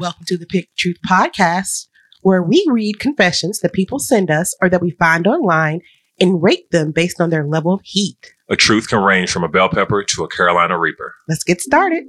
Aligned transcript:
Welcome 0.00 0.24
to 0.28 0.38
the 0.38 0.46
Pick 0.46 0.74
Truth 0.78 0.96
Podcast, 1.06 1.88
where 2.22 2.42
we 2.42 2.64
read 2.70 2.98
confessions 3.00 3.60
that 3.60 3.74
people 3.74 3.98
send 3.98 4.30
us 4.30 4.56
or 4.62 4.70
that 4.70 4.80
we 4.80 4.92
find 4.92 5.26
online 5.26 5.82
and 6.18 6.42
rate 6.42 6.70
them 6.70 6.90
based 6.90 7.20
on 7.20 7.28
their 7.28 7.44
level 7.44 7.74
of 7.74 7.82
heat. 7.84 8.32
A 8.48 8.56
truth 8.56 8.88
can 8.88 9.02
range 9.02 9.30
from 9.30 9.44
a 9.44 9.48
bell 9.48 9.68
pepper 9.68 10.02
to 10.02 10.24
a 10.24 10.28
Carolina 10.28 10.78
Reaper. 10.78 11.16
Let's 11.28 11.44
get 11.44 11.60
started. 11.60 12.04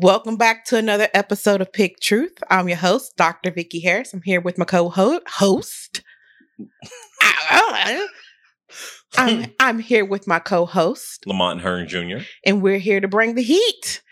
Welcome 0.00 0.36
back 0.36 0.64
to 0.66 0.76
another 0.76 1.08
episode 1.12 1.60
of 1.60 1.72
Pick 1.72 1.98
Truth. 1.98 2.38
I'm 2.48 2.68
your 2.68 2.78
host, 2.78 3.16
Dr. 3.16 3.50
Vicki 3.50 3.80
Harris. 3.80 4.14
I'm 4.14 4.22
here 4.22 4.40
with 4.40 4.56
my 4.56 4.64
co-host. 4.64 6.02
I'm, 9.16 9.52
I'm 9.58 9.80
here 9.80 10.04
with 10.04 10.28
my 10.28 10.38
co-host, 10.38 11.26
Lamont 11.26 11.62
Hearn 11.62 11.88
Jr. 11.88 12.18
and 12.46 12.62
we're 12.62 12.78
here 12.78 13.00
to 13.00 13.08
bring 13.08 13.34
the 13.34 13.42
heat. 13.42 14.02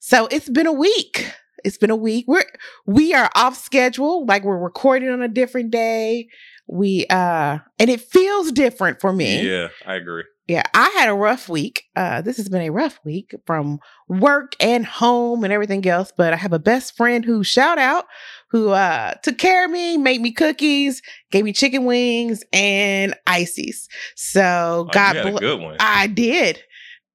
So 0.00 0.26
it's 0.32 0.48
been 0.48 0.66
a 0.66 0.72
week. 0.72 1.32
It's 1.62 1.78
been 1.78 1.90
a 1.90 1.96
week. 1.96 2.24
We're 2.26 2.42
we 2.84 3.14
are 3.14 3.30
off 3.36 3.56
schedule, 3.56 4.26
like 4.26 4.42
we're 4.42 4.58
recording 4.58 5.10
on 5.10 5.22
a 5.22 5.28
different 5.28 5.70
day. 5.70 6.26
We 6.66 7.06
uh 7.08 7.58
and 7.78 7.88
it 7.88 8.00
feels 8.00 8.50
different 8.50 9.00
for 9.00 9.12
me. 9.12 9.48
Yeah, 9.48 9.68
I 9.86 9.94
agree. 9.94 10.24
Yeah, 10.48 10.62
I 10.74 10.88
had 10.90 11.08
a 11.08 11.14
rough 11.14 11.48
week. 11.48 11.82
Uh, 11.96 12.20
this 12.22 12.36
has 12.36 12.48
been 12.48 12.62
a 12.62 12.70
rough 12.70 13.00
week 13.04 13.34
from 13.46 13.80
work 14.08 14.54
and 14.60 14.86
home 14.86 15.42
and 15.42 15.52
everything 15.52 15.84
else. 15.88 16.12
But 16.16 16.32
I 16.32 16.36
have 16.36 16.52
a 16.52 16.58
best 16.60 16.96
friend 16.96 17.24
who 17.24 17.42
shout 17.42 17.78
out 17.78 18.04
who 18.50 18.70
uh 18.70 19.14
took 19.24 19.38
care 19.38 19.64
of 19.64 19.70
me, 19.72 19.96
made 19.96 20.20
me 20.20 20.30
cookies, 20.32 21.02
gave 21.32 21.44
me 21.44 21.52
chicken 21.52 21.84
wings 21.84 22.44
and 22.52 23.14
ices. 23.26 23.88
So 24.14 24.86
Oh, 24.86 24.90
God 24.92 25.14
you 25.14 25.18
had 25.18 25.26
a 25.26 25.30
bless. 25.30 25.40
good 25.40 25.60
one. 25.60 25.76
I 25.80 26.06
did. 26.06 26.60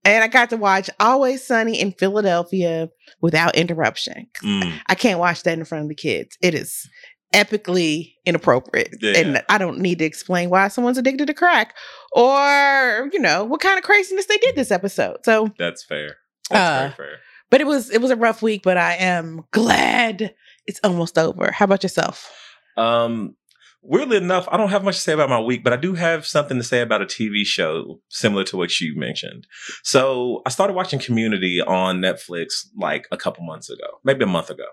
And 0.04 0.24
I 0.24 0.28
got 0.28 0.50
to 0.50 0.58
watch 0.58 0.90
Always 1.00 1.46
Sunny 1.46 1.80
in 1.80 1.92
Philadelphia 1.94 2.90
without 3.22 3.56
interruption. 3.56 4.28
Mm, 4.44 4.74
I 4.88 4.96
can't 4.96 5.20
watch 5.20 5.44
that 5.44 5.58
in 5.58 5.64
front 5.64 5.84
of 5.84 5.90
the 5.90 5.96
kids. 5.96 6.38
It 6.42 6.54
is 6.56 6.90
epically 7.34 8.14
inappropriate. 8.26 8.96
Yeah. 9.02 9.14
And 9.18 9.44
I 9.50 9.58
don't 9.58 9.80
need 9.80 10.00
to 10.00 10.06
explain 10.06 10.50
why 10.50 10.68
someone's 10.68 10.98
addicted 10.98 11.28
to 11.28 11.34
crack 11.34 11.76
or, 12.14 13.10
you 13.12 13.20
know, 13.20 13.44
what 13.46 13.62
kind 13.62 13.78
of 13.78 13.84
craziness 13.84 14.26
they 14.26 14.38
did 14.38 14.56
this 14.56 14.72
episode. 14.72 15.18
So, 15.24 15.50
that's 15.58 15.84
fair. 15.84 16.18
That's 16.50 16.60
Uh, 16.60 16.94
very 16.98 17.10
fair. 17.10 17.20
but 17.50 17.62
it 17.62 17.68
was 17.68 17.90
it 17.90 18.02
was 18.02 18.12
a 18.12 18.16
rough 18.16 18.42
week, 18.42 18.62
but 18.64 18.78
I 18.78 18.96
am 18.96 19.46
glad 19.52 20.34
it's 20.68 20.80
almost 20.84 21.18
over. 21.18 21.52
How 21.52 21.66
about 21.66 21.84
yourself? 21.84 22.32
Um, 22.78 23.36
weirdly 23.82 24.18
enough, 24.18 24.48
I 24.52 24.58
don't 24.58 24.70
have 24.70 24.84
much 24.84 24.96
to 24.96 25.02
say 25.02 25.14
about 25.14 25.30
my 25.30 25.40
week, 25.40 25.64
but 25.64 25.74
I 25.74 25.78
do 25.78 25.94
have 25.96 26.26
something 26.26 26.58
to 26.58 26.64
say 26.64 26.82
about 26.82 27.02
a 27.02 27.06
TV 27.06 27.46
show 27.46 28.00
similar 28.10 28.44
to 28.46 28.58
what 28.58 28.80
you 28.80 28.98
mentioned. 28.98 29.48
So 29.84 30.42
I 30.46 30.50
started 30.50 30.74
watching 30.74 31.00
Community 31.00 31.62
on 31.62 32.00
Netflix 32.02 32.66
like 32.78 33.08
a 33.12 33.18
couple 33.18 33.44
months 33.46 33.70
ago, 33.70 34.00
maybe 34.04 34.24
a 34.24 34.28
month 34.28 34.50
ago. 34.50 34.66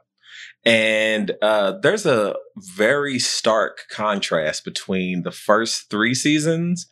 And 0.65 1.33
uh, 1.41 1.79
there's 1.83 2.07
a 2.07 2.35
very 2.57 3.19
stark 3.19 3.85
contrast 3.91 4.65
between 4.65 5.23
the 5.23 5.33
first 5.33 5.91
three 5.91 6.15
seasons 6.15 6.89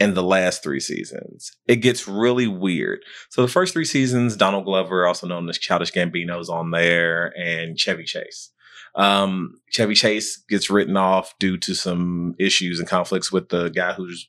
and 0.00 0.14
the 0.14 0.22
last 0.22 0.62
three 0.62 0.80
seasons. 0.80 1.56
It 1.66 1.76
gets 1.76 2.06
really 2.06 2.46
weird. 2.46 3.00
So 3.30 3.42
the 3.42 3.48
first 3.48 3.72
three 3.72 3.84
seasons, 3.84 4.36
Donald 4.36 4.64
Glover, 4.64 5.06
also 5.06 5.26
known 5.26 5.48
as 5.48 5.58
Childish 5.58 5.92
Gambino, 5.92 6.40
is 6.40 6.48
on 6.48 6.70
there, 6.70 7.32
and 7.36 7.78
Chevy 7.78 8.04
Chase. 8.04 8.50
Um, 8.94 9.60
Chevy 9.70 9.94
Chase 9.94 10.36
gets 10.48 10.70
written 10.70 10.96
off 10.96 11.34
due 11.38 11.56
to 11.58 11.74
some 11.74 12.34
issues 12.38 12.78
and 12.78 12.88
conflicts 12.88 13.32
with 13.32 13.48
the 13.48 13.68
guy 13.70 13.92
who's 13.92 14.28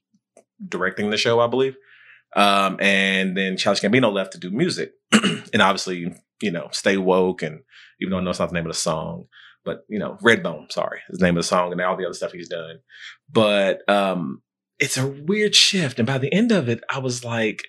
directing 0.68 1.10
the 1.10 1.18
show, 1.18 1.40
I 1.40 1.48
believe. 1.48 1.78
Um, 2.36 2.78
and 2.80 3.36
then 3.36 3.58
Childish 3.58 3.84
Gambino 3.84 4.12
left 4.12 4.34
to 4.34 4.40
do 4.40 4.52
music, 4.52 4.94
and 5.12 5.62
obviously, 5.62 6.14
you 6.42 6.52
know, 6.52 6.70
stay 6.72 6.98
woke. 6.98 7.42
And 7.42 7.62
even 8.00 8.12
though 8.12 8.18
I 8.18 8.22
know 8.22 8.30
it's 8.30 8.40
not 8.40 8.50
the 8.50 8.56
name 8.56 8.66
of 8.66 8.72
the 8.72 8.78
song, 8.80 9.26
but 9.66 9.86
you 9.90 10.00
know, 10.00 10.18
Redbone, 10.24 10.72
sorry, 10.72 11.00
is 11.10 11.20
the 11.20 11.26
name 11.26 11.38
of 11.38 11.44
the 11.44 11.48
song, 11.48 11.72
and 11.72 11.82
all 11.82 11.96
the 11.98 12.06
other 12.06 12.14
stuff 12.14 12.32
he's 12.32 12.50
done. 12.50 12.80
But 13.32 13.88
um, 13.90 14.42
it's 14.80 14.98
a 14.98 15.08
weird 15.08 15.56
shift, 15.56 16.00
and 16.00 16.08
by 16.08 16.18
the 16.18 16.34
end 16.34 16.52
of 16.52 16.70
it, 16.70 16.82
I 16.90 17.00
was 17.00 17.24
like, 17.26 17.64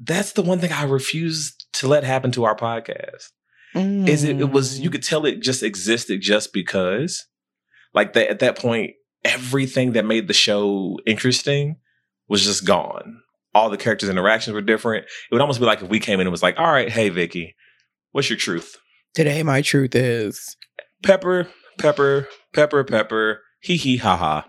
that's 0.00 0.32
the 0.32 0.42
one 0.42 0.58
thing 0.58 0.72
I 0.72 0.84
refuse 0.84 1.54
to 1.74 1.88
let 1.88 2.04
happen 2.04 2.32
to 2.32 2.44
our 2.44 2.56
podcast. 2.56 3.28
Is 3.74 4.22
it, 4.24 4.38
it 4.38 4.50
was 4.50 4.80
you 4.80 4.90
Mm. 4.90 4.92
could 4.92 5.02
tell 5.02 5.24
it 5.24 5.40
just 5.40 5.62
existed 5.62 6.20
just 6.20 6.52
because 6.52 7.26
like 7.94 8.12
that 8.12 8.28
at 8.28 8.40
that 8.40 8.58
point 8.58 8.92
everything 9.24 9.92
that 9.92 10.04
made 10.04 10.28
the 10.28 10.34
show 10.34 10.98
interesting 11.06 11.76
was 12.28 12.44
just 12.44 12.66
gone. 12.66 13.22
All 13.54 13.70
the 13.70 13.78
characters 13.78 14.10
interactions 14.10 14.52
were 14.52 14.60
different. 14.60 15.04
It 15.06 15.34
would 15.34 15.40
almost 15.40 15.58
be 15.58 15.64
like 15.64 15.80
if 15.80 15.88
we 15.88 16.00
came 16.00 16.20
in 16.20 16.26
and 16.26 16.30
was 16.32 16.42
like 16.42 16.58
all 16.58 16.70
right 16.70 16.90
hey 16.90 17.08
vicky 17.08 17.54
what's 18.10 18.28
your 18.28 18.36
truth 18.38 18.76
Today, 19.14 19.42
my 19.42 19.60
truth 19.60 19.94
is 19.94 20.56
pepper 21.02 21.48
pepper 21.78 22.28
pepper 22.54 22.82
pepper. 22.82 23.40
Hee 23.60 23.76
hee 23.76 23.98
ha 23.98 24.16
ha. 24.16 24.46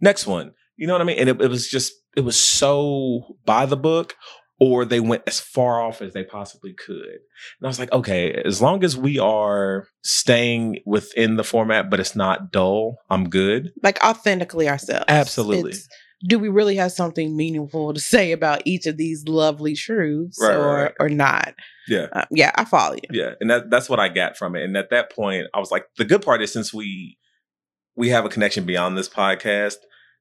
Next 0.00 0.26
one. 0.26 0.52
You 0.76 0.86
know 0.88 0.94
what 0.94 1.02
i 1.02 1.04
mean? 1.04 1.18
And 1.18 1.28
it, 1.28 1.40
it 1.40 1.48
was 1.48 1.68
just 1.68 1.92
it 2.16 2.22
was 2.22 2.36
so 2.36 3.36
by 3.44 3.66
the 3.66 3.76
book 3.76 4.16
or 4.58 4.84
they 4.84 4.98
went 4.98 5.22
as 5.26 5.38
far 5.38 5.80
off 5.80 6.02
as 6.02 6.12
they 6.12 6.24
possibly 6.24 6.74
could. 6.74 6.96
And 6.96 7.64
i 7.64 7.68
was 7.68 7.78
like 7.78 7.92
okay 7.92 8.32
as 8.32 8.60
long 8.60 8.82
as 8.82 8.96
we 8.96 9.20
are 9.20 9.86
staying 10.02 10.80
within 10.84 11.36
the 11.36 11.44
format 11.44 11.88
but 11.88 12.00
it's 12.00 12.16
not 12.16 12.50
dull 12.50 12.96
i'm 13.10 13.28
good. 13.28 13.70
Like 13.80 14.02
authentically 14.04 14.68
ourselves. 14.68 15.04
Absolutely. 15.06 15.70
It's, 15.70 15.88
do 16.22 16.38
we 16.38 16.48
really 16.48 16.76
have 16.76 16.92
something 16.92 17.36
meaningful 17.36 17.94
to 17.94 18.00
say 18.00 18.32
about 18.32 18.62
each 18.66 18.86
of 18.86 18.96
these 18.98 19.26
lovely 19.26 19.74
truths 19.74 20.38
Right, 20.40 20.54
or 20.54 20.66
right, 20.66 20.82
right. 20.82 20.94
or 21.00 21.08
not? 21.08 21.54
yeah 21.88 22.06
Uh, 22.12 22.24
yeah, 22.30 22.52
I 22.56 22.64
follow 22.64 22.94
you. 22.94 23.08
yeah 23.10 23.32
and 23.40 23.50
that, 23.50 23.70
that's 23.70 23.88
what 23.88 23.98
i 24.00 24.08
got 24.08 24.36
from 24.36 24.54
it 24.54 24.62
and 24.64 24.76
at 24.76 24.90
that 24.90 25.10
point 25.12 25.46
i 25.54 25.58
was 25.58 25.70
like 25.70 25.86
the 25.96 26.04
good 26.04 26.22
part 26.22 26.42
is 26.42 26.52
since 26.52 26.72
we 26.74 27.16
we 27.96 28.10
have 28.10 28.24
a 28.24 28.28
connection 28.28 28.64
beyond 28.64 28.96
this 28.98 29.08
podcast 29.08 29.76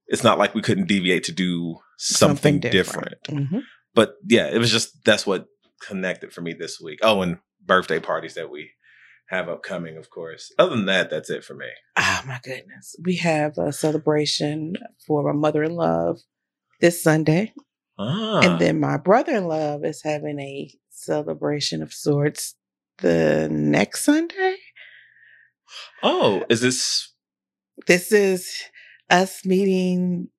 it's 0.08 0.24
not 0.24 0.40
like 0.40 0.56
we 0.56 0.62
couldn't 0.62 0.88
deviate 0.88 1.24
to 1.26 1.32
do 1.32 1.76
something, 1.98 2.60
different. 2.60 3.14
Mhm. 3.28 3.62
but 3.94 4.16
yeah, 4.28 4.48
it 4.48 4.58
was 4.58 4.72
just 4.72 5.04
that's 5.06 5.28
what 5.28 5.46
connected 5.86 6.32
for 6.34 6.42
me 6.42 6.54
this 6.54 6.80
week. 6.82 6.98
Oh, 7.04 7.22
and 7.22 7.38
birthday 7.64 8.00
parties 8.00 8.34
that 8.36 8.50
we 8.50 8.72
have 9.30 9.48
upcoming, 9.50 9.98
of 9.98 10.10
course. 10.10 10.52
Other 10.58 10.76
than 10.76 10.86
that, 10.86 11.10
that's 11.10 11.30
it 11.30 11.44
for 11.44 11.54
me. 11.54 11.68
Oh 11.98 12.22
my 12.26 12.40
goodness. 12.44 12.96
We 13.04 13.18
have 13.18 13.58
a 13.58 13.72
celebration 13.72 14.74
for 15.06 15.24
my 15.24 15.34
mother 15.34 15.64
in 15.64 15.76
law 15.76 16.16
this 16.82 17.04
Sunday. 17.04 17.54
Ah, 17.98 18.40
And 18.42 18.60
then 18.60 18.80
my 18.80 18.98
brother 18.98 19.34
in 19.36 19.48
law 19.48 19.78
is 19.84 20.02
having 20.04 20.40
a 20.40 20.72
celebration 20.90 21.82
of 21.84 21.94
sorts 21.94 22.56
the 23.00 23.48
next 23.52 24.04
Sunday. 24.04 24.56
oh, 26.04 26.44
is 26.50 26.62
this? 26.62 27.14
This 27.88 28.12
is 28.12 28.52
us 29.10 29.46
meeting 29.46 30.30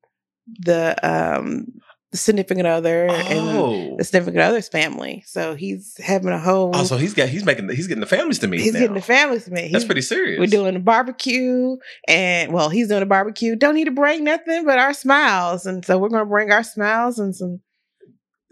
the 0.59 0.97
um 1.03 1.67
the 2.11 2.19
significant 2.19 2.67
other 2.67 3.07
and 3.07 3.39
Oh, 3.39 3.97
the 3.97 4.05
significant 4.05 4.43
other's 4.43 4.69
family. 4.69 5.23
So 5.27 5.55
he's 5.55 5.97
having 5.99 6.31
a 6.31 6.39
whole 6.39 6.73
oh, 6.75 6.85
so 6.85 6.97
he's 6.97 7.15
got 7.15 7.29
he's 7.29 7.45
making 7.45 7.69
he's 7.69 7.87
getting 7.87 8.01
the 8.01 8.07
families 8.07 8.41
to 8.41 8.49
meet. 8.49 8.61
he's 8.61 8.73
now. 8.73 8.81
getting 8.81 8.95
the 8.95 9.03
families 9.03 9.45
to 9.45 9.53
meet. 9.53 9.73
That's 9.73 9.85
pretty 9.85 10.03
serious. 10.03 10.41
We're 10.41 10.47
doing 10.47 10.75
a 10.75 10.81
barbecue, 10.81 11.77
and 12.09 12.53
well, 12.53 12.69
he's 12.69 12.89
doing 12.89 13.03
a 13.03 13.07
barbecue. 13.07 13.55
Don't 13.55 13.75
need 13.75 13.85
to 13.85 13.93
bring 13.93 14.25
nothing 14.25 14.65
but 14.65 14.79
our 14.79 14.93
smiles, 14.93 15.67
and 15.67 15.85
so 15.85 15.99
we're 15.99 16.09
gonna 16.09 16.27
bring 16.27 16.51
our 16.51 16.65
smiles 16.65 17.19
and 17.19 17.35
some. 17.35 17.61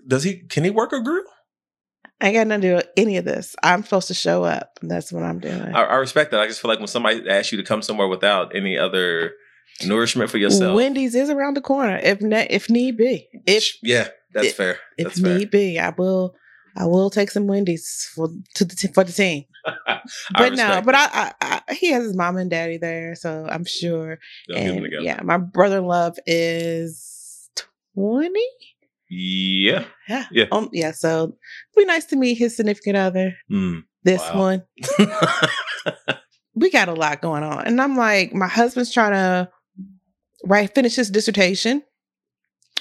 Does 0.07 0.23
he? 0.23 0.37
Can 0.37 0.65
he 0.65 0.71
work 0.71 0.93
a 0.93 1.03
grill? 1.03 1.25
I 2.21 2.29
ain't 2.29 2.35
got 2.37 2.47
nothing 2.49 2.63
to 2.63 2.69
do 2.69 2.75
with 2.77 2.89
any 2.97 3.17
of 3.17 3.25
this. 3.25 3.55
I'm 3.63 3.85
supposed 3.85 4.09
to 4.09 4.15
show 4.15 4.43
up, 4.43 4.78
and 4.83 4.91
that's 4.91 5.13
what 5.13 5.22
I'm 5.22 5.39
doing. 5.39 5.75
I, 5.75 5.83
I 5.83 5.95
respect 5.97 6.31
that. 6.33 6.41
I 6.41 6.47
just 6.47 6.61
feel 6.61 6.69
like 6.69 6.78
when 6.78 6.89
somebody 6.89 7.28
asks 7.28 7.53
you 7.53 7.59
to 7.59 7.65
come 7.65 7.83
somewhere 7.83 8.09
without 8.09 8.57
any 8.57 8.77
other 8.77 9.33
nourishment 9.84 10.30
for 10.30 10.38
yourself, 10.38 10.74
Wendy's 10.76 11.15
is 11.15 11.30
around 11.30 11.54
the 11.56 11.60
corner, 11.60 11.98
if 12.03 12.20
ne- 12.20 12.47
if 12.50 12.68
need 12.70 12.97
be. 12.97 13.28
If 13.47 13.74
yeah, 13.82 14.09
that's 14.32 14.48
if- 14.48 14.56
fair. 14.56 14.78
if 14.97 15.12
fair. 15.15 15.38
need 15.38 15.50
be, 15.50 15.78
I 15.78 15.91
will. 15.91 16.34
I 16.76 16.84
will 16.86 17.10
take 17.10 17.30
some 17.32 17.47
Wendy's 17.48 18.09
for 18.15 18.28
to 18.54 18.65
the 18.65 18.76
t- 18.76 18.88
for 18.88 19.03
the 19.04 19.12
team. 19.12 19.44
But 20.36 20.54
no, 20.54 20.80
but. 20.84 20.94
I, 20.94 21.09
I, 21.12 21.32
I 21.68 21.74
he 21.74 21.91
has 21.91 22.04
his 22.04 22.16
mom 22.16 22.36
and 22.36 22.48
daddy 22.50 22.76
there, 22.78 23.15
so 23.16 23.47
I'm 23.50 23.65
sure. 23.65 24.18
They'll 24.48 24.59
get 24.59 24.74
them 24.74 24.84
and 24.84 25.04
yeah, 25.04 25.20
my 25.24 25.38
brother 25.38 25.78
in 25.78 25.84
love 25.86 26.16
is 26.26 27.50
twenty. 27.94 28.47
Yeah. 29.10 29.84
Yeah. 30.09 30.26
Yeah. 30.30 30.44
Um, 30.53 30.68
yeah. 30.72 30.92
So 30.92 31.24
it'd 31.24 31.34
be 31.76 31.84
nice 31.86 32.04
to 32.06 32.16
meet 32.16 32.34
his 32.38 32.54
significant 32.56 32.97
other. 32.97 33.34
Mm. 33.50 33.82
This 34.04 34.20
Wow. 34.32 34.38
one. 34.38 34.62
We 36.54 36.70
got 36.70 36.88
a 36.88 36.94
lot 36.94 37.20
going 37.22 37.44
on. 37.44 37.66
And 37.68 37.80
I'm 37.80 37.97
like, 37.97 38.34
my 38.34 38.48
husband's 38.48 38.92
trying 38.92 39.12
to 39.12 39.48
write 40.45 40.75
finish 40.75 40.97
his 40.97 41.11
dissertation. 41.11 41.83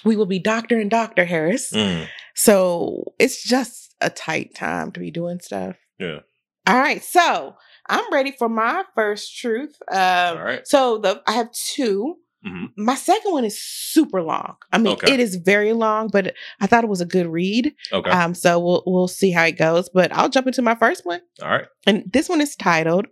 We 0.05 0.15
will 0.15 0.25
be 0.25 0.39
doctor 0.39 0.79
and 0.79 0.89
Dr. 0.91 1.25
Harris. 1.25 1.71
Mm. 1.71 2.07
So 2.35 3.13
it's 3.19 3.43
just 3.43 3.95
a 3.99 4.09
tight 4.09 4.53
time 4.55 4.91
to 4.91 4.99
be 4.99 5.09
doing 5.11 5.39
stuff. 5.39 5.75
Yeah. 5.99 6.19
All 6.67 6.77
right. 6.77 7.03
So 7.03 7.55
I'm 7.89 8.13
ready 8.13 8.31
for 8.31 8.47
my 8.47 8.83
first 8.95 9.37
truth. 9.37 9.75
Um, 9.91 10.37
All 10.37 10.43
right. 10.43 10.67
So 10.67 10.99
the 10.99 11.21
I 11.27 11.33
have 11.33 11.51
2 11.51 12.15
Mhm. 12.45 12.67
My 12.77 12.93
second 12.93 13.31
one 13.33 13.43
is 13.45 13.59
super 13.59 14.21
long. 14.21 14.57
I 14.71 14.77
mean, 14.77 14.93
Okay. 14.93 15.15
it 15.15 15.19
is 15.19 15.35
very 15.37 15.73
long, 15.73 16.07
but 16.07 16.35
I 16.61 16.67
thought 16.67 16.83
it 16.83 16.89
was 16.89 17.01
a 17.01 17.05
good 17.05 17.25
read. 17.25 17.73
Okay. 17.91 18.09
Um, 18.11 18.35
so 18.35 18.59
we'll 18.59 18.83
we'll 18.85 19.07
see 19.07 19.31
how 19.31 19.43
it 19.45 19.57
goes. 19.57 19.89
But 19.89 20.13
I'll 20.15 20.29
jump 20.29 20.45
into 20.45 20.61
my 20.61 20.75
first 20.75 21.03
one. 21.05 21.21
All 21.41 21.49
right. 21.49 21.65
And 21.87 22.03
this 22.13 22.29
one 22.29 22.39
is 22.39 22.55
titled 22.55 23.07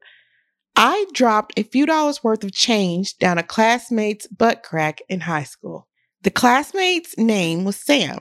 I 0.75 1.05
dropped 1.13 1.57
a 1.57 1.63
few 1.63 1.85
dollars 1.85 2.23
worth 2.23 2.43
of 2.43 2.51
change 2.51 3.17
down 3.17 3.37
a 3.37 3.43
classmate's 3.43 4.27
butt 4.27 4.63
crack 4.63 4.99
in 5.07 5.21
high 5.21 5.43
school. 5.43 5.87
The 6.23 6.31
classmate's 6.31 7.17
name 7.17 7.63
was 7.63 7.77
Sam. 7.77 8.19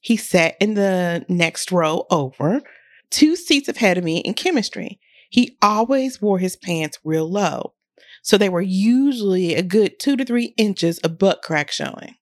He 0.00 0.16
sat 0.16 0.56
in 0.60 0.74
the 0.74 1.26
next 1.28 1.70
row 1.70 2.06
over, 2.10 2.62
two 3.10 3.36
seats 3.36 3.68
ahead 3.68 3.98
of 3.98 4.04
me 4.04 4.18
in 4.18 4.34
chemistry. 4.34 4.98
He 5.28 5.58
always 5.60 6.22
wore 6.22 6.38
his 6.38 6.56
pants 6.56 6.98
real 7.04 7.30
low, 7.30 7.74
so 8.22 8.38
they 8.38 8.48
were 8.48 8.62
usually 8.62 9.54
a 9.54 9.62
good 9.62 9.98
two 9.98 10.16
to 10.16 10.24
three 10.24 10.54
inches 10.56 10.98
of 11.00 11.18
butt 11.18 11.42
crack 11.42 11.70
showing. 11.70 12.14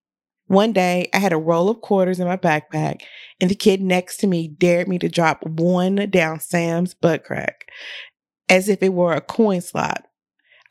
One 0.48 0.72
day, 0.72 1.08
I 1.12 1.18
had 1.18 1.32
a 1.32 1.38
roll 1.38 1.68
of 1.68 1.80
quarters 1.80 2.18
in 2.18 2.26
my 2.26 2.36
backpack, 2.36 3.02
and 3.40 3.50
the 3.50 3.54
kid 3.54 3.80
next 3.80 4.16
to 4.18 4.26
me 4.26 4.48
dared 4.48 4.88
me 4.88 4.98
to 5.00 5.08
drop 5.08 5.44
one 5.44 6.08
down 6.10 6.40
Sam's 6.40 6.94
butt 6.94 7.24
crack 7.24 7.66
as 8.48 8.68
if 8.68 8.82
it 8.82 8.92
were 8.92 9.12
a 9.12 9.20
coin 9.20 9.60
slot. 9.60 10.06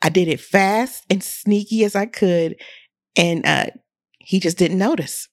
I 0.02 0.08
did 0.08 0.28
it 0.28 0.40
fast 0.40 1.04
and 1.10 1.22
sneaky 1.22 1.84
as 1.84 1.96
I 1.96 2.06
could, 2.06 2.56
and 3.16 3.44
uh, 3.46 3.66
he 4.18 4.40
just 4.40 4.58
didn't 4.58 4.78
notice. 4.78 5.28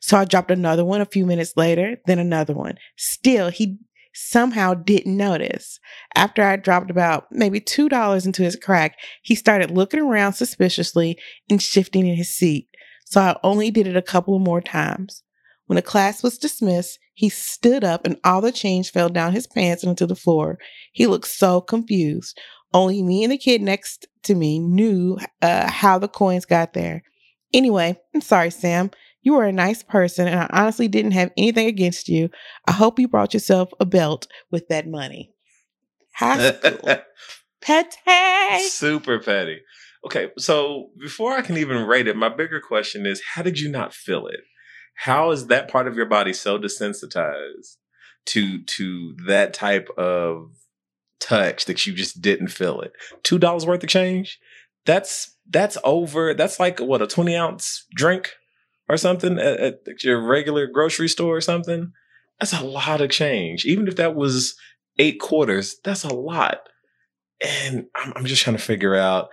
So 0.00 0.16
I 0.16 0.24
dropped 0.24 0.50
another 0.50 0.84
one 0.84 1.00
a 1.00 1.06
few 1.06 1.26
minutes 1.26 1.52
later, 1.56 1.98
then 2.06 2.18
another 2.18 2.54
one. 2.54 2.76
Still, 2.96 3.50
he 3.50 3.78
somehow 4.14 4.74
didn't 4.74 5.16
notice. 5.16 5.78
After 6.14 6.42
I 6.42 6.56
dropped 6.56 6.90
about 6.90 7.26
maybe 7.30 7.60
$2 7.60 8.26
into 8.26 8.42
his 8.42 8.56
crack, 8.56 8.96
he 9.22 9.34
started 9.34 9.70
looking 9.70 10.00
around 10.00 10.32
suspiciously 10.32 11.18
and 11.50 11.60
shifting 11.60 12.06
in 12.06 12.16
his 12.16 12.34
seat. 12.34 12.68
So 13.04 13.20
I 13.20 13.36
only 13.44 13.70
did 13.70 13.86
it 13.86 13.96
a 13.96 14.02
couple 14.02 14.34
of 14.34 14.42
more 14.42 14.60
times. 14.60 15.22
When 15.66 15.76
the 15.76 15.82
class 15.82 16.22
was 16.22 16.38
dismissed, 16.38 16.98
he 17.16 17.30
stood 17.30 17.82
up 17.82 18.06
and 18.06 18.18
all 18.24 18.42
the 18.42 18.52
change 18.52 18.92
fell 18.92 19.08
down 19.08 19.32
his 19.32 19.46
pants 19.46 19.82
and 19.82 19.88
onto 19.88 20.04
the 20.04 20.14
floor. 20.14 20.58
He 20.92 21.06
looked 21.06 21.28
so 21.28 21.62
confused. 21.62 22.38
Only 22.74 23.02
me 23.02 23.24
and 23.24 23.32
the 23.32 23.38
kid 23.38 23.62
next 23.62 24.06
to 24.24 24.34
me 24.34 24.58
knew 24.58 25.16
uh, 25.40 25.70
how 25.70 25.98
the 25.98 26.08
coins 26.08 26.44
got 26.44 26.74
there. 26.74 27.02
Anyway, 27.54 27.98
I'm 28.14 28.20
sorry, 28.20 28.50
Sam. 28.50 28.90
You 29.22 29.32
were 29.32 29.46
a 29.46 29.52
nice 29.52 29.82
person, 29.82 30.28
and 30.28 30.40
I 30.40 30.48
honestly 30.52 30.88
didn't 30.88 31.12
have 31.12 31.30
anything 31.38 31.68
against 31.68 32.06
you. 32.06 32.28
I 32.66 32.72
hope 32.72 32.98
you 32.98 33.08
brought 33.08 33.32
yourself 33.32 33.70
a 33.80 33.86
belt 33.86 34.26
with 34.50 34.68
that 34.68 34.86
money. 34.86 35.32
High 36.14 36.52
school. 36.52 36.96
Petty. 37.62 38.68
Super 38.68 39.18
petty. 39.20 39.60
Okay, 40.04 40.28
so 40.36 40.90
before 41.00 41.32
I 41.32 41.40
can 41.40 41.56
even 41.56 41.86
rate 41.86 42.08
it, 42.08 42.14
my 42.14 42.28
bigger 42.28 42.60
question 42.60 43.06
is 43.06 43.22
how 43.34 43.40
did 43.42 43.58
you 43.58 43.70
not 43.70 43.94
feel 43.94 44.26
it? 44.26 44.40
How 44.96 45.30
is 45.30 45.46
that 45.46 45.68
part 45.68 45.86
of 45.86 45.94
your 45.94 46.06
body 46.06 46.32
so 46.32 46.58
desensitized 46.58 47.76
to 48.26 48.62
to 48.62 49.14
that 49.26 49.54
type 49.54 49.88
of 49.96 50.50
touch 51.20 51.66
that 51.66 51.86
you 51.86 51.92
just 51.92 52.20
didn't 52.20 52.48
feel 52.48 52.80
it? 52.80 52.92
Two 53.22 53.38
dollars 53.38 53.66
worth 53.66 53.82
of 53.82 53.88
change? 53.88 54.38
That's 54.84 55.36
that's 55.48 55.78
over. 55.84 56.34
That's 56.34 56.58
like 56.58 56.80
what 56.80 57.02
a 57.02 57.06
twenty 57.06 57.36
ounce 57.36 57.86
drink 57.94 58.32
or 58.88 58.96
something 58.96 59.38
at, 59.38 59.60
at 59.60 60.02
your 60.02 60.20
regular 60.20 60.66
grocery 60.66 61.08
store 61.08 61.36
or 61.36 61.40
something. 61.40 61.92
That's 62.40 62.52
a 62.52 62.64
lot 62.64 63.00
of 63.00 63.10
change. 63.10 63.64
Even 63.64 63.88
if 63.88 63.96
that 63.96 64.14
was 64.14 64.56
eight 64.98 65.20
quarters, 65.20 65.76
that's 65.84 66.04
a 66.04 66.14
lot. 66.14 66.60
And 67.44 67.86
I'm, 67.94 68.12
I'm 68.16 68.24
just 68.24 68.42
trying 68.42 68.56
to 68.56 68.62
figure 68.62 68.94
out 68.94 69.28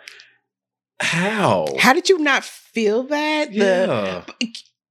how. 0.99 1.67
How 1.79 1.93
did 1.93 2.09
you 2.09 2.19
not 2.19 2.43
feel 2.43 3.03
that? 3.03 3.51
The 3.51 3.57
yeah. 3.57 4.23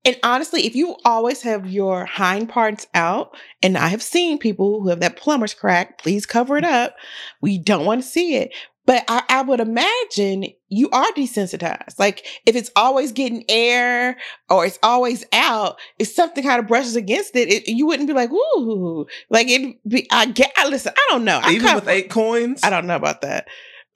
And 0.04 0.16
honestly, 0.25 0.66
if 0.66 0.75
you 0.75 0.96
always 1.04 1.43
have 1.43 1.70
your 1.70 2.06
hind 2.06 2.49
parts 2.49 2.87
out, 2.93 3.37
and 3.62 3.78
I 3.78 3.88
have 3.88 4.02
seen 4.02 4.38
people 4.38 4.82
who 4.82 4.88
have 4.88 5.00
that 5.00 5.16
plumber's 5.16 5.54
crack, 5.54 5.99
please 5.99 6.26
cover 6.26 6.56
it 6.56 6.64
up. 6.64 6.96
We 7.40 7.58
don't 7.58 7.87
want 7.87 8.02
to 8.02 8.08
see 8.08 8.34
it. 8.37 8.52
But 8.84 9.04
I, 9.06 9.22
I 9.28 9.43
would 9.43 9.60
imagine 9.60 10.46
you 10.69 10.90
are 10.90 11.06
desensitized. 11.12 12.00
Like 12.00 12.26
if 12.46 12.56
it's 12.56 12.72
always 12.75 13.12
getting 13.12 13.44
air 13.49 14.16
or 14.50 14.66
it's 14.66 14.81
always 14.82 15.25
out, 15.32 15.78
if 16.00 16.08
something 16.08 16.43
kind 16.43 16.58
of 16.58 16.66
brushes 16.66 16.96
against 16.96 17.37
it, 17.37 17.48
it 17.48 17.69
you 17.69 17.87
wouldn't 17.87 18.08
be 18.08 18.12
like, 18.12 18.31
ooh, 18.32 19.06
like 19.31 19.46
it. 19.48 19.76
Be, 19.87 20.08
I 20.10 20.26
get. 20.26 20.52
I 20.56 20.69
listen. 20.69 20.93
I 20.96 21.06
don't 21.10 21.25
know. 21.25 21.38
I 21.40 21.52
Even 21.52 21.66
kinda- 21.69 21.75
with 21.76 21.88
eight 21.88 22.10
coins? 22.10 22.60
I 22.64 22.70
don't 22.70 22.87
know 22.88 22.96
about 22.96 23.20
that. 23.20 23.46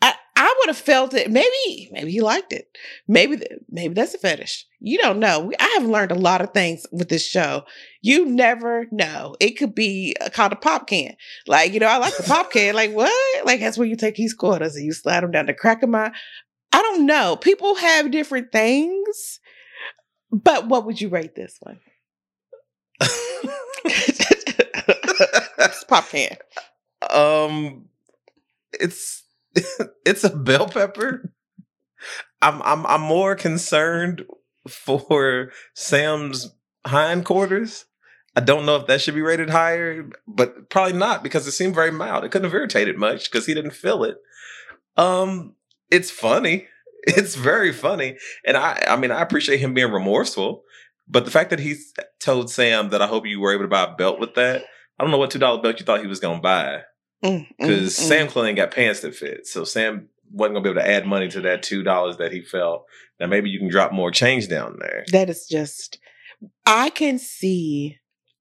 I, 0.03 0.15
I 0.37 0.55
would 0.61 0.69
have 0.69 0.77
felt 0.77 1.15
it. 1.15 1.31
Maybe, 1.31 1.89
maybe 1.91 2.13
he 2.13 2.21
liked 2.21 2.53
it. 2.53 2.69
Maybe, 3.09 3.43
maybe 3.69 3.95
that's 3.95 4.15
a 4.15 4.19
fetish. 4.19 4.67
You 4.87 4.99
don't 4.99 5.19
know. 5.19 5.51
I 5.59 5.79
have 5.81 5.89
learned 5.89 6.13
a 6.13 6.15
lot 6.15 6.41
of 6.41 6.53
things 6.55 6.87
with 6.93 7.09
this 7.09 7.27
show. 7.27 7.65
You 8.03 8.25
never 8.25 8.87
know. 8.93 9.35
It 9.41 9.59
could 9.59 9.75
be 9.75 10.15
uh, 10.21 10.29
called 10.29 10.53
a 10.53 10.57
pop 10.57 10.87
can. 10.87 11.17
Like, 11.49 11.73
you 11.73 11.81
know, 11.81 11.89
I 11.89 11.97
like 11.97 12.17
the 12.17 12.23
pop 12.23 12.53
can. 12.53 12.77
Like, 12.77 12.93
what? 12.93 13.11
Like, 13.45 13.59
that's 13.59 13.77
where 13.77 13.89
you 13.89 13.97
take 13.97 14.15
these 14.15 14.33
quarters 14.33 14.77
and 14.77 14.85
you 14.87 14.93
slide 14.93 15.25
them 15.25 15.33
down 15.33 15.47
the 15.47 15.55
crack 15.55 15.83
of 15.83 15.89
my. 15.89 16.13
I 16.71 16.83
don't 16.83 17.05
know. 17.05 17.35
People 17.35 17.75
have 17.75 18.13
different 18.13 18.53
things. 18.53 19.41
But 20.31 20.69
what 20.69 20.87
would 20.87 21.01
you 21.01 21.09
rate 21.09 21.35
this 21.35 21.57
one? 21.63 21.81
it's 23.85 25.83
pop 25.89 26.09
can. 26.11 26.37
um 27.11 27.87
it's 28.73 29.25
it's 30.07 30.23
a 30.23 30.31
bell 30.31 30.69
pepper. 30.69 31.33
I'm 32.41 32.63
I'm 32.63 32.87
I'm 32.87 33.01
more 33.01 33.35
concerned 33.35 34.25
for 34.69 35.53
Sam's 35.75 36.53
hindquarters. 36.87 37.87
I 38.35 38.41
don't 38.41 38.67
know 38.67 38.77
if 38.77 38.87
that 38.87 39.01
should 39.01 39.15
be 39.15 39.23
rated 39.23 39.51
higher, 39.51 40.09
but 40.27 40.69
probably 40.69 40.93
not 40.93 41.23
because 41.23 41.47
it 41.47 41.53
seemed 41.53 41.75
very 41.75 41.91
mild. 41.91 42.25
It 42.25 42.31
couldn't 42.31 42.51
have 42.51 42.55
irritated 42.55 42.99
much 42.99 43.31
because 43.31 43.47
he 43.47 43.55
didn't 43.55 43.71
feel 43.71 44.05
it. 44.05 44.19
Um, 44.97 45.55
it's 45.91 46.11
funny. 46.11 46.69
It's 47.09 47.37
very 47.37 47.73
funny, 47.73 48.17
and 48.45 48.57
I 48.57 48.83
I 48.89 48.97
mean 48.97 49.13
I 49.13 49.23
appreciate 49.23 49.61
him 49.61 49.75
being 49.75 49.93
remorseful, 49.93 50.65
but 51.07 51.25
the 51.25 51.31
fact 51.31 51.51
that 51.51 51.61
he 51.61 51.77
told 52.19 52.51
Sam 52.51 52.89
that 52.89 53.01
I 53.01 53.07
hope 53.07 53.27
you 53.27 53.39
were 53.39 53.53
able 53.53 53.63
to 53.63 53.69
buy 53.69 53.85
a 53.85 53.95
belt 53.95 54.19
with 54.19 54.35
that. 54.35 54.65
I 54.99 55.05
don't 55.05 55.13
know 55.13 55.19
what 55.19 55.31
two 55.31 55.39
dollar 55.39 55.63
belt 55.63 55.79
you 55.79 55.87
thought 55.87 56.01
he 56.01 56.09
was 56.09 56.19
gonna 56.19 56.41
buy 56.41 56.83
Mm, 57.25 57.47
because 57.59 57.83
mm, 57.83 57.87
mm. 57.87 58.09
Sam 58.09 58.29
clearly 58.29 58.51
ain't 58.51 58.57
got 58.57 58.71
pants 58.73 59.01
that 59.01 59.15
fit. 59.15 59.47
So 59.47 59.65
Sam 59.65 60.09
wasn't 60.31 60.55
gonna 60.55 60.63
be 60.65 60.71
able 60.71 60.81
to 60.81 60.89
add 60.89 61.07
money 61.07 61.29
to 61.29 61.41
that 61.43 61.63
two 61.63 61.83
dollars 61.83 62.17
that 62.19 62.33
he 62.33 62.43
felt. 62.43 62.85
Now 63.21 63.27
maybe 63.27 63.51
you 63.51 63.59
can 63.59 63.69
drop 63.69 63.93
more 63.93 64.11
change 64.11 64.49
down 64.49 64.77
there. 64.81 65.05
That 65.13 65.31
is 65.31 65.47
just, 65.49 65.99
I 66.65 66.91
can 66.91 67.19
see 67.19 67.99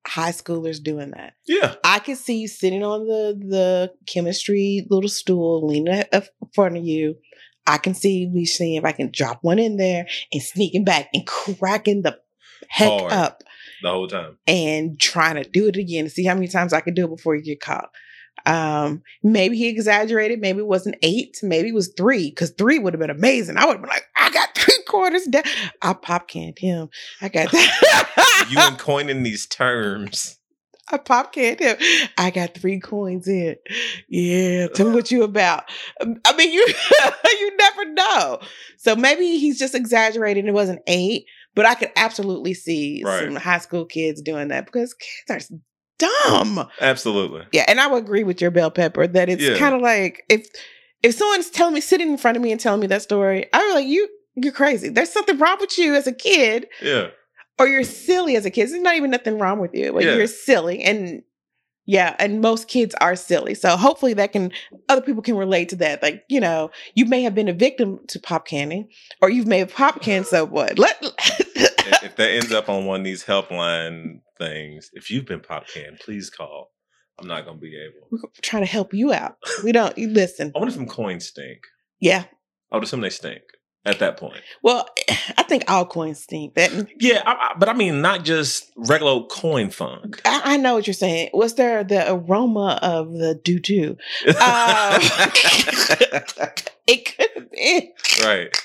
high 0.08 0.32
schoolers 0.32 0.82
doing 0.82 1.12
that. 1.12 1.34
Yeah, 1.48 1.76
I 1.84 2.00
can 2.00 2.16
see 2.16 2.38
you 2.38 2.48
sitting 2.48 2.84
on 2.84 3.08
the 3.08 3.40
the 3.48 3.94
chemistry 4.08 4.86
little 4.90 5.10
stool, 5.10 5.66
leaning 5.68 6.04
in 6.12 6.24
front 6.54 6.78
of 6.78 6.84
you. 6.84 7.16
I 7.68 7.78
can 7.80 7.96
see 7.96 8.28
me 8.28 8.46
seeing 8.46 8.76
if 8.76 8.86
I 8.86 8.92
can 8.92 9.10
drop 9.12 9.40
one 9.42 9.58
in 9.58 9.78
there 9.78 10.06
and 10.32 10.42
sneaking 10.44 10.84
back 10.84 11.10
and 11.14 11.26
cracking 11.26 12.04
the 12.04 12.20
heck 12.68 12.88
Hard. 12.88 13.12
up 13.12 13.44
the 13.82 13.90
whole 13.90 14.08
time. 14.08 14.38
and 14.46 15.00
trying 15.00 15.36
to 15.42 15.50
do 15.50 15.68
it 15.68 15.76
again 15.76 16.04
to 16.04 16.10
see 16.12 16.26
how 16.26 16.36
many 16.36 16.48
times 16.48 16.74
I 16.74 16.82
can 16.82 16.94
do 16.94 17.06
it 17.06 17.16
before 17.16 17.36
you 17.36 17.44
get 17.44 17.60
caught. 17.62 17.90
Um, 18.46 19.02
maybe 19.24 19.58
he 19.58 19.68
exaggerated. 19.68 20.40
Maybe 20.40 20.60
it 20.60 20.68
wasn't 20.68 20.98
eight. 21.02 21.40
Maybe 21.42 21.70
it 21.70 21.76
was 21.76 21.94
three 21.98 22.30
because 22.30 22.52
three 22.52 22.80
would 22.80 22.94
have 22.94 23.00
been 23.00 23.10
amazing. 23.10 23.58
I 23.58 23.66
would 23.66 23.74
have 23.78 23.82
been 23.82 23.90
like, 23.90 24.06
I 24.16 24.30
got 24.32 24.50
three 24.56 24.84
quarters 24.88 25.26
down. 25.26 25.44
I 25.82 25.94
pop 25.94 26.28
canned 26.28 26.60
him. 26.60 26.90
I 27.22 27.30
got 27.30 27.52
that. 27.52 28.46
You 28.50 28.60
and 28.60 28.78
coining 28.78 29.24
these 29.24 29.48
terms. 29.48 30.38
I 30.92 30.98
pop 30.98 31.34
canned 31.34 31.60
him. 31.60 31.78
I 32.16 32.30
got 32.30 32.54
three 32.54 32.80
coins 32.80 33.28
in. 33.28 33.56
Yeah, 34.08 34.68
tell 34.68 34.88
me 34.90 34.94
what 34.94 35.10
you 35.10 35.24
about. 35.24 35.64
Um, 36.00 36.22
I 36.26 36.36
mean, 36.36 36.52
you 36.52 36.68
you 37.40 37.58
never 37.58 37.86
know. 37.86 38.40
So 38.78 38.96
maybe 38.96 39.40
he's 39.40 39.58
just 39.58 39.74
exaggerating. 39.74 40.46
It 40.46 40.54
wasn't 40.54 40.82
eight, 40.86 41.26
but 41.56 41.66
I 41.66 41.74
could 41.74 41.92
absolutely 41.96 42.54
see 42.54 43.02
Right. 43.04 43.24
some 43.24 43.36
high 43.36 43.58
school 43.58 43.86
kids 43.86 44.22
doing 44.22 44.50
that 44.50 44.68
because 44.68 44.94
kids 44.94 45.50
are 45.52 45.56
dumb. 45.98 46.68
Absolutely. 46.82 47.44
Yeah, 47.52 47.66
and 47.68 47.80
I 47.80 47.88
would 47.88 48.04
agree 48.04 48.24
with 48.24 48.42
your 48.42 48.52
bell 48.52 48.72
pepper 48.72 49.08
that 49.08 49.30
it's 49.30 49.42
Yeah. 49.44 49.58
kind 49.58 49.76
of 49.76 49.82
like 49.82 50.24
if 50.30 50.48
if 51.04 51.14
someone's 51.16 51.50
telling 51.52 51.74
me 51.76 51.82
sitting 51.82 52.10
in 52.10 52.18
front 52.18 52.36
of 52.38 52.42
me 52.44 52.52
and 52.52 52.60
telling 52.60 52.80
me 52.82 52.88
that 52.88 53.02
story, 53.02 53.46
I'm 53.54 53.74
like, 53.76 53.88
you 53.88 54.08
you're 54.36 54.52
crazy. 54.54 54.90
There's 54.90 55.12
something 55.12 55.38
wrong 55.38 55.58
with 55.62 55.78
you 55.78 55.96
as 55.96 56.08
a 56.08 56.12
kid, 56.14 56.68
Yeah. 56.82 57.08
or 57.60 57.68
you're 57.68 57.84
silly 57.84 58.36
as 58.36 58.46
a 58.46 58.50
kid. 58.50 58.70
There's 58.70 58.82
not 58.82 58.96
even 58.96 59.12
nothing 59.12 59.38
wrong 59.40 59.60
with 59.60 59.74
you, 59.74 59.94
but 59.94 60.04
Yeah. 60.04 60.16
you're 60.16 60.28
silly. 60.28 60.82
And 60.84 61.22
yeah, 61.88 62.16
and 62.18 62.42
most 62.42 62.68
kids 62.68 62.96
are 63.00 63.16
silly. 63.16 63.54
So 63.54 63.78
hopefully 63.78 64.14
that 64.16 64.32
can 64.34 64.52
other 64.90 65.02
people 65.02 65.22
can 65.22 65.38
relate 65.38 65.70
to 65.70 65.76
that. 65.78 66.02
Like, 66.02 66.24
you 66.28 66.40
know, 66.40 66.72
you 66.96 67.06
may 67.06 67.22
have 67.22 67.36
been 67.36 67.48
a 67.48 67.54
victim 67.54 68.00
to 68.08 68.20
pop 68.20 68.48
canning, 68.48 68.90
or 69.22 69.30
you've 69.30 69.46
made 69.48 69.70
pop 69.72 70.02
can, 70.02 70.24
so 70.26 70.46
what? 70.46 70.80
Let 70.80 71.00
if 72.04 72.16
that 72.16 72.30
ends 72.32 72.52
up 72.52 72.70
on 72.70 72.86
one 72.86 73.02
of 73.02 73.06
these 73.06 73.24
helpline 73.24 74.22
things, 74.38 74.90
if 74.94 75.10
you've 75.12 75.26
been 75.26 75.40
pop 75.42 75.68
canned, 75.68 76.00
please 76.00 76.30
call. 76.30 76.72
I'm 77.20 77.28
not 77.28 77.46
gonna 77.46 77.58
be 77.58 77.78
able. 77.78 78.08
We're 78.12 78.20
trying 78.42 78.64
to 78.64 78.70
help 78.70 78.94
you 78.94 79.14
out. 79.14 79.38
We 79.64 79.72
don't. 79.72 79.98
You 79.98 80.10
listen. 80.10 80.52
I 80.56 80.60
wonder 80.60 80.72
if 80.72 80.78
them 80.78 80.88
coins 80.88 81.28
stink. 81.28 81.60
Yeah. 82.00 82.26
I 82.72 82.76
would 82.76 82.84
assume 82.84 83.02
they 83.02 83.10
stink 83.10 83.42
at 83.86 84.00
that 84.00 84.18
point. 84.18 84.42
Well, 84.64 84.88
I 85.38 85.44
think 85.44 85.64
all 85.70 85.86
coins 85.86 86.20
stink. 86.20 86.56
That 86.56 86.88
Yeah, 87.00 87.22
I, 87.26 87.32
I, 87.32 87.54
but 87.58 87.70
I 87.70 87.74
mean, 87.74 88.02
not 88.02 88.26
just 88.26 88.72
regular 88.76 89.24
coin 89.28 89.70
funk. 89.70 90.22
I, 90.26 90.42
I 90.56 90.58
know 90.58 90.74
what 90.76 90.88
you're 90.88 90.94
saying. 90.94 91.30
Was 91.34 91.56
there 91.56 91.84
the 91.84 92.12
aroma 92.12 92.80
of 92.82 93.14
the 93.14 93.36
doo 93.36 93.60
doo? 93.60 93.98
Um, 94.28 94.34
it 96.88 97.16
could 97.16 97.30
have 97.36 97.52
been. 97.52 97.92
right. 98.24 98.56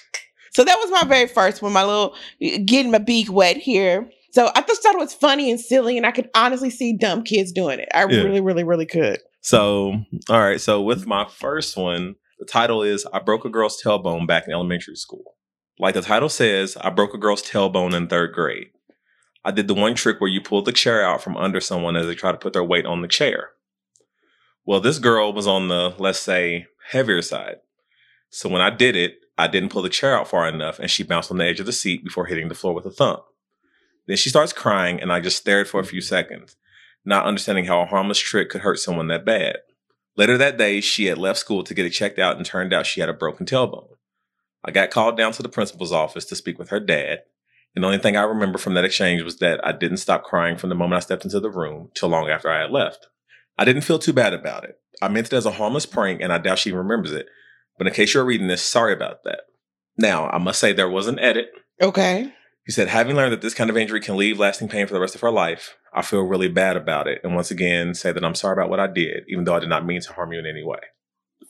So 0.52 0.64
that 0.64 0.78
was 0.78 0.90
my 0.90 1.04
very 1.08 1.26
first 1.28 1.62
one. 1.62 1.72
My 1.72 1.84
little 1.84 2.14
eh, 2.40 2.58
getting 2.58 2.90
my 2.90 2.98
beak 2.98 3.30
wet 3.32 3.56
here. 3.56 4.10
So 4.32 4.50
I 4.54 4.62
just 4.62 4.82
thought 4.82 4.94
it 4.94 4.98
was 4.98 5.14
funny 5.14 5.50
and 5.50 5.60
silly, 5.60 5.96
and 5.96 6.06
I 6.06 6.12
could 6.12 6.30
honestly 6.34 6.70
see 6.70 6.96
dumb 6.96 7.22
kids 7.24 7.50
doing 7.52 7.80
it. 7.80 7.88
I 7.94 8.00
Yeah. 8.06 8.22
really, 8.22 8.40
really, 8.40 8.64
really 8.64 8.86
could. 8.86 9.18
So, 9.40 9.94
all 10.28 10.40
right. 10.40 10.60
So, 10.60 10.82
with 10.82 11.06
my 11.06 11.24
first 11.26 11.76
one, 11.76 12.16
the 12.38 12.44
title 12.44 12.82
is 12.82 13.06
I 13.12 13.18
Broke 13.20 13.44
a 13.44 13.48
Girl's 13.48 13.82
Tailbone 13.82 14.26
Back 14.26 14.44
in 14.46 14.52
Elementary 14.52 14.96
School. 14.96 15.36
Like 15.78 15.94
the 15.94 16.02
title 16.02 16.28
says, 16.28 16.76
I 16.80 16.90
broke 16.90 17.14
a 17.14 17.18
girl's 17.18 17.42
tailbone 17.42 17.94
in 17.94 18.06
third 18.06 18.34
grade. 18.34 18.68
I 19.44 19.50
did 19.50 19.66
the 19.66 19.74
one 19.74 19.94
trick 19.94 20.20
where 20.20 20.28
you 20.28 20.42
pull 20.42 20.60
the 20.62 20.72
chair 20.72 21.02
out 21.02 21.22
from 21.22 21.38
under 21.38 21.58
someone 21.60 21.96
as 21.96 22.06
they 22.06 22.14
try 22.14 22.32
to 22.32 22.38
put 22.38 22.52
their 22.52 22.62
weight 22.62 22.84
on 22.84 23.00
the 23.00 23.08
chair. 23.08 23.50
Well, 24.66 24.80
this 24.80 24.98
girl 24.98 25.32
was 25.32 25.46
on 25.46 25.68
the, 25.68 25.94
let's 25.98 26.20
say, 26.20 26.66
heavier 26.90 27.22
side. 27.22 27.56
So, 28.28 28.48
when 28.48 28.60
I 28.60 28.68
did 28.70 28.94
it, 28.94 29.14
I 29.40 29.48
didn't 29.48 29.70
pull 29.70 29.82
the 29.82 29.88
chair 29.88 30.16
out 30.16 30.28
far 30.28 30.46
enough 30.48 30.78
and 30.78 30.90
she 30.90 31.02
bounced 31.02 31.30
on 31.30 31.38
the 31.38 31.46
edge 31.46 31.60
of 31.60 31.66
the 31.66 31.72
seat 31.72 32.04
before 32.04 32.26
hitting 32.26 32.48
the 32.48 32.54
floor 32.54 32.74
with 32.74 32.86
a 32.86 32.90
thump. 32.90 33.22
Then 34.06 34.16
she 34.16 34.28
starts 34.28 34.52
crying 34.52 35.00
and 35.00 35.12
I 35.12 35.20
just 35.20 35.38
stared 35.38 35.68
for 35.68 35.80
a 35.80 35.84
few 35.84 36.00
seconds 36.00 36.56
not 37.04 37.26
understanding 37.26 37.64
how 37.64 37.80
a 37.80 37.86
harmless 37.86 38.18
trick 38.18 38.50
could 38.50 38.60
hurt 38.60 38.78
someone 38.78 39.08
that 39.08 39.24
bad. 39.24 39.58
Later 40.16 40.36
that 40.36 40.58
day, 40.58 40.80
she 40.80 41.06
had 41.06 41.18
left 41.18 41.38
school 41.38 41.62
to 41.64 41.74
get 41.74 41.86
it 41.86 41.90
checked 41.90 42.18
out 42.18 42.36
and 42.36 42.44
turned 42.44 42.72
out 42.72 42.86
she 42.86 43.00
had 43.00 43.08
a 43.08 43.14
broken 43.14 43.46
tailbone. 43.46 43.96
I 44.64 44.70
got 44.70 44.90
called 44.90 45.16
down 45.16 45.32
to 45.32 45.42
the 45.42 45.48
principal's 45.48 45.92
office 45.92 46.26
to 46.26 46.36
speak 46.36 46.58
with 46.58 46.68
her 46.68 46.80
dad. 46.80 47.20
And 47.74 47.82
the 47.82 47.86
only 47.86 47.98
thing 47.98 48.16
I 48.16 48.22
remember 48.22 48.58
from 48.58 48.74
that 48.74 48.84
exchange 48.84 49.22
was 49.22 49.38
that 49.38 49.64
I 49.64 49.72
didn't 49.72 49.98
stop 49.98 50.24
crying 50.24 50.56
from 50.56 50.68
the 50.68 50.74
moment 50.74 50.98
I 50.98 51.00
stepped 51.00 51.24
into 51.24 51.40
the 51.40 51.50
room 51.50 51.90
till 51.94 52.08
long 52.08 52.28
after 52.28 52.50
I 52.50 52.60
had 52.60 52.70
left. 52.70 53.06
I 53.56 53.64
didn't 53.64 53.82
feel 53.82 53.98
too 53.98 54.12
bad 54.12 54.34
about 54.34 54.64
it. 54.64 54.78
I 55.00 55.08
meant 55.08 55.28
it 55.28 55.32
as 55.32 55.46
a 55.46 55.52
harmless 55.52 55.86
prank 55.86 56.20
and 56.20 56.32
I 56.32 56.38
doubt 56.38 56.58
she 56.58 56.72
remembers 56.72 57.12
it. 57.12 57.28
But 57.80 57.86
in 57.86 57.94
case 57.94 58.12
you're 58.12 58.26
reading 58.26 58.48
this, 58.48 58.60
sorry 58.60 58.92
about 58.92 59.24
that. 59.24 59.40
Now, 59.96 60.28
I 60.28 60.36
must 60.36 60.60
say 60.60 60.74
there 60.74 60.90
was 60.90 61.06
an 61.06 61.18
edit. 61.18 61.46
Okay. 61.80 62.30
He 62.66 62.72
said, 62.72 62.88
having 62.88 63.16
learned 63.16 63.32
that 63.32 63.40
this 63.40 63.54
kind 63.54 63.70
of 63.70 63.76
injury 63.78 64.02
can 64.02 64.18
leave 64.18 64.38
lasting 64.38 64.68
pain 64.68 64.86
for 64.86 64.92
the 64.92 65.00
rest 65.00 65.14
of 65.14 65.22
her 65.22 65.30
life, 65.30 65.78
I 65.94 66.02
feel 66.02 66.20
really 66.20 66.48
bad 66.48 66.76
about 66.76 67.08
it. 67.08 67.22
And 67.24 67.34
once 67.34 67.50
again, 67.50 67.94
say 67.94 68.12
that 68.12 68.22
I'm 68.22 68.34
sorry 68.34 68.52
about 68.52 68.68
what 68.68 68.80
I 68.80 68.86
did, 68.86 69.24
even 69.30 69.44
though 69.44 69.54
I 69.54 69.60
did 69.60 69.70
not 69.70 69.86
mean 69.86 70.02
to 70.02 70.12
harm 70.12 70.30
you 70.30 70.38
in 70.38 70.44
any 70.44 70.62
way. 70.62 70.80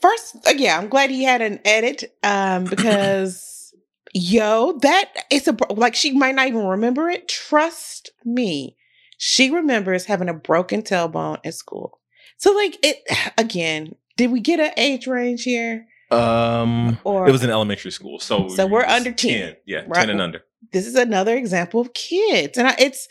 First, 0.00 0.36
uh, 0.46 0.52
yeah, 0.56 0.78
I'm 0.78 0.88
glad 0.88 1.10
he 1.10 1.24
had 1.24 1.42
an 1.42 1.58
edit 1.64 2.16
um, 2.22 2.62
because, 2.70 3.74
yo, 4.14 4.78
that 4.82 5.10
it's 5.32 5.48
a 5.48 5.52
bro- 5.52 5.74
like 5.74 5.96
she 5.96 6.12
might 6.12 6.36
not 6.36 6.46
even 6.46 6.64
remember 6.64 7.10
it. 7.10 7.26
Trust 7.26 8.12
me, 8.24 8.76
she 9.18 9.50
remembers 9.50 10.04
having 10.04 10.28
a 10.28 10.34
broken 10.34 10.82
tailbone 10.82 11.38
at 11.44 11.54
school. 11.54 11.98
So, 12.36 12.52
like, 12.52 12.78
it 12.84 12.98
again. 13.36 13.96
Did 14.16 14.30
we 14.30 14.40
get 14.40 14.60
an 14.60 14.72
age 14.76 15.06
range 15.06 15.44
here? 15.44 15.86
Um, 16.10 16.98
Or 17.04 17.28
it 17.28 17.32
was 17.32 17.44
in 17.44 17.50
elementary 17.50 17.90
school, 17.92 18.18
so 18.18 18.48
So 18.48 18.66
we're 18.66 18.84
under 18.84 19.12
10, 19.12 19.56
Yeah, 19.66 19.78
right? 19.86 19.94
ten 19.94 20.10
and 20.10 20.20
under. 20.20 20.42
this 20.72 20.86
is 20.86 20.94
another 20.96 21.36
example 21.36 21.80
of 21.80 21.92
kids 21.94 22.58
and 22.58 22.66
I, 22.68 22.74
it's 22.78 23.08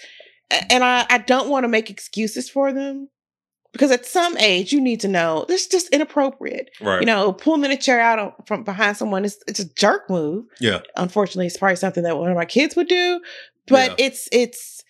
and 0.70 0.84
I, 0.84 1.06
I 1.10 1.18
don't 1.20 1.50
want 1.50 1.64
to 1.64 1.68
make 1.68 1.90
excuses 1.90 2.50
for 2.50 2.72
them 2.74 3.08
because 3.72 3.92
at 3.92 4.06
some 4.06 4.36
age 4.38 4.72
you 4.74 4.82
need 4.82 5.00
to 5.02 5.08
know 5.08 5.46
this 5.48 5.62
is 5.62 5.68
just 5.68 5.90
inappropriate 5.90 6.72
Right. 6.82 7.00
you 7.02 7.06
know 7.06 7.34
pulling 7.34 7.72
a 7.72 7.78
chair 7.78 8.00
out 8.02 8.20
on- 8.20 8.34
from 8.46 8.64
behind 8.64 8.98
someone 8.98 9.24
is 9.26 9.38
it's 9.48 9.60
a 9.60 9.74
jerk 9.76 10.10
move 10.10 10.46
Yeah. 10.60 10.80
unfortunately 10.96 11.46
it's 11.48 11.58
probably 11.58 11.76
something 11.76 12.04
that 12.04 12.18
one 12.18 12.30
of 12.32 12.36
my 12.38 12.46
kids 12.46 12.76
would 12.76 12.88
do 12.88 13.22
but 13.68 13.90
Yeah. 14.00 14.06
it's 14.08 14.28
it's 14.32 14.84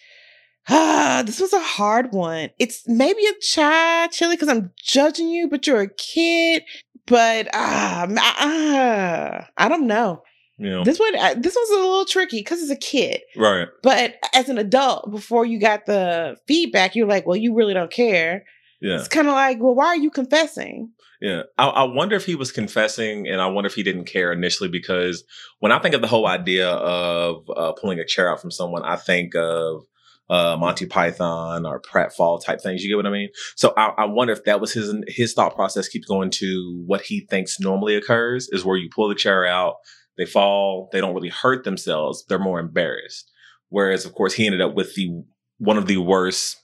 ah 0.69 1.23
this 1.25 1.39
was 1.41 1.51
a 1.53 1.59
hard 1.61 2.13
one 2.13 2.49
it's 2.57 2.87
maybe 2.87 3.21
a 3.25 3.33
Thai 3.53 4.07
chili 4.11 4.35
because 4.35 4.49
i'm 4.49 4.71
judging 4.81 5.27
you 5.29 5.49
but 5.49 5.67
you're 5.67 5.81
a 5.81 5.89
kid 5.93 6.63
but 7.09 7.47
ah, 7.53 8.03
m- 8.03 8.15
ah, 8.17 9.47
I 9.57 9.67
don't 9.69 9.87
know. 9.87 10.23
know, 10.57 10.83
This 10.83 10.99
one, 10.99 11.15
uh, 11.17 11.35
this 11.37 11.55
was 11.55 11.69
a 11.71 11.75
little 11.81 12.05
tricky 12.05 12.39
because 12.39 12.61
it's 12.61 12.71
a 12.71 12.75
kid. 12.75 13.21
right. 13.35 13.67
But 13.83 14.15
as 14.33 14.49
an 14.49 14.57
adult, 14.57 15.11
before 15.11 15.45
you 15.45 15.59
got 15.59 15.85
the 15.85 16.37
feedback, 16.47 16.95
you're 16.95 17.07
like, 17.07 17.25
well, 17.25 17.37
you 17.37 17.53
really 17.55 17.73
don't 17.73 17.91
care. 17.91 18.45
Yeah. 18.81 18.95
It's 18.99 19.07
kind 19.09 19.27
of 19.27 19.33
like, 19.33 19.57
well, 19.59 19.75
why 19.75 19.87
are 19.87 19.97
you 19.97 20.09
confessing? 20.11 20.91
Yeah. 21.21 21.43
I, 21.57 21.67
I 21.67 21.83
wonder 21.83 22.15
if 22.15 22.25
he 22.25 22.35
was 22.35 22.51
confessing 22.53 23.27
and 23.27 23.41
I 23.41 23.47
wonder 23.47 23.67
if 23.67 23.75
he 23.75 23.83
didn't 23.83 24.05
care 24.05 24.31
initially 24.31 24.69
because 24.69 25.25
when 25.59 25.73
I 25.73 25.79
think 25.79 25.93
of 25.95 25.99
the 26.01 26.07
whole 26.07 26.25
idea 26.25 26.69
of 26.69 27.43
uh, 27.53 27.73
pulling 27.73 27.99
a 27.99 28.05
chair 28.05 28.31
out 28.31 28.39
from 28.39 28.51
someone, 28.51 28.83
I 28.83 28.95
think 28.95 29.35
of 29.35 29.83
uh, 30.29 30.55
Monty 30.59 30.85
Python 30.85 31.65
or 31.65 31.81
pratfall 31.81 32.43
type 32.43 32.61
things. 32.61 32.83
You 32.83 32.89
get 32.89 32.97
what 32.97 33.07
I 33.07 33.11
mean? 33.11 33.29
So 33.55 33.73
I, 33.75 33.93
I 33.97 34.05
wonder 34.05 34.33
if 34.33 34.43
that 34.45 34.61
was 34.61 34.73
his 34.73 34.93
his 35.07 35.33
thought 35.33 35.55
process 35.55 35.87
keeps 35.87 36.07
going 36.07 36.29
to 36.31 36.83
what 36.85 37.01
he 37.01 37.21
thinks 37.29 37.59
normally 37.59 37.95
occurs 37.95 38.47
is 38.51 38.63
where 38.63 38.77
you 38.77 38.89
pull 38.93 39.09
the 39.09 39.15
chair 39.15 39.45
out, 39.45 39.75
they 40.17 40.25
fall, 40.25 40.89
they 40.91 41.01
don't 41.01 41.15
really 41.15 41.29
hurt 41.29 41.63
themselves, 41.63 42.25
they're 42.27 42.39
more 42.39 42.59
embarrassed. 42.59 43.31
Whereas, 43.69 44.05
of 44.05 44.13
course, 44.13 44.33
he 44.33 44.45
ended 44.45 44.61
up 44.61 44.75
with 44.75 44.95
the 44.95 45.23
one 45.57 45.77
of 45.77 45.87
the 45.87 45.97
worst 45.97 46.57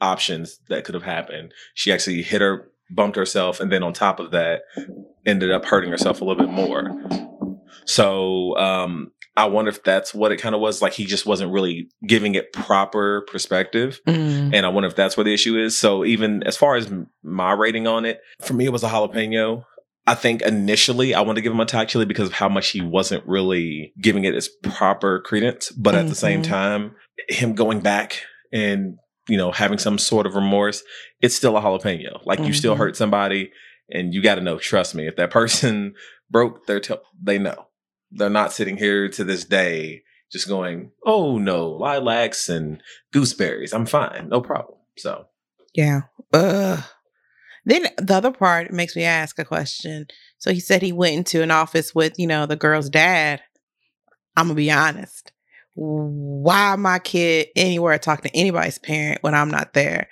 options 0.00 0.58
that 0.68 0.84
could 0.84 0.94
have 0.94 1.04
happened. 1.04 1.52
She 1.74 1.92
actually 1.92 2.22
hit 2.22 2.40
her, 2.40 2.70
bumped 2.90 3.16
herself, 3.16 3.60
and 3.60 3.70
then 3.70 3.82
on 3.82 3.92
top 3.92 4.18
of 4.20 4.30
that, 4.32 4.62
ended 5.24 5.50
up 5.50 5.64
hurting 5.64 5.90
herself 5.90 6.20
a 6.20 6.24
little 6.24 6.44
bit 6.44 6.52
more. 6.52 6.90
So 7.84 8.56
um, 8.56 9.12
I 9.36 9.46
wonder 9.46 9.70
if 9.70 9.82
that's 9.82 10.12
what 10.14 10.30
it 10.32 10.36
kind 10.36 10.54
of 10.54 10.60
was. 10.60 10.82
Like 10.82 10.92
he 10.92 11.06
just 11.06 11.24
wasn't 11.24 11.52
really 11.52 11.88
giving 12.06 12.34
it 12.34 12.52
proper 12.52 13.22
perspective. 13.22 14.00
And 14.06 14.66
I 14.66 14.68
wonder 14.68 14.86
if 14.88 14.94
that's 14.96 15.16
where 15.16 15.24
the 15.24 15.32
issue 15.32 15.58
is. 15.58 15.76
So 15.78 16.04
even 16.04 16.42
as 16.42 16.56
far 16.56 16.76
as 16.76 16.92
my 17.22 17.52
rating 17.52 17.86
on 17.86 18.04
it, 18.04 18.20
for 18.42 18.52
me, 18.52 18.66
it 18.66 18.72
was 18.72 18.84
a 18.84 18.88
jalapeno. 18.88 19.64
I 20.06 20.14
think 20.14 20.42
initially 20.42 21.14
I 21.14 21.20
wanted 21.20 21.36
to 21.36 21.40
give 21.42 21.52
him 21.52 21.60
a 21.60 21.64
Thai 21.64 21.84
chili 21.86 22.04
because 22.04 22.26
of 22.28 22.34
how 22.34 22.48
much 22.48 22.68
he 22.70 22.80
wasn't 22.82 23.24
really 23.26 23.92
giving 24.00 24.24
it 24.24 24.34
its 24.34 24.48
proper 24.64 25.20
credence. 25.20 25.70
But 25.70 25.94
at 25.94 26.08
the 26.08 26.14
same 26.14 26.42
Mhm. 26.42 26.48
time, 26.48 26.96
him 27.28 27.54
going 27.54 27.80
back 27.80 28.20
and, 28.52 28.96
you 29.28 29.36
know, 29.38 29.52
having 29.52 29.78
some 29.78 29.96
sort 29.98 30.26
of 30.26 30.34
remorse, 30.34 30.82
it's 31.22 31.36
still 31.36 31.56
a 31.56 31.60
jalapeno. 31.62 32.20
Like 32.26 32.40
you 32.40 32.52
still 32.52 32.74
Mhm. 32.74 32.78
hurt 32.78 32.96
somebody 32.96 33.50
and 33.90 34.12
you 34.12 34.20
got 34.22 34.34
to 34.34 34.40
know, 34.42 34.58
trust 34.58 34.94
me, 34.94 35.06
if 35.06 35.16
that 35.16 35.30
person 35.40 35.94
broke 36.30 36.66
their 36.66 36.80
toe, 36.80 37.00
they 37.22 37.38
know. 37.38 37.66
They're 38.14 38.30
not 38.30 38.52
sitting 38.52 38.76
here 38.76 39.08
to 39.08 39.24
this 39.24 39.44
day 39.44 40.02
just 40.30 40.48
going, 40.48 40.90
oh 41.04 41.38
no, 41.38 41.70
lilacs 41.70 42.48
and 42.48 42.82
gooseberries. 43.12 43.72
I'm 43.72 43.86
fine. 43.86 44.28
No 44.28 44.40
problem. 44.40 44.78
So, 44.96 45.26
Yeah. 45.74 46.02
Ugh. 46.32 46.82
Then 47.64 47.86
the 47.96 48.14
other 48.14 48.32
part 48.32 48.72
makes 48.72 48.96
me 48.96 49.04
ask 49.04 49.38
a 49.38 49.44
question. 49.44 50.06
So 50.38 50.52
he 50.52 50.58
said 50.60 50.82
he 50.82 50.92
went 50.92 51.14
into 51.14 51.42
an 51.42 51.50
office 51.50 51.94
with, 51.94 52.18
you 52.18 52.26
know, 52.26 52.46
the 52.46 52.56
girl's 52.56 52.90
dad. 52.90 53.40
I'm 54.36 54.46
gonna 54.46 54.56
be 54.56 54.70
honest. 54.70 55.32
Why 55.74 56.76
my 56.76 56.98
kid 56.98 57.48
anywhere 57.54 57.98
talking 57.98 58.30
to 58.30 58.36
anybody's 58.36 58.78
parent 58.78 59.22
when 59.22 59.34
I'm 59.34 59.50
not 59.50 59.74
there? 59.74 60.08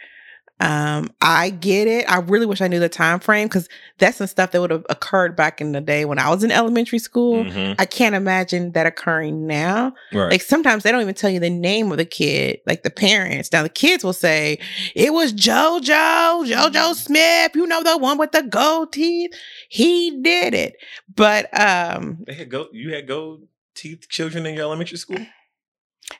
Um, 0.61 1.11
I 1.23 1.51
get 1.51 1.89
it. 1.89 2.05
I 2.11 2.19
really 2.19 2.45
wish 2.45 2.61
I 2.61 2.69
knew 2.69 2.79
the 2.81 2.89
time 2.89 3.19
frame 3.19 3.49
because 3.49 3.69
that's 3.99 4.19
some 4.19 4.27
stuff 4.27 4.51
that 4.51 4.61
would 4.61 4.71
have 4.71 4.85
occurred 4.91 5.35
back 5.35 5.61
in 5.61 5.73
the 5.73 5.81
day 5.81 6.05
when 6.05 6.19
I 6.19 6.29
was 6.29 6.45
in 6.45 6.51
elementary 6.51 6.99
school. 6.99 7.45
mhm. 7.45 7.77
I 7.79 7.87
can't 7.87 8.15
imagine 8.15 8.73
that 8.73 8.87
occurring 8.87 9.47
now. 9.47 9.95
right. 10.13 10.31
Like 10.31 10.43
sometimes 10.43 10.83
they 10.83 10.93
don't 10.93 11.01
even 11.01 11.15
tell 11.15 11.31
you 11.31 11.41
the 11.41 11.49
name 11.51 11.91
of 11.91 11.97
the 11.99 12.05
kid, 12.05 12.61
like 12.67 12.83
the 12.83 12.91
parents. 12.91 13.51
Now 13.53 13.63
the 13.63 13.69
kids 13.71 14.05
will 14.05 14.13
say, 14.13 14.59
it 14.95 15.13
was 15.15 15.33
JoJo, 15.33 16.47
JoJo 16.47 16.95
Smith, 16.95 17.53
you 17.55 17.67
know, 17.67 17.83
the 17.83 17.97
one 17.97 18.19
with 18.19 18.33
the 18.33 18.43
gold 18.43 18.93
teeth. 18.93 19.33
He 19.69 20.21
did 20.23 20.53
it. 20.55 20.77
But 21.15 21.49
um 21.59 22.19
they 22.27 22.35
had 22.35 22.51
gold, 22.51 22.69
you 22.73 22.93
had 22.95 23.07
gold 23.07 23.47
teeth 23.75 24.09
children 24.09 24.45
in 24.47 24.55
your 24.55 24.65
elementary 24.65 24.99
school? 24.99 25.19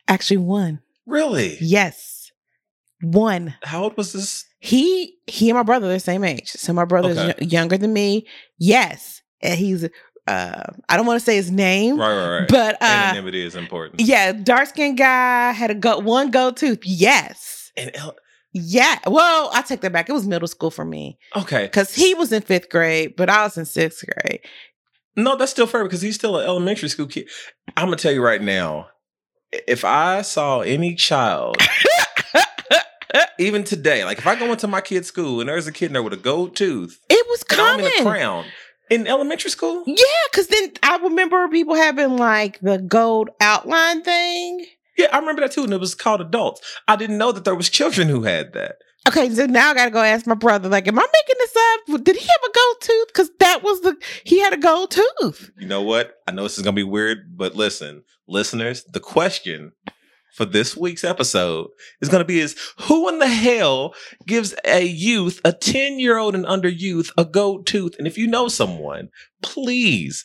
actually 0.09 0.37
one. 0.39 0.81
Really? 1.07 1.57
Yes. 1.61 2.10
One. 3.03 3.55
How 3.63 3.85
old 3.85 3.97
was 3.97 4.13
this? 4.13 4.45
He 4.61 5.17
he 5.27 5.49
and 5.51 5.57
my 5.57 5.63
brother 5.63 5.87
are 5.89 5.93
the 5.93 6.01
same 6.01 6.23
age. 6.25 6.49
So 6.51 6.73
my 6.73 6.85
brother's 6.85 7.17
Okay. 7.19 7.35
y- 7.41 7.47
younger 7.47 7.79
than 7.79 7.93
me. 7.93 8.27
Yes. 8.59 9.23
And 9.43 9.59
he's 9.59 9.85
uh 10.27 10.63
I 10.89 10.97
don't 10.97 11.07
want 11.07 11.19
to 11.19 11.25
say 11.25 11.37
his 11.37 11.51
name, 11.51 11.99
Right, 11.99 12.15
right, 12.17 12.39
right. 12.41 12.49
but 12.49 12.75
uh 12.83 12.85
Anonymity 12.85 13.45
is 13.45 13.57
important. 13.57 14.01
yeah, 14.01 14.33
dark 14.33 14.69
skinned 14.69 14.99
guy 14.99 15.53
had 15.53 15.71
a 15.71 15.75
go 15.75 15.99
one 15.99 16.31
gold 16.31 16.57
tooth. 16.59 16.81
Yes. 16.85 17.73
And 17.77 17.91
Yeah. 18.53 18.99
Well, 19.07 19.49
I 19.55 19.63
take 19.63 19.81
that 19.81 19.93
back. 19.93 20.09
It 20.11 20.13
was 20.13 20.27
middle 20.27 20.49
school 20.49 20.71
for 20.71 20.85
me 20.85 21.19
okay. 21.37 21.63
because 21.65 21.95
he 21.95 22.13
was 22.15 22.33
in 22.33 22.43
fifth 22.43 22.69
grade, 22.69 23.15
but 23.17 23.31
I 23.31 23.45
was 23.45 23.57
in 23.57 23.65
sixth 23.65 24.05
grade. 24.07 24.41
No, 25.17 25.37
that's 25.37 25.51
still 25.53 25.67
fair 25.67 25.85
because 25.85 26.03
he's 26.03 26.17
still 26.17 26.37
an 26.39 26.47
elementary 26.47 26.89
school 26.91 27.07
kid. 27.07 27.29
I'm 27.77 27.87
gonna 27.87 27.97
tell 27.97 28.13
you 28.13 28.23
right 28.23 28.43
now, 28.43 28.89
if 29.67 29.85
I 29.85 30.23
saw 30.23 30.61
any 30.61 30.95
child 30.95 31.57
Even 33.39 33.65
today, 33.65 34.05
like 34.05 34.19
if 34.19 34.27
I 34.27 34.35
go 34.39 34.53
into 34.53 34.67
my 34.69 34.81
kid's 34.81 35.09
school 35.09 35.41
and 35.41 35.49
there's 35.49 35.67
a 35.67 35.73
kid 35.73 35.87
in 35.87 35.93
there 35.95 36.03
with 36.03 36.13
a 36.13 36.17
gold 36.19 36.55
tooth, 36.57 37.01
It 37.09 37.27
was 37.29 37.43
and 37.51 37.61
I'm 37.61 37.81
in 37.81 37.87
a 37.87 37.91
common. 37.91 38.05
crown 38.13 38.45
in 38.91 39.07
elementary 39.07 39.51
school. 39.51 39.83
Yeah, 39.87 40.05
because 40.31 40.49
then 40.49 40.73
I 40.83 40.99
remember 40.99 41.49
people 41.49 41.75
having 41.75 42.17
like 42.17 42.61
the 42.61 42.79
gold 42.79 43.31
outline 43.41 44.03
thing. 44.03 44.67
Yeah, 44.99 45.07
I 45.13 45.19
remember 45.19 45.41
that 45.43 45.53
too, 45.53 45.65
and 45.65 45.73
it 45.73 45.81
was 45.81 45.95
called 45.95 46.21
adults. 46.21 46.61
I 46.87 46.97
didn't 46.97 47.17
know 47.19 47.33
that 47.33 47.45
there 47.45 47.55
was 47.55 47.69
children 47.71 48.09
who 48.09 48.25
had 48.25 48.53
that. 48.53 48.77
Okay, 49.09 49.31
so 49.31 49.47
now 49.47 49.71
I 49.71 49.75
gotta 49.75 49.91
go 49.91 50.03
ask 50.03 50.27
my 50.27 50.35
brother. 50.35 50.69
Like, 50.69 50.87
am 50.87 50.99
I 50.99 51.07
making 51.11 51.37
this 51.39 51.57
up? 51.57 52.05
Did 52.05 52.17
he 52.17 52.27
have 52.27 52.51
a 52.51 52.53
gold 52.53 52.77
tooth? 52.81 53.07
Because 53.09 53.31
that 53.39 53.63
was 53.63 53.81
the 53.81 53.97
he 54.25 54.41
had 54.41 54.53
a 54.53 54.59
gold 54.59 54.91
tooth. 54.91 55.51
You 55.59 55.67
know 55.67 55.81
what? 55.81 56.17
I 56.29 56.33
know 56.33 56.43
this 56.43 56.59
is 56.59 56.65
gonna 56.65 56.75
be 56.75 56.83
weird, 56.83 57.37
but 57.37 57.57
listen, 57.57 58.05
listeners, 58.29 58.85
the 58.85 59.01
question 59.01 59.73
for 60.35 60.45
this 60.45 60.77
week's 60.77 61.05
episode 61.05 61.69
is 62.01 62.09
gonna 62.09 62.25
be 62.25 62.41
is 62.41 62.57
who 62.83 63.09
in 63.09 63.19
the 63.19 63.29
hell 63.29 63.95
gives 64.27 64.55
a 64.65 64.85
youth, 64.85 65.41
a 65.45 65.53
10-year-old 65.53 66.35
and 66.35 66.47
under 66.47 66.69
youth, 66.69 67.11
a 67.17 67.25
gold 67.25 67.67
tooth? 67.67 67.95
And 67.99 68.07
if 68.07 68.17
you 68.19 68.27
know 68.27 68.49
someone, 68.49 69.09
please. 69.43 70.25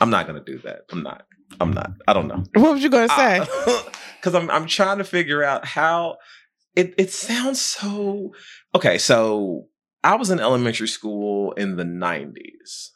I'm 0.00 0.10
not 0.10 0.26
gonna 0.26 0.44
do 0.44 0.58
that. 0.60 0.82
I'm 0.90 1.02
not. 1.02 1.24
I'm 1.60 1.72
not. 1.72 1.92
I 2.06 2.12
don't 2.12 2.28
know. 2.28 2.44
What 2.54 2.74
was 2.74 2.82
you 2.82 2.90
gonna 2.90 3.08
say? 3.08 3.46
Because 4.22 4.36
I'm 4.36 4.48
I'm 4.52 4.68
trying 4.68 4.98
to 4.98 5.04
figure 5.04 5.42
out 5.42 5.64
how 5.64 6.18
it 6.76 6.94
it 6.96 7.10
sounds 7.10 7.60
so 7.60 8.30
okay. 8.72 8.96
So 8.96 9.66
I 10.04 10.14
was 10.14 10.30
in 10.30 10.38
elementary 10.38 10.86
school 10.86 11.50
in 11.52 11.74
the 11.74 11.82
'90s. 11.82 12.90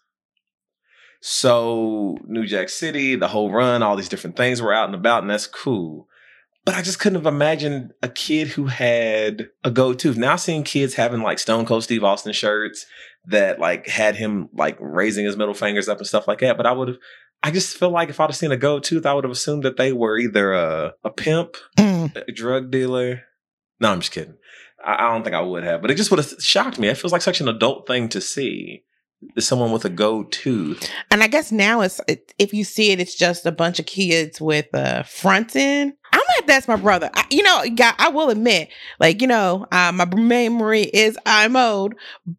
So 1.29 2.19
New 2.29 2.47
Jack 2.47 2.69
City, 2.69 3.17
the 3.17 3.27
whole 3.27 3.51
run, 3.51 3.83
all 3.83 3.97
these 3.97 4.09
different 4.09 4.37
things 4.37 4.63
were 4.63 4.73
out 4.73 4.85
and 4.87 4.95
about, 4.95 5.23
and 5.23 5.31
that's 5.31 5.49
cool. 5.49 6.07
But 6.65 6.77
I 6.77 6.83
just 6.83 7.01
couldn't 7.01 7.17
have 7.19 7.27
imagined 7.27 7.95
a 8.01 8.09
kid 8.09 8.47
who 8.47 8.67
had 8.67 9.49
a 9.65 9.73
gold 9.73 9.99
tooth. 9.99 10.17
Now 10.17 10.37
seeing 10.37 10.63
kids 10.63 10.95
having 10.95 11.23
like 11.23 11.41
Stone 11.41 11.67
Cold 11.67 11.83
Steve 11.83 12.05
Austin 12.05 12.33
shirts 12.33 12.87
that 13.25 13.59
like 13.59 13.89
had 13.89 14.15
him 14.15 14.49
like 14.55 14.77
raising 14.79 15.25
his 15.25 15.37
middle 15.37 15.53
fingers 15.53 15.89
up 15.89 15.99
and 15.99 16.07
stuff 16.07 16.29
like 16.29 16.39
that. 16.39 16.57
But 16.57 16.67
I 16.67 16.71
would 16.71 16.87
have 16.87 16.99
I 17.43 17.51
just 17.51 17.77
feel 17.77 17.91
like 17.91 18.09
if 18.09 18.21
I'd 18.21 18.31
have 18.31 18.37
seen 18.37 18.53
a 18.53 18.57
gold 18.57 18.85
tooth, 18.85 19.05
I 19.05 19.13
would 19.13 19.25
have 19.25 19.33
assumed 19.33 19.65
that 19.65 19.77
they 19.77 19.93
were 19.93 20.19
either 20.19 20.53
a, 20.53 20.95
a 21.03 21.11
pimp, 21.11 21.57
Mm. 21.77 22.17
a 22.29 22.31
drug 22.31 22.71
dealer. 22.71 23.23
No, 23.81 23.91
I'm 23.91 23.99
just 23.99 24.13
kidding. 24.13 24.37
I, 24.85 24.95
I 24.95 25.13
don't 25.13 25.25
think 25.25 25.35
I 25.35 25.41
would 25.41 25.65
have, 25.65 25.83
but 25.83 25.91
it 25.91 25.97
just 25.97 26.13
would 26.13 26.19
have 26.21 26.35
shocked 26.41 26.79
me. 26.79 26.87
It 26.87 26.97
feels 26.97 27.13
like 27.13 27.23
such 27.23 27.41
an 27.41 27.49
adult 27.49 27.89
thing 27.89 28.09
to 28.11 28.21
see. 28.21 28.85
Someone 29.39 29.73
with 29.73 29.85
a 29.85 29.91
go 29.91 30.25
to. 30.25 30.77
And 31.11 31.23
I 31.23 31.27
guess 31.27 31.51
now 31.51 31.81
it's 31.81 32.01
it, 32.07 32.35
if 32.39 32.53
you 32.53 32.65
see 32.65 32.93
it, 32.93 33.01
it's 33.01 33.15
just 33.15 33.47
a 33.47 33.53
bunch 33.53 33.79
of 33.79 33.87
kids 33.87 34.41
with 34.41 34.67
a 34.75 35.05
front 35.05 35.57
I'm 35.57 35.95
that's 36.47 36.69
my 36.69 36.77
brother. 36.77 37.11
I, 37.15 37.25
you 37.31 37.43
know, 37.43 37.65
guy, 37.75 37.93
I 37.99 38.09
will 38.11 38.31
admit, 38.31 38.69
like 39.01 39.21
you 39.21 39.29
know, 39.29 39.67
uh, 39.73 39.93
my 39.93 40.05
memory 40.15 40.83
is 40.83 41.17
I'm 41.25 41.57
old, 41.57 41.95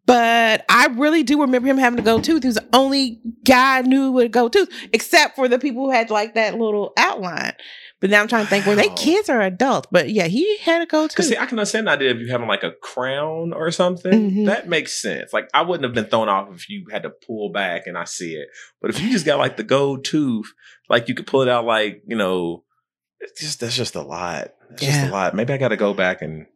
but 0.06 0.64
I 0.68 0.86
really 0.86 1.22
do 1.22 1.40
remember 1.40 1.68
him 1.68 1.78
having 1.78 1.98
a 1.98 2.02
gold 2.02 2.24
tooth. 2.24 2.42
He 2.42 2.48
was 2.48 2.56
the 2.56 2.68
only 2.72 3.20
guy 3.44 3.78
I 3.78 3.82
knew 3.82 4.12
with 4.12 4.26
a 4.26 4.28
gold 4.28 4.52
tooth, 4.52 4.68
except 4.92 5.36
for 5.36 5.48
the 5.48 5.58
people 5.58 5.84
who 5.86 5.90
had 5.90 6.10
like 6.10 6.34
that 6.34 6.58
little 6.58 6.92
outline. 6.96 7.54
But 8.00 8.10
now 8.10 8.20
I'm 8.20 8.28
trying 8.28 8.44
to 8.44 8.50
think, 8.50 8.64
were 8.64 8.76
they 8.76 8.90
kids 8.90 9.28
or 9.28 9.40
adults? 9.40 9.88
But 9.90 10.10
yeah, 10.10 10.28
he 10.28 10.58
had 10.58 10.82
a 10.82 10.86
gold 10.86 11.10
tooth. 11.10 11.16
Because 11.16 11.28
see, 11.30 11.36
I 11.36 11.46
can 11.46 11.58
understand 11.58 11.88
the 11.88 11.90
idea 11.90 12.12
of 12.12 12.20
you 12.20 12.30
having 12.30 12.46
like 12.46 12.62
a 12.62 12.70
crown 12.70 13.52
or 13.52 13.72
something. 13.72 14.30
Mhm. 14.30 14.46
That 14.46 14.68
makes 14.68 15.00
sense. 15.02 15.32
Like 15.32 15.48
I 15.52 15.62
wouldn't 15.62 15.82
have 15.82 15.94
been 15.94 16.04
thrown 16.08 16.28
off 16.28 16.48
if 16.54 16.68
you 16.70 16.86
had 16.92 17.02
to 17.02 17.10
pull 17.10 17.50
back 17.50 17.88
and 17.88 17.98
I 17.98 18.04
see 18.04 18.34
it. 18.34 18.48
But 18.80 18.90
if 18.90 19.00
you 19.00 19.10
just 19.10 19.26
got 19.26 19.38
like 19.40 19.56
the 19.56 19.64
gold 19.64 20.04
tooth, 20.04 20.52
like 20.88 21.08
you 21.08 21.16
could 21.16 21.26
pull 21.26 21.42
it 21.42 21.48
out, 21.48 21.64
like 21.64 22.02
you 22.06 22.16
know, 22.16 22.62
it's 23.20 23.40
just 23.40 23.60
that's 23.60 23.76
just 23.76 23.94
a 23.94 24.02
lot. 24.02 24.48
Just 24.76 24.82
Yeah. 24.82 25.10
a 25.10 25.12
lot. 25.12 25.34
Maybe 25.34 25.52
I 25.52 25.56
got 25.56 25.68
to 25.68 25.76
go 25.76 25.94
back 25.94 26.22
and 26.22 26.46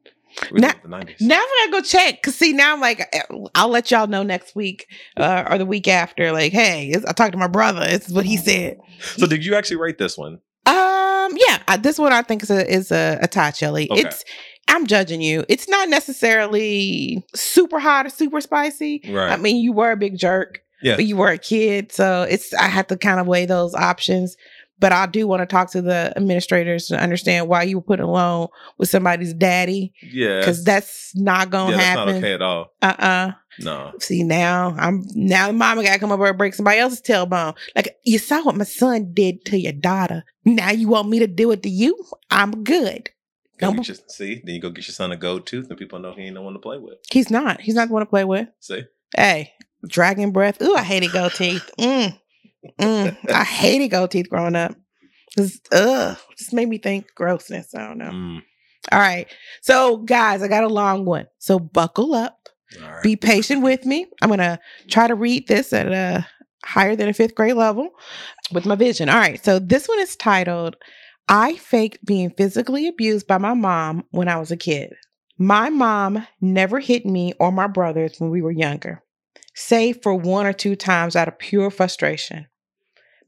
Now- 0.50 0.72
the 0.82 0.88
nineties. 0.88 1.20
Now 1.20 1.36
I 1.36 1.66
gotta 1.70 1.82
go 1.82 1.86
check. 1.86 2.22
Cause 2.22 2.34
see, 2.34 2.52
now 2.52 2.72
I'm 2.72 2.80
like, 2.80 3.00
eh, 3.12 3.22
I'll 3.54 3.68
let 3.68 3.90
y'all 3.90 4.06
know 4.06 4.22
next 4.22 4.54
week 4.56 4.86
uh, 5.16 5.44
or 5.50 5.58
the 5.58 5.66
week 5.66 5.88
after. 5.88 6.32
Like, 6.32 6.52
hey, 6.52 6.88
it's- 6.88 7.04
I 7.06 7.12
talked 7.12 7.32
to 7.32 7.38
my 7.38 7.48
brother. 7.48 7.80
This 7.86 8.08
is 8.08 8.14
what 8.14 8.24
he 8.24 8.36
said. 8.36 8.78
so 9.16 9.26
did 9.26 9.44
you 9.44 9.54
actually 9.54 9.76
write 9.76 9.98
this 9.98 10.16
one? 10.16 10.38
Um, 10.64 11.32
yeah, 11.36 11.58
I, 11.68 11.76
this 11.80 11.98
one 11.98 12.12
I 12.12 12.22
think 12.22 12.42
is 12.44 12.50
a 12.50 12.70
is 12.72 12.90
a, 12.92 13.18
a 13.22 13.52
chili. 13.52 13.90
Okay. 13.90 14.00
It's 14.02 14.24
I'm 14.68 14.86
judging 14.86 15.20
you. 15.20 15.44
It's 15.48 15.68
not 15.68 15.88
necessarily 15.88 17.24
super 17.34 17.78
hot 17.78 18.06
or 18.06 18.10
super 18.10 18.40
spicy. 18.40 19.02
Right. 19.08 19.32
I 19.32 19.36
mean, 19.36 19.56
you 19.56 19.72
were 19.72 19.90
a 19.92 19.96
big 19.96 20.16
jerk, 20.16 20.60
Yeah. 20.82 20.96
but 20.96 21.04
you 21.04 21.16
were 21.16 21.28
a 21.30 21.38
kid, 21.38 21.92
so 21.92 22.22
it's 22.22 22.54
I 22.54 22.68
have 22.68 22.86
to 22.88 22.96
kind 22.96 23.20
of 23.20 23.26
weigh 23.26 23.46
those 23.46 23.74
options. 23.74 24.36
But 24.78 24.92
I 24.92 25.06
do 25.06 25.28
want 25.28 25.40
to 25.42 25.46
talk 25.46 25.70
to 25.72 25.82
the 25.82 26.12
administrators 26.16 26.88
to 26.88 27.00
understand 27.00 27.46
why 27.48 27.62
you 27.62 27.78
were 27.78 27.82
put 27.84 28.00
alone 28.00 28.48
with 28.78 28.88
somebody's 28.88 29.32
daddy, 29.32 29.92
yeah. 30.02 30.40
because 30.40 30.64
that's 30.64 31.12
not 31.14 31.50
gonna 31.50 31.70
yeah, 31.72 31.76
that's 31.76 31.86
happen. 31.98 32.06
not 32.14 32.18
okay 32.18 32.32
at 32.32 32.42
all. 32.42 32.72
Uh 32.82 32.94
uh 32.98 33.32
No. 33.60 33.92
See 34.00 34.24
now, 34.24 34.74
I'm 34.78 35.04
now 35.14 35.46
the 35.48 35.52
mama 35.52 35.84
gotta 35.84 36.00
come 36.00 36.10
over 36.10 36.26
and 36.26 36.36
break 36.38 36.54
somebody 36.54 36.78
else's 36.80 37.00
tailbone. 37.00 37.56
Like 37.76 37.96
you 38.04 38.18
saw 38.18 38.42
what 38.42 38.56
my 38.56 38.64
son 38.64 39.12
did 39.12 39.44
to 39.46 39.58
your 39.58 39.72
daughter. 39.72 40.24
Now 40.44 40.70
you 40.72 40.88
want 40.88 41.08
me 41.08 41.20
to 41.20 41.28
do 41.28 41.52
it 41.52 41.62
to 41.62 41.68
you? 41.68 42.04
I'm 42.30 42.64
good. 42.64 43.10
Go 43.58 43.68
Don't- 43.68 43.76
get 43.76 43.88
your, 43.88 43.96
see, 44.08 44.42
then 44.44 44.56
you 44.56 44.60
go 44.60 44.70
get 44.70 44.88
your 44.88 44.94
son 44.94 45.12
a 45.12 45.16
gold 45.16 45.46
tooth, 45.46 45.68
and 45.70 45.78
people 45.78 46.00
know 46.00 46.12
he 46.12 46.22
ain't 46.22 46.34
no 46.34 46.42
one 46.42 46.54
to 46.54 46.58
play 46.58 46.78
with. 46.78 46.94
He's 47.10 47.30
not. 47.30 47.60
He's 47.60 47.76
not 47.76 47.86
the 47.86 47.94
one 47.94 48.02
to 48.02 48.06
play 48.06 48.24
with. 48.24 48.48
See, 48.58 48.82
Hey, 49.16 49.52
dragon 49.86 50.32
breath. 50.32 50.60
Ooh, 50.60 50.74
I 50.74 50.82
hated 50.82 51.12
gold 51.12 51.34
teeth. 51.34 51.70
Mm. 51.78 52.18
Mm. 52.80 53.16
I 53.30 53.44
hated 53.44 53.88
gold 53.88 54.10
teeth 54.10 54.28
growing 54.30 54.56
up. 54.56 54.74
'Cause, 55.36 55.60
Ugh, 55.72 56.16
just 56.38 56.52
made 56.52 56.68
me 56.68 56.78
think 56.78 57.06
grossness. 57.14 57.74
I 57.74 57.86
don't 57.86 57.98
know. 57.98 58.10
Mm, 58.10 58.42
All 58.92 58.98
right. 58.98 59.26
So, 59.62 59.96
guys, 59.98 60.42
I 60.42 60.48
got 60.48 60.64
a 60.64 60.68
long 60.68 61.04
one. 61.06 61.26
So 61.38 61.58
buckle 61.58 62.14
up. 62.14 62.48
right. 62.80 63.02
Be 63.02 63.16
patient 63.16 63.62
with 63.62 63.84
me. 63.86 64.06
I'm 64.20 64.28
gonna 64.28 64.60
try 64.88 65.06
to 65.06 65.14
read 65.14 65.48
this 65.48 65.72
at 65.72 65.86
a 65.88 66.26
higher 66.64 66.94
than 66.96 67.08
a 67.08 67.12
fifth 67.14 67.34
grade 67.34 67.54
level 67.56 67.88
with 68.52 68.66
my 68.66 68.74
vision. 68.74 69.08
All 69.08 69.16
right. 69.18 69.42
So 69.44 69.58
this 69.58 69.88
one 69.88 69.98
is 70.00 70.16
titled 70.16 70.76
I 71.28 71.56
faked 71.56 72.04
being 72.04 72.30
physically 72.30 72.86
abused 72.88 73.26
by 73.26 73.38
my 73.38 73.54
mom 73.54 74.04
when 74.10 74.28
I 74.28 74.38
was 74.38 74.50
a 74.50 74.56
kid. 74.56 74.92
My 75.38 75.70
mom 75.70 76.26
never 76.40 76.78
hit 76.80 77.06
me 77.06 77.32
or 77.40 77.50
my 77.52 77.66
brothers 77.68 78.14
when 78.18 78.30
we 78.30 78.42
were 78.42 78.50
younger, 78.50 79.02
save 79.54 80.02
for 80.02 80.14
one 80.14 80.46
or 80.46 80.52
two 80.52 80.76
times 80.76 81.16
out 81.16 81.28
of 81.28 81.38
pure 81.38 81.70
frustration. 81.70 82.46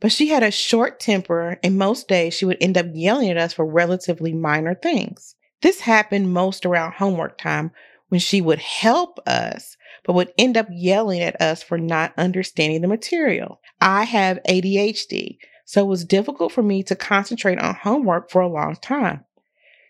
But 0.00 0.12
she 0.12 0.28
had 0.28 0.42
a 0.42 0.50
short 0.50 1.00
temper, 1.00 1.58
and 1.62 1.78
most 1.78 2.08
days 2.08 2.34
she 2.34 2.44
would 2.44 2.58
end 2.60 2.76
up 2.76 2.86
yelling 2.92 3.30
at 3.30 3.36
us 3.36 3.52
for 3.52 3.64
relatively 3.64 4.32
minor 4.32 4.74
things. 4.74 5.34
This 5.62 5.80
happened 5.80 6.32
most 6.32 6.66
around 6.66 6.92
homework 6.92 7.38
time 7.38 7.70
when 8.08 8.20
she 8.20 8.40
would 8.40 8.58
help 8.58 9.18
us, 9.26 9.76
but 10.04 10.12
would 10.12 10.32
end 10.36 10.56
up 10.56 10.68
yelling 10.70 11.20
at 11.20 11.40
us 11.40 11.62
for 11.62 11.78
not 11.78 12.12
understanding 12.18 12.82
the 12.82 12.88
material. 12.88 13.60
I 13.80 14.04
have 14.04 14.42
ADHD, 14.48 15.38
so 15.64 15.82
it 15.82 15.88
was 15.88 16.04
difficult 16.04 16.52
for 16.52 16.62
me 16.62 16.82
to 16.84 16.94
concentrate 16.94 17.58
on 17.58 17.74
homework 17.74 18.30
for 18.30 18.42
a 18.42 18.48
long 18.48 18.76
time. 18.76 19.24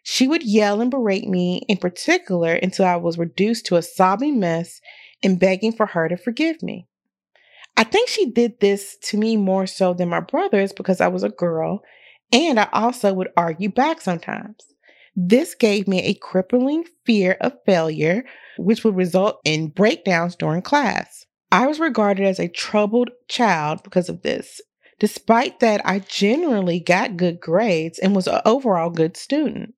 She 0.02 0.28
would 0.28 0.42
yell 0.42 0.80
and 0.80 0.90
berate 0.90 1.28
me 1.28 1.64
in 1.68 1.78
particular 1.78 2.52
until 2.52 2.84
I 2.84 2.96
was 2.96 3.18
reduced 3.18 3.66
to 3.66 3.76
a 3.76 3.82
sobbing 3.82 4.38
mess 4.38 4.80
and 5.22 5.40
begging 5.40 5.72
for 5.72 5.86
her 5.86 6.08
to 6.08 6.16
forgive 6.16 6.62
me. 6.62 6.86
I 7.76 7.84
think 7.84 8.08
she 8.08 8.30
did 8.30 8.60
this 8.60 8.96
to 9.04 9.16
me 9.16 9.36
more 9.36 9.66
so 9.66 9.94
than 9.94 10.08
my 10.08 10.20
brothers 10.20 10.72
because 10.72 11.00
I 11.00 11.08
was 11.08 11.22
a 11.22 11.28
girl, 11.28 11.82
and 12.32 12.60
I 12.60 12.68
also 12.72 13.12
would 13.12 13.28
argue 13.36 13.70
back 13.70 14.00
sometimes. 14.00 14.56
This 15.16 15.54
gave 15.54 15.86
me 15.86 16.02
a 16.02 16.14
crippling 16.14 16.84
fear 17.04 17.36
of 17.40 17.52
failure, 17.66 18.24
which 18.58 18.84
would 18.84 18.96
result 18.96 19.40
in 19.44 19.68
breakdowns 19.68 20.36
during 20.36 20.62
class. 20.62 21.26
I 21.52 21.66
was 21.66 21.78
regarded 21.78 22.26
as 22.26 22.40
a 22.40 22.48
troubled 22.48 23.10
child 23.28 23.82
because 23.84 24.08
of 24.08 24.22
this. 24.22 24.60
Despite 24.98 25.60
that, 25.60 25.80
I 25.84 26.00
generally 26.00 26.80
got 26.80 27.16
good 27.16 27.40
grades 27.40 27.98
and 27.98 28.14
was 28.14 28.26
an 28.26 28.40
overall 28.44 28.90
good 28.90 29.16
student. 29.16 29.74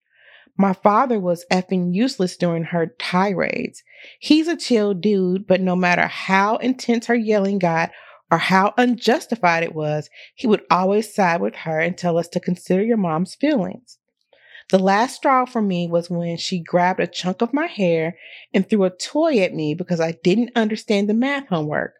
My 0.58 0.72
father 0.72 1.20
was 1.20 1.44
effing 1.52 1.94
useless 1.94 2.36
during 2.36 2.64
her 2.64 2.86
tirades. 2.98 3.82
He's 4.18 4.48
a 4.48 4.56
chill 4.56 4.94
dude, 4.94 5.46
but 5.46 5.60
no 5.60 5.76
matter 5.76 6.06
how 6.06 6.56
intense 6.56 7.06
her 7.06 7.14
yelling 7.14 7.58
got 7.58 7.90
or 8.30 8.38
how 8.38 8.72
unjustified 8.76 9.62
it 9.62 9.74
was, 9.74 10.08
he 10.34 10.46
would 10.46 10.62
always 10.70 11.14
side 11.14 11.40
with 11.40 11.54
her 11.56 11.78
and 11.78 11.96
tell 11.96 12.16
us 12.18 12.28
to 12.28 12.40
consider 12.40 12.82
your 12.82 12.96
mom's 12.96 13.34
feelings. 13.34 13.98
The 14.70 14.78
last 14.78 15.16
straw 15.16 15.44
for 15.44 15.62
me 15.62 15.86
was 15.86 16.10
when 16.10 16.36
she 16.38 16.58
grabbed 16.58 17.00
a 17.00 17.06
chunk 17.06 17.40
of 17.40 17.52
my 17.52 17.66
hair 17.66 18.16
and 18.52 18.68
threw 18.68 18.84
a 18.84 18.90
toy 18.90 19.38
at 19.40 19.54
me 19.54 19.74
because 19.74 20.00
I 20.00 20.12
didn't 20.24 20.56
understand 20.56 21.08
the 21.08 21.14
math 21.14 21.48
homework. 21.48 21.94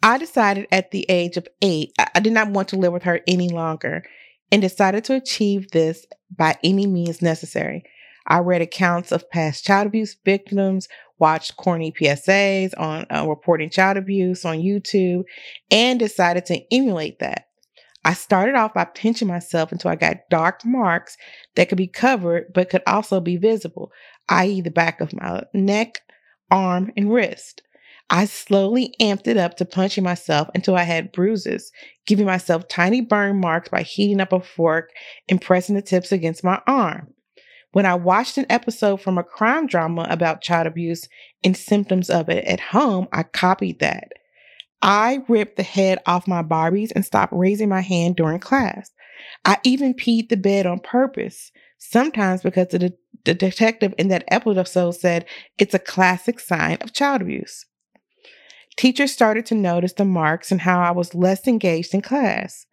I 0.00 0.18
decided 0.18 0.68
at 0.70 0.92
the 0.92 1.06
age 1.08 1.36
of 1.36 1.48
eight, 1.60 1.92
I 1.98 2.20
did 2.20 2.32
not 2.32 2.50
want 2.50 2.68
to 2.68 2.76
live 2.76 2.92
with 2.92 3.02
her 3.02 3.20
any 3.26 3.48
longer 3.48 4.04
and 4.50 4.62
decided 4.62 5.04
to 5.04 5.14
achieve 5.14 5.70
this 5.70 6.06
by 6.34 6.56
any 6.62 6.86
means 6.86 7.22
necessary. 7.22 7.84
I 8.26 8.38
read 8.40 8.62
accounts 8.62 9.10
of 9.10 9.30
past 9.30 9.64
child 9.64 9.86
abuse 9.86 10.16
victims, 10.24 10.88
watched 11.18 11.56
corny 11.56 11.92
PSAs 11.92 12.78
on 12.78 13.06
uh, 13.10 13.26
reporting 13.26 13.70
child 13.70 13.96
abuse 13.96 14.44
on 14.44 14.58
YouTube, 14.58 15.24
and 15.70 15.98
decided 15.98 16.46
to 16.46 16.62
emulate 16.74 17.18
that. 17.20 17.46
I 18.04 18.12
started 18.14 18.54
off 18.54 18.74
by 18.74 18.84
pinching 18.84 19.28
myself 19.28 19.72
until 19.72 19.90
I 19.90 19.96
got 19.96 20.28
dark 20.30 20.64
marks 20.64 21.16
that 21.56 21.68
could 21.68 21.78
be 21.78 21.88
covered 21.88 22.52
but 22.54 22.70
could 22.70 22.82
also 22.86 23.20
be 23.20 23.36
visible. 23.36 23.92
i.e., 24.28 24.60
the 24.60 24.70
back 24.70 25.00
of 25.00 25.12
my 25.12 25.42
neck, 25.52 26.00
arm, 26.50 26.92
and 26.96 27.12
wrist. 27.12 27.62
I 28.10 28.24
slowly 28.24 28.94
amped 29.00 29.26
it 29.26 29.36
up 29.36 29.56
to 29.58 29.66
punching 29.66 30.02
myself 30.02 30.48
until 30.54 30.76
I 30.76 30.84
had 30.84 31.12
bruises, 31.12 31.70
giving 32.06 32.24
myself 32.24 32.66
tiny 32.68 33.02
burn 33.02 33.38
marks 33.38 33.68
by 33.68 33.82
heating 33.82 34.20
up 34.20 34.32
a 34.32 34.40
fork 34.40 34.90
and 35.28 35.40
pressing 35.40 35.74
the 35.74 35.82
tips 35.82 36.10
against 36.10 36.42
my 36.42 36.60
arm. 36.66 37.12
When 37.72 37.84
I 37.84 37.94
watched 37.96 38.38
an 38.38 38.46
episode 38.48 39.02
from 39.02 39.18
a 39.18 39.22
crime 39.22 39.66
drama 39.66 40.06
about 40.08 40.40
child 40.40 40.66
abuse 40.66 41.06
and 41.44 41.54
symptoms 41.54 42.08
of 42.08 42.30
it 42.30 42.44
at 42.46 42.60
home, 42.60 43.08
I 43.12 43.24
copied 43.24 43.80
that. 43.80 44.08
I 44.80 45.18
ripped 45.28 45.56
the 45.56 45.62
head 45.62 45.98
off 46.06 46.26
my 46.26 46.42
Barbies 46.42 46.92
and 46.94 47.04
stopped 47.04 47.32
raising 47.32 47.68
my 47.68 47.82
hand 47.82 48.16
during 48.16 48.38
class. 48.38 48.90
I 49.44 49.58
even 49.64 49.92
peed 49.92 50.28
the 50.28 50.36
bed 50.36 50.64
on 50.64 50.78
purpose, 50.78 51.50
sometimes 51.78 52.42
because 52.42 52.68
the, 52.68 52.78
de- 52.78 52.92
the 53.24 53.34
detective 53.34 53.92
in 53.98 54.08
that 54.08 54.24
episode 54.28 54.92
said 54.92 55.26
it's 55.58 55.74
a 55.74 55.78
classic 55.78 56.40
sign 56.40 56.78
of 56.80 56.94
child 56.94 57.20
abuse. 57.20 57.66
Teachers 58.78 59.12
started 59.12 59.44
to 59.46 59.56
notice 59.56 59.92
the 59.92 60.04
marks 60.04 60.52
and 60.52 60.60
how 60.60 60.80
I 60.80 60.92
was 60.92 61.12
less 61.12 61.48
engaged 61.48 61.94
in 61.94 62.00
class. 62.00 62.64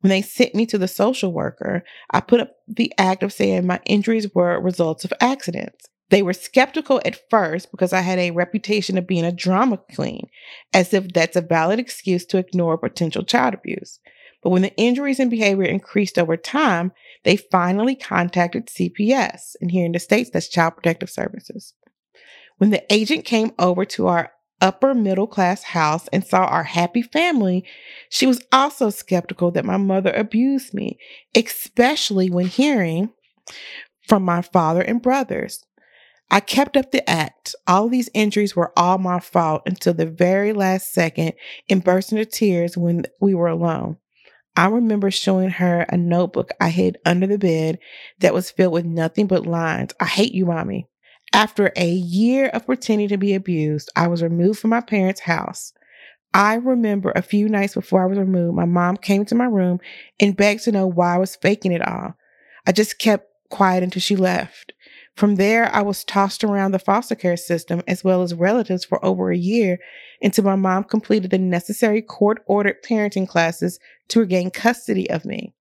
When 0.00 0.08
they 0.08 0.22
sent 0.22 0.54
me 0.54 0.64
to 0.66 0.78
the 0.78 0.88
social 0.88 1.30
worker, 1.30 1.84
I 2.10 2.20
put 2.20 2.40
up 2.40 2.56
the 2.66 2.90
act 2.96 3.22
of 3.22 3.34
saying 3.34 3.66
my 3.66 3.78
injuries 3.84 4.34
were 4.34 4.58
results 4.58 5.04
of 5.04 5.12
accidents. 5.20 5.88
They 6.08 6.22
were 6.22 6.32
skeptical 6.32 7.02
at 7.04 7.20
first 7.28 7.70
because 7.70 7.92
I 7.92 8.00
had 8.00 8.18
a 8.18 8.30
reputation 8.30 8.96
of 8.96 9.06
being 9.06 9.26
a 9.26 9.32
drama 9.32 9.78
queen, 9.94 10.28
as 10.72 10.94
if 10.94 11.12
that's 11.12 11.36
a 11.36 11.42
valid 11.42 11.78
excuse 11.78 12.24
to 12.26 12.38
ignore 12.38 12.78
potential 12.78 13.22
child 13.22 13.52
abuse. 13.52 14.00
But 14.42 14.50
when 14.50 14.62
the 14.62 14.76
injuries 14.76 15.20
and 15.20 15.30
behavior 15.30 15.64
increased 15.64 16.18
over 16.18 16.36
time, 16.36 16.92
they 17.24 17.36
finally 17.36 17.94
contacted 17.94 18.68
CPS. 18.68 19.54
And 19.60 19.70
here 19.70 19.84
in 19.84 19.92
the 19.92 19.98
States, 19.98 20.30
that's 20.30 20.48
Child 20.48 20.76
Protective 20.76 21.10
Services. 21.10 21.74
When 22.56 22.70
the 22.70 22.90
agent 22.92 23.26
came 23.26 23.52
over 23.58 23.84
to 23.84 24.06
our 24.06 24.32
upper 24.62 24.94
middle 24.94 25.26
class 25.26 25.62
house 25.62 26.08
and 26.12 26.24
saw 26.24 26.44
our 26.46 26.62
happy 26.62 27.02
family, 27.02 27.64
she 28.08 28.26
was 28.26 28.42
also 28.52 28.88
skeptical 28.88 29.50
that 29.50 29.66
my 29.66 29.76
mother 29.76 30.12
abused 30.12 30.72
me, 30.72 30.98
especially 31.36 32.30
when 32.30 32.46
hearing 32.46 33.10
from 34.08 34.24
my 34.24 34.40
father 34.40 34.80
and 34.80 35.02
brothers. 35.02 35.66
I 36.30 36.40
kept 36.40 36.78
up 36.78 36.92
the 36.92 37.08
act. 37.10 37.54
All 37.66 37.90
these 37.90 38.08
injuries 38.14 38.56
were 38.56 38.72
all 38.78 38.96
my 38.96 39.20
fault 39.20 39.62
until 39.66 39.92
the 39.92 40.06
very 40.06 40.54
last 40.54 40.94
second 40.94 41.34
and 41.68 41.84
burst 41.84 42.10
into 42.10 42.24
tears 42.24 42.74
when 42.74 43.04
we 43.20 43.34
were 43.34 43.48
alone. 43.48 43.98
I 44.56 44.68
remember 44.68 45.10
showing 45.10 45.50
her 45.50 45.86
a 45.88 45.96
notebook 45.96 46.50
I 46.60 46.70
hid 46.70 46.98
under 47.04 47.26
the 47.26 47.38
bed 47.38 47.78
that 48.20 48.32
was 48.32 48.50
filled 48.50 48.72
with 48.72 48.84
nothing 48.84 49.26
but 49.26 49.46
lines. 49.46 49.92
I 49.98 50.06
hate 50.06 50.32
you, 50.32 50.46
mommy. 50.46 50.88
After 51.34 51.72
a 51.76 51.88
year 51.88 52.48
of 52.48 52.66
pretending 52.66 53.08
to 53.08 53.16
be 53.16 53.34
abused, 53.34 53.90
I 53.96 54.06
was 54.06 54.22
removed 54.22 54.58
from 54.58 54.70
my 54.70 54.82
parents' 54.82 55.20
house. 55.20 55.72
I 56.34 56.54
remember 56.54 57.10
a 57.14 57.22
few 57.22 57.48
nights 57.48 57.74
before 57.74 58.02
I 58.02 58.06
was 58.06 58.18
removed, 58.18 58.54
my 58.54 58.64
mom 58.64 58.96
came 58.96 59.24
to 59.26 59.34
my 59.34 59.44
room 59.44 59.80
and 60.20 60.36
begged 60.36 60.64
to 60.64 60.72
know 60.72 60.86
why 60.86 61.14
I 61.14 61.18
was 61.18 61.36
faking 61.36 61.72
it 61.72 61.86
all. 61.86 62.14
I 62.66 62.72
just 62.72 62.98
kept 62.98 63.28
quiet 63.50 63.82
until 63.82 64.00
she 64.00 64.16
left. 64.16 64.72
From 65.16 65.36
there, 65.36 65.74
I 65.74 65.82
was 65.82 66.04
tossed 66.04 66.42
around 66.42 66.72
the 66.72 66.78
foster 66.78 67.14
care 67.14 67.36
system 67.36 67.82
as 67.86 68.02
well 68.02 68.22
as 68.22 68.34
relatives 68.34 68.84
for 68.84 69.02
over 69.04 69.30
a 69.30 69.36
year 69.36 69.78
until 70.22 70.44
my 70.44 70.56
mom 70.56 70.84
completed 70.84 71.30
the 71.30 71.38
necessary 71.38 72.00
court 72.00 72.42
ordered 72.46 72.82
parenting 72.82 73.28
classes 73.28 73.78
to 74.08 74.20
regain 74.20 74.50
custody 74.50 75.08
of 75.10 75.24
me. 75.24 75.54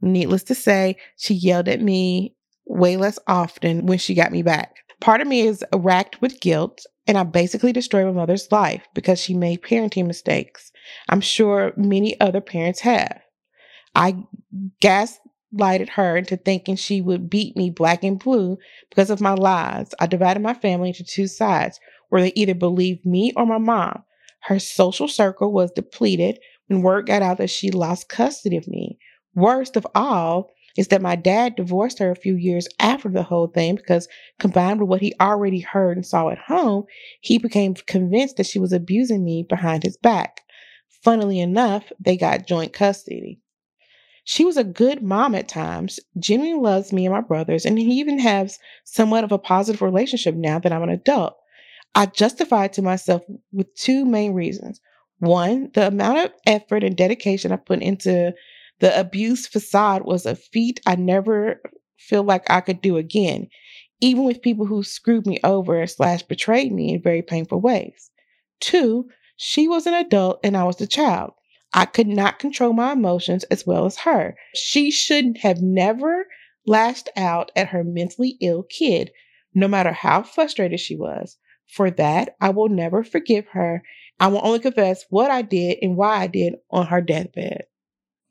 Needless 0.00 0.44
to 0.44 0.54
say, 0.54 0.96
she 1.16 1.34
yelled 1.34 1.68
at 1.68 1.80
me 1.80 2.34
way 2.64 2.96
less 2.96 3.18
often 3.26 3.86
when 3.86 3.98
she 3.98 4.14
got 4.14 4.30
me 4.30 4.42
back. 4.42 4.76
Part 5.02 5.20
of 5.20 5.26
me 5.26 5.40
is 5.40 5.64
racked 5.74 6.20
with 6.20 6.40
guilt, 6.40 6.86
and 7.08 7.18
I 7.18 7.24
basically 7.24 7.72
destroyed 7.72 8.06
my 8.06 8.12
mother's 8.12 8.52
life 8.52 8.86
because 8.94 9.18
she 9.18 9.34
made 9.34 9.60
parenting 9.62 10.06
mistakes. 10.06 10.70
I'm 11.08 11.20
sure 11.20 11.72
many 11.76 12.18
other 12.20 12.40
parents 12.40 12.78
have. 12.82 13.20
I 13.96 14.22
gaslighted 14.80 15.88
her 15.88 16.16
into 16.16 16.36
thinking 16.36 16.76
she 16.76 17.00
would 17.00 17.28
beat 17.28 17.56
me 17.56 17.68
black 17.68 18.04
and 18.04 18.16
blue 18.16 18.58
because 18.90 19.10
of 19.10 19.20
my 19.20 19.34
lies. 19.34 19.90
I 19.98 20.06
divided 20.06 20.40
my 20.40 20.54
family 20.54 20.90
into 20.90 21.02
two 21.02 21.26
sides 21.26 21.80
where 22.10 22.22
they 22.22 22.32
either 22.36 22.54
believed 22.54 23.04
me 23.04 23.32
or 23.34 23.44
my 23.44 23.58
mom. 23.58 24.04
Her 24.42 24.60
social 24.60 25.08
circle 25.08 25.52
was 25.52 25.72
depleted 25.72 26.38
when 26.68 26.82
word 26.82 27.06
got 27.06 27.22
out 27.22 27.38
that 27.38 27.50
she 27.50 27.72
lost 27.72 28.08
custody 28.08 28.56
of 28.56 28.68
me. 28.68 29.00
Worst 29.34 29.74
of 29.74 29.84
all, 29.96 30.52
is 30.76 30.88
that 30.88 31.02
my 31.02 31.16
dad 31.16 31.56
divorced 31.56 31.98
her 31.98 32.10
a 32.10 32.16
few 32.16 32.34
years 32.36 32.68
after 32.78 33.08
the 33.08 33.22
whole 33.22 33.48
thing 33.48 33.76
because 33.76 34.08
combined 34.38 34.80
with 34.80 34.88
what 34.88 35.00
he 35.00 35.14
already 35.20 35.60
heard 35.60 35.96
and 35.96 36.06
saw 36.06 36.28
at 36.30 36.38
home, 36.38 36.84
he 37.20 37.38
became 37.38 37.74
convinced 37.74 38.36
that 38.36 38.46
she 38.46 38.58
was 38.58 38.72
abusing 38.72 39.24
me 39.24 39.44
behind 39.48 39.82
his 39.82 39.96
back. 39.96 40.42
Funnily 41.02 41.40
enough, 41.40 41.92
they 42.00 42.16
got 42.16 42.46
joint 42.46 42.72
custody. 42.72 43.40
She 44.24 44.44
was 44.44 44.56
a 44.56 44.64
good 44.64 45.02
mom 45.02 45.34
at 45.34 45.48
times. 45.48 45.98
Jimmy 46.18 46.54
loves 46.54 46.92
me 46.92 47.06
and 47.06 47.14
my 47.14 47.20
brothers, 47.20 47.66
and 47.66 47.78
he 47.78 47.98
even 47.98 48.20
has 48.20 48.58
somewhat 48.84 49.24
of 49.24 49.32
a 49.32 49.38
positive 49.38 49.82
relationship 49.82 50.36
now 50.36 50.60
that 50.60 50.72
I'm 50.72 50.82
an 50.82 50.90
adult. 50.90 51.36
I 51.94 52.06
justify 52.06 52.66
it 52.66 52.72
to 52.74 52.82
myself 52.82 53.22
with 53.52 53.74
two 53.74 54.04
main 54.04 54.32
reasons. 54.32 54.80
One, 55.18 55.70
the 55.74 55.88
amount 55.88 56.18
of 56.18 56.32
effort 56.46 56.82
and 56.84 56.96
dedication 56.96 57.52
I 57.52 57.56
put 57.56 57.82
into 57.82 58.32
the 58.82 58.98
abuse 58.98 59.46
facade 59.46 60.02
was 60.04 60.26
a 60.26 60.34
feat 60.34 60.80
I 60.84 60.96
never 60.96 61.62
feel 61.98 62.24
like 62.24 62.50
I 62.50 62.60
could 62.60 62.82
do 62.82 62.96
again, 62.96 63.46
even 64.00 64.24
with 64.24 64.42
people 64.42 64.66
who 64.66 64.82
screwed 64.82 65.24
me 65.24 65.38
over 65.44 65.86
slash 65.86 66.24
betrayed 66.24 66.72
me 66.72 66.94
in 66.94 67.00
very 67.00 67.22
painful 67.22 67.60
ways. 67.60 68.10
Two, 68.58 69.08
she 69.36 69.68
was 69.68 69.86
an 69.86 69.94
adult 69.94 70.40
and 70.42 70.56
I 70.56 70.64
was 70.64 70.80
a 70.80 70.88
child. 70.88 71.30
I 71.72 71.84
could 71.84 72.08
not 72.08 72.40
control 72.40 72.72
my 72.72 72.90
emotions 72.90 73.44
as 73.44 73.64
well 73.64 73.86
as 73.86 73.98
her. 73.98 74.36
She 74.56 74.90
should 74.90 75.38
have 75.38 75.62
never 75.62 76.26
lashed 76.66 77.08
out 77.16 77.52
at 77.54 77.68
her 77.68 77.84
mentally 77.84 78.36
ill 78.40 78.64
kid, 78.64 79.12
no 79.54 79.68
matter 79.68 79.92
how 79.92 80.24
frustrated 80.24 80.80
she 80.80 80.96
was. 80.96 81.38
For 81.68 81.88
that, 81.92 82.34
I 82.40 82.50
will 82.50 82.68
never 82.68 83.04
forgive 83.04 83.46
her. 83.52 83.84
I 84.18 84.26
will 84.26 84.44
only 84.44 84.58
confess 84.58 85.04
what 85.08 85.30
I 85.30 85.42
did 85.42 85.78
and 85.80 85.96
why 85.96 86.16
I 86.16 86.26
did 86.26 86.56
on 86.72 86.88
her 86.88 87.00
deathbed 87.00 87.66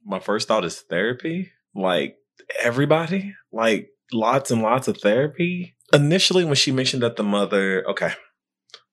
my 0.06 0.20
first 0.20 0.48
thought 0.48 0.66
is 0.66 0.80
therapy. 0.82 1.52
Like 1.76 2.18
everybody, 2.62 3.34
like 3.52 3.90
lots 4.12 4.52
and 4.52 4.62
lots 4.62 4.88
of 4.88 4.98
therapy. 4.98 5.76
Initially, 5.94 6.46
when 6.46 6.56
she 6.56 6.72
mentioned 6.72 7.04
that 7.04 7.16
the 7.16 7.24
mother, 7.24 7.86
okay, 7.90 8.14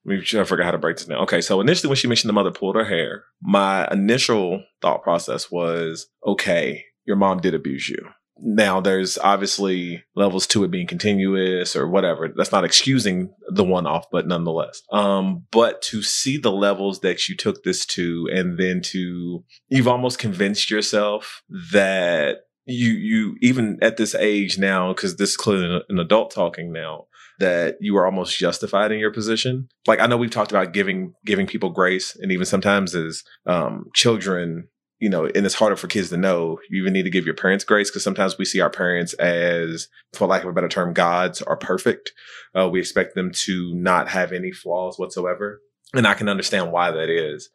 I 0.09 0.45
forgot 0.45 0.65
how 0.65 0.71
to 0.71 0.79
break 0.79 0.97
this 0.97 1.07
down. 1.07 1.19
Okay, 1.23 1.41
so 1.41 1.61
initially 1.61 1.89
when 1.89 1.97
she 1.97 2.09
mentioned 2.09 2.29
the 2.29 2.35
mother 2.35 2.51
pulled 2.51 2.77
her 2.77 2.85
hair, 2.85 3.25
my 3.43 3.87
initial 3.91 4.63
thought 4.81 5.03
process 5.03 5.51
was, 5.51 6.09
okay, 6.27 6.85
your 7.05 7.17
mom 7.17 7.41
did 7.41 7.55
abuse 7.55 7.89
you. 7.89 8.09
Now, 8.41 8.81
there's 8.81 9.19
obviously 9.19 10.05
levels 10.15 10.47
to 10.49 10.65
it 10.65 10.71
being 10.71 10.87
continuous 10.87 11.75
or 11.75 11.89
whatever. 11.89 12.33
That's 12.37 12.53
not 12.53 12.65
excusing 12.65 13.33
the 13.49 13.65
one 13.65 13.87
off, 13.87 14.07
but 14.11 14.27
nonetheless. 14.27 14.83
Um, 14.93 15.45
but 15.51 15.83
to 15.83 16.03
see 16.03 16.39
the 16.39 16.53
levels 16.53 17.01
that 17.01 17.29
you 17.29 17.37
took 17.37 17.65
this 17.65 17.85
to, 17.87 18.29
and 18.33 18.59
then 18.59 18.81
to, 18.83 19.45
you've 19.69 19.89
almost 19.89 20.19
convinced 20.19 20.71
yourself 20.71 21.43
that 21.73 22.43
you, 22.67 22.91
you, 22.91 23.37
even 23.41 23.79
at 23.83 23.97
this 23.97 24.15
age 24.15 24.59
now, 24.59 24.93
because 24.93 25.17
this 25.17 25.31
is 25.31 25.37
clearly 25.37 25.83
an 25.89 25.99
adult 25.99 26.31
talking 26.31 26.73
now, 26.73 27.07
that 27.39 27.77
you 27.81 27.97
are 27.97 28.05
almost 28.05 28.37
justified 28.37 28.93
in 28.93 28.99
your 28.99 29.13
position. 29.13 29.69
Like 29.87 30.01
I 30.01 30.07
know 30.07 30.17
we've 30.17 30.31
talked 30.31 30.51
about 30.51 30.73
giving 30.73 31.15
giving 31.25 31.47
people 31.47 31.71
grace, 31.71 32.17
and 32.21 32.33
even 32.33 32.45
sometimes 32.45 32.95
as 32.95 33.23
um, 33.47 33.87
children, 33.95 34.69
you 34.99 35.09
know, 35.09 35.27
and 35.27 35.47
it's 35.47 35.55
harder 35.55 35.77
for 35.77 35.87
kids 35.87 36.11
to 36.11 36.17
know. 36.17 36.59
You 36.69 36.81
even 36.83 36.93
need 36.93 37.05
to 37.05 37.11
give 37.11 37.25
your 37.25 37.35
parents 37.35 37.65
grace 37.65 37.91
because 37.91 38.03
sometimes 38.03 38.37
we 38.37 38.45
see 38.45 38.61
our 38.61 38.71
parents 38.71 39.13
as, 39.15 39.89
for 40.13 40.27
lack 40.27 40.43
of 40.43 40.49
a 40.49 40.53
better 40.53 40.69
term, 40.69 40.93
gods 40.93 41.41
are 41.43 41.57
perfect. 41.57 42.13
Uh, 42.55 42.69
we 42.69 42.81
expect 42.81 43.15
them 43.15 43.31
to 43.33 43.73
not 43.75 44.09
have 44.09 44.33
any 44.33 44.51
flaws 44.51 44.99
whatsoever. 44.99 45.61
And 45.95 46.07
I 46.07 46.15
can 46.15 46.29
understand 46.29 46.73
why 46.73 46.91
that 46.91 47.09
is. 47.09 47.49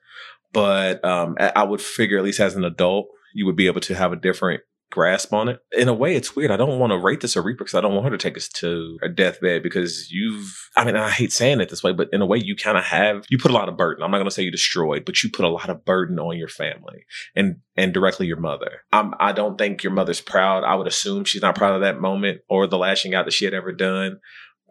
But 0.53 1.03
um, 1.03 1.35
I 1.39 1.63
would 1.63 1.81
figure, 1.81 2.17
at 2.17 2.23
least 2.23 2.39
as 2.39 2.55
an 2.55 2.63
adult, 2.63 3.07
you 3.33 3.45
would 3.45 3.55
be 3.55 3.67
able 3.67 3.81
to 3.81 3.95
have 3.95 4.13
a 4.13 4.17
different 4.17 4.61
grasp 4.93 5.33
on 5.33 5.49
it. 5.49 5.59
In 5.71 5.89
a 5.89 5.93
way, 5.93 6.15
it's 6.15 6.35
weird. 6.35 6.51
I 6.51 6.57
don't 6.57 6.79
want 6.79 6.91
to 6.91 6.97
rate 6.99 7.21
this 7.21 7.35
a 7.35 7.41
Reaper 7.41 7.63
because 7.63 7.73
I 7.73 7.81
don't 7.81 7.93
want 7.93 8.05
her 8.05 8.11
to 8.11 8.17
take 8.17 8.37
us 8.37 8.47
to 8.49 8.99
a 9.01 9.09
deathbed 9.09 9.63
because 9.63 10.11
you've, 10.11 10.69
I 10.77 10.85
mean, 10.85 10.95
I 10.95 11.09
hate 11.09 11.33
saying 11.33 11.61
it 11.61 11.69
this 11.69 11.81
way, 11.81 11.93
but 11.93 12.09
in 12.13 12.21
a 12.21 12.25
way, 12.27 12.37
you 12.37 12.55
kind 12.55 12.77
of 12.77 12.83
have, 12.83 13.25
you 13.29 13.39
put 13.39 13.49
a 13.49 13.55
lot 13.55 13.69
of 13.69 13.75
burden. 13.75 14.03
I'm 14.03 14.11
not 14.11 14.17
going 14.17 14.29
to 14.29 14.31
say 14.31 14.43
you 14.43 14.51
destroyed, 14.51 15.03
but 15.03 15.23
you 15.23 15.31
put 15.31 15.45
a 15.45 15.49
lot 15.49 15.69
of 15.69 15.83
burden 15.83 16.19
on 16.19 16.37
your 16.37 16.47
family 16.47 17.05
and, 17.35 17.57
and 17.75 17.91
directly 17.91 18.27
your 18.27 18.39
mother. 18.39 18.81
I'm, 18.91 19.15
I 19.19 19.31
don't 19.31 19.57
think 19.57 19.83
your 19.83 19.93
mother's 19.93 20.21
proud. 20.21 20.63
I 20.63 20.75
would 20.75 20.87
assume 20.87 21.25
she's 21.25 21.41
not 21.41 21.55
proud 21.55 21.73
of 21.73 21.81
that 21.81 21.99
moment 21.99 22.41
or 22.47 22.67
the 22.67 22.77
lashing 22.77 23.15
out 23.15 23.25
that 23.25 23.33
she 23.33 23.45
had 23.45 23.55
ever 23.55 23.71
done 23.71 24.19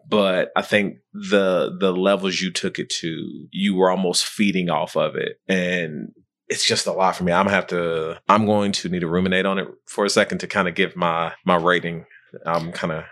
but 0.05 0.49
I 0.55 0.61
think 0.61 0.97
the 1.13 1.77
the 1.79 1.93
levels 1.93 2.41
you 2.41 2.51
took 2.51 2.77
it 2.77 2.89
to, 2.99 3.47
you 3.51 3.75
were 3.75 3.89
almost 3.89 4.25
feeding 4.25 4.69
off 4.69 4.97
of 4.97 5.15
it, 5.15 5.37
and 5.47 6.09
it's 6.53 6.65
just 6.65 6.85
a 6.85 6.91
lot 6.91 7.15
for 7.15 7.23
me. 7.23 7.31
I'm 7.31 7.45
gonna 7.45 7.55
have 7.55 7.67
to. 7.67 8.21
I'm 8.29 8.45
going 8.45 8.71
to 8.73 8.89
need 8.89 8.99
to 8.99 9.07
ruminate 9.07 9.47
on 9.47 9.57
it 9.57 9.67
for 9.87 10.05
a 10.05 10.09
second 10.09 10.37
to 10.39 10.47
kind 10.47 10.67
of 10.67 10.75
give 10.75 10.95
my 10.95 11.33
my 11.45 11.55
rating. 11.55 12.05
I'm 12.45 12.71
kind 12.71 12.93
of 12.93 13.05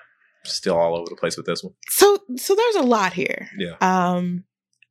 still 0.44 0.78
all 0.78 0.96
over 0.96 1.10
the 1.10 1.16
place 1.16 1.38
with 1.38 1.48
this 1.48 1.64
one. 1.64 1.74
So 1.90 2.20
so 2.38 2.56
there's 2.56 2.76
a 2.76 2.84
lot 2.84 3.14
here. 3.14 3.50
Yeah. 3.58 3.76
Um 3.82 4.44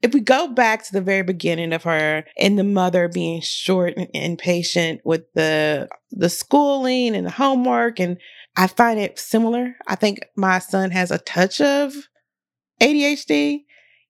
if 0.02 0.12
we 0.12 0.20
go 0.20 0.48
back 0.48 0.84
to 0.84 0.92
the 0.92 1.00
very 1.00 1.22
beginning 1.22 1.72
of 1.72 1.84
her 1.84 2.24
and 2.38 2.58
the 2.58 2.64
mother 2.64 3.06
being 3.06 3.40
short 3.40 3.94
and 3.96 4.08
impatient 4.14 5.00
with 5.04 5.32
the 5.34 5.88
the 6.10 6.28
schooling 6.28 7.14
and 7.14 7.26
the 7.26 7.30
homework 7.30 8.00
and 8.00 8.18
I 8.56 8.66
find 8.66 8.98
it 8.98 9.16
similar. 9.16 9.76
I 9.86 9.94
think 9.94 10.26
my 10.36 10.58
son 10.58 10.90
has 10.90 11.12
a 11.12 11.18
touch 11.18 11.60
of 11.60 11.94
ADHD. 12.82 13.60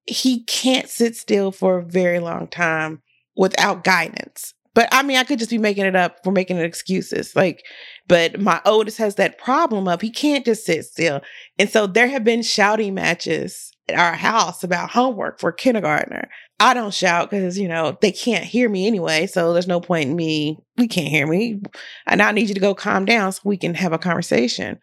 He 0.06 0.44
can't 0.44 0.88
sit 0.88 1.14
still 1.14 1.52
for 1.52 1.76
a 1.76 1.84
very 1.84 2.20
long 2.20 2.48
time 2.48 3.02
without 3.36 3.84
guidance. 3.84 4.54
But 4.74 4.88
I 4.92 5.02
mean, 5.02 5.16
I 5.16 5.24
could 5.24 5.38
just 5.38 5.50
be 5.50 5.58
making 5.58 5.84
it 5.84 5.96
up 5.96 6.18
for 6.22 6.30
making 6.30 6.58
excuses. 6.58 7.34
Like, 7.34 7.64
but 8.06 8.40
my 8.40 8.60
oldest 8.64 8.98
has 8.98 9.16
that 9.16 9.38
problem 9.38 9.88
of 9.88 10.00
he 10.00 10.10
can't 10.10 10.44
just 10.44 10.64
sit 10.64 10.84
still. 10.84 11.20
And 11.58 11.68
so 11.68 11.86
there 11.86 12.08
have 12.08 12.24
been 12.24 12.42
shouting 12.42 12.94
matches 12.94 13.72
at 13.88 13.98
our 13.98 14.14
house 14.14 14.62
about 14.62 14.90
homework 14.90 15.40
for 15.40 15.50
kindergartner. 15.50 16.28
I 16.60 16.74
don't 16.74 16.94
shout 16.94 17.30
because, 17.30 17.58
you 17.58 17.66
know, 17.66 17.96
they 18.00 18.12
can't 18.12 18.44
hear 18.44 18.68
me 18.68 18.86
anyway. 18.86 19.26
So 19.26 19.52
there's 19.52 19.66
no 19.66 19.80
point 19.80 20.10
in 20.10 20.16
me, 20.16 20.58
we 20.76 20.86
can't 20.86 21.08
hear 21.08 21.26
me. 21.26 21.62
And 22.06 22.22
I 22.22 22.32
need 22.32 22.48
you 22.48 22.54
to 22.54 22.60
go 22.60 22.74
calm 22.74 23.06
down 23.06 23.32
so 23.32 23.40
we 23.44 23.56
can 23.56 23.74
have 23.74 23.92
a 23.92 23.98
conversation. 23.98 24.78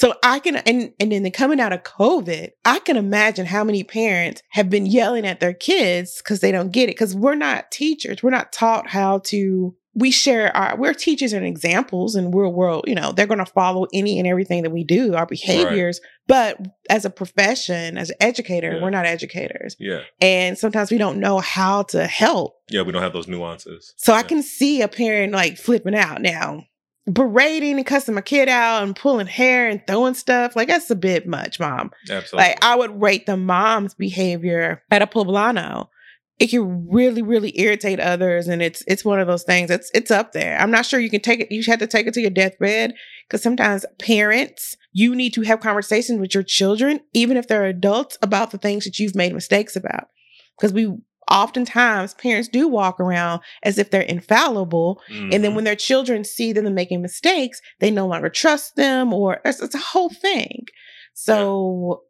So 0.00 0.14
I 0.22 0.38
can, 0.38 0.56
and, 0.56 0.94
and 0.98 1.12
then 1.12 1.30
coming 1.30 1.60
out 1.60 1.74
of 1.74 1.82
COVID, 1.82 2.52
I 2.64 2.78
can 2.78 2.96
imagine 2.96 3.44
how 3.44 3.64
many 3.64 3.84
parents 3.84 4.40
have 4.48 4.70
been 4.70 4.86
yelling 4.86 5.26
at 5.26 5.40
their 5.40 5.52
kids 5.52 6.22
because 6.22 6.40
they 6.40 6.50
don't 6.50 6.72
get 6.72 6.84
it. 6.84 6.92
Because 6.92 7.14
we're 7.14 7.34
not 7.34 7.70
teachers. 7.70 8.22
We're 8.22 8.30
not 8.30 8.50
taught 8.50 8.88
how 8.88 9.18
to, 9.24 9.76
we 9.94 10.10
share 10.10 10.56
our, 10.56 10.74
we're 10.78 10.94
teachers 10.94 11.34
and 11.34 11.44
examples 11.44 12.14
and 12.14 12.32
we're, 12.32 12.48
world, 12.48 12.84
you 12.86 12.94
know, 12.94 13.12
they're 13.12 13.26
going 13.26 13.44
to 13.44 13.44
follow 13.44 13.88
any 13.92 14.18
and 14.18 14.26
everything 14.26 14.62
that 14.62 14.70
we 14.70 14.84
do, 14.84 15.14
our 15.14 15.26
behaviors. 15.26 16.00
Right. 16.02 16.56
But 16.58 16.66
as 16.88 17.04
a 17.04 17.10
profession, 17.10 17.98
as 17.98 18.08
an 18.08 18.16
educator, 18.20 18.76
yeah. 18.76 18.82
we're 18.82 18.88
not 18.88 19.04
educators. 19.04 19.76
Yeah. 19.78 20.00
And 20.22 20.56
sometimes 20.56 20.90
we 20.90 20.96
don't 20.96 21.20
know 21.20 21.40
how 21.40 21.82
to 21.82 22.06
help. 22.06 22.54
Yeah. 22.70 22.80
We 22.82 22.92
don't 22.92 23.02
have 23.02 23.12
those 23.12 23.28
nuances. 23.28 23.92
So 23.98 24.12
yeah. 24.12 24.20
I 24.20 24.22
can 24.22 24.42
see 24.42 24.80
a 24.80 24.88
parent 24.88 25.34
like 25.34 25.58
flipping 25.58 25.94
out 25.94 26.22
now 26.22 26.64
berating 27.10 27.76
and 27.76 27.86
cussing 27.86 28.14
my 28.14 28.20
kid 28.20 28.48
out 28.48 28.82
and 28.82 28.96
pulling 28.96 29.26
hair 29.26 29.68
and 29.68 29.84
throwing 29.86 30.14
stuff. 30.14 30.54
Like 30.56 30.68
that's 30.68 30.90
a 30.90 30.96
bit 30.96 31.26
much, 31.26 31.58
mom. 31.58 31.90
Absolutely. 32.08 32.48
Like 32.48 32.64
I 32.64 32.76
would 32.76 33.00
rate 33.00 33.26
the 33.26 33.36
mom's 33.36 33.94
behavior 33.94 34.82
at 34.90 35.02
a 35.02 35.06
poblano. 35.06 35.88
It 36.38 36.48
can 36.48 36.88
really, 36.88 37.20
really 37.20 37.58
irritate 37.60 38.00
others, 38.00 38.48
and 38.48 38.62
it's 38.62 38.82
it's 38.86 39.04
one 39.04 39.20
of 39.20 39.26
those 39.26 39.42
things. 39.42 39.70
It's 39.70 39.90
it's 39.92 40.10
up 40.10 40.32
there. 40.32 40.58
I'm 40.58 40.70
not 40.70 40.86
sure 40.86 40.98
you 40.98 41.10
can 41.10 41.20
take 41.20 41.40
it. 41.40 41.52
You 41.52 41.62
have 41.64 41.80
to 41.80 41.86
take 41.86 42.06
it 42.06 42.14
to 42.14 42.20
your 42.20 42.30
deathbed 42.30 42.94
because 43.28 43.42
sometimes 43.42 43.84
parents, 43.98 44.74
you 44.92 45.14
need 45.14 45.34
to 45.34 45.42
have 45.42 45.60
conversations 45.60 46.18
with 46.18 46.34
your 46.34 46.42
children, 46.42 47.00
even 47.12 47.36
if 47.36 47.46
they're 47.46 47.66
adults, 47.66 48.16
about 48.22 48.52
the 48.52 48.58
things 48.58 48.84
that 48.84 48.98
you've 48.98 49.14
made 49.14 49.34
mistakes 49.34 49.76
about. 49.76 50.08
Because 50.58 50.72
we 50.72 50.96
oftentimes 51.30 52.14
parents 52.14 52.48
do 52.48 52.68
walk 52.68 52.98
around 53.00 53.40
as 53.62 53.78
if 53.78 53.90
they're 53.90 54.02
infallible. 54.02 55.00
Mm-hmm. 55.08 55.22
And 55.22 55.32
then 55.32 55.42
mm-hmm. 55.42 55.54
when 55.56 55.64
their 55.64 55.76
children 55.76 56.24
see 56.24 56.52
them 56.52 56.72
making 56.74 57.02
mistakes, 57.02 57.60
they 57.78 57.90
no 57.90 58.06
longer 58.06 58.28
trust 58.28 58.76
them 58.76 59.12
or 59.12 59.40
it's, 59.44 59.60
it's 59.60 59.74
a 59.74 59.78
whole 59.78 60.10
thing. 60.10 60.64
So, 61.14 62.02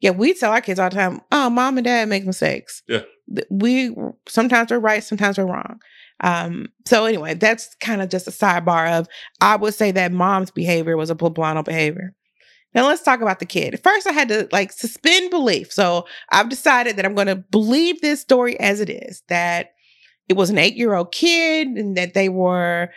yeah. 0.00 0.10
yeah, 0.10 0.16
we 0.16 0.34
tell 0.34 0.52
our 0.52 0.60
kids 0.60 0.78
all 0.78 0.90
the 0.90 0.96
time, 0.96 1.20
oh, 1.32 1.50
mom 1.50 1.78
and 1.78 1.84
dad 1.84 2.08
make 2.08 2.26
mistakes. 2.26 2.82
Yeah. 2.88 3.02
We 3.50 3.94
sometimes 4.28 4.70
we're 4.70 4.78
right, 4.78 5.02
sometimes 5.02 5.38
we're 5.38 5.46
wrong. 5.46 5.80
Um, 6.20 6.68
so 6.86 7.04
anyway, 7.04 7.34
that's 7.34 7.74
kind 7.80 8.00
of 8.00 8.08
just 8.08 8.28
a 8.28 8.30
sidebar 8.30 8.98
of 8.98 9.08
I 9.40 9.56
would 9.56 9.74
say 9.74 9.90
that 9.92 10.12
mom's 10.12 10.50
behavior 10.50 10.96
was 10.96 11.10
a 11.10 11.14
poblano 11.14 11.64
behavior. 11.64 12.14
Now 12.76 12.86
let's 12.86 13.02
talk 13.02 13.22
about 13.22 13.38
the 13.38 13.46
kid. 13.46 13.80
First, 13.82 14.06
I 14.06 14.12
had 14.12 14.28
to 14.28 14.48
like 14.52 14.70
suspend 14.70 15.30
belief. 15.30 15.72
So 15.72 16.06
I've 16.30 16.50
decided 16.50 16.96
that 16.96 17.06
I'm 17.06 17.14
going 17.14 17.26
to 17.26 17.36
believe 17.36 18.02
this 18.02 18.20
story 18.20 18.60
as 18.60 18.80
it 18.80 18.90
is 18.90 19.22
that 19.28 19.70
it 20.28 20.36
was 20.36 20.50
an 20.50 20.58
eight 20.58 20.76
year 20.76 20.94
old 20.94 21.10
kid 21.10 21.68
and 21.68 21.96
that 21.96 22.12
they 22.12 22.28
were 22.28 22.90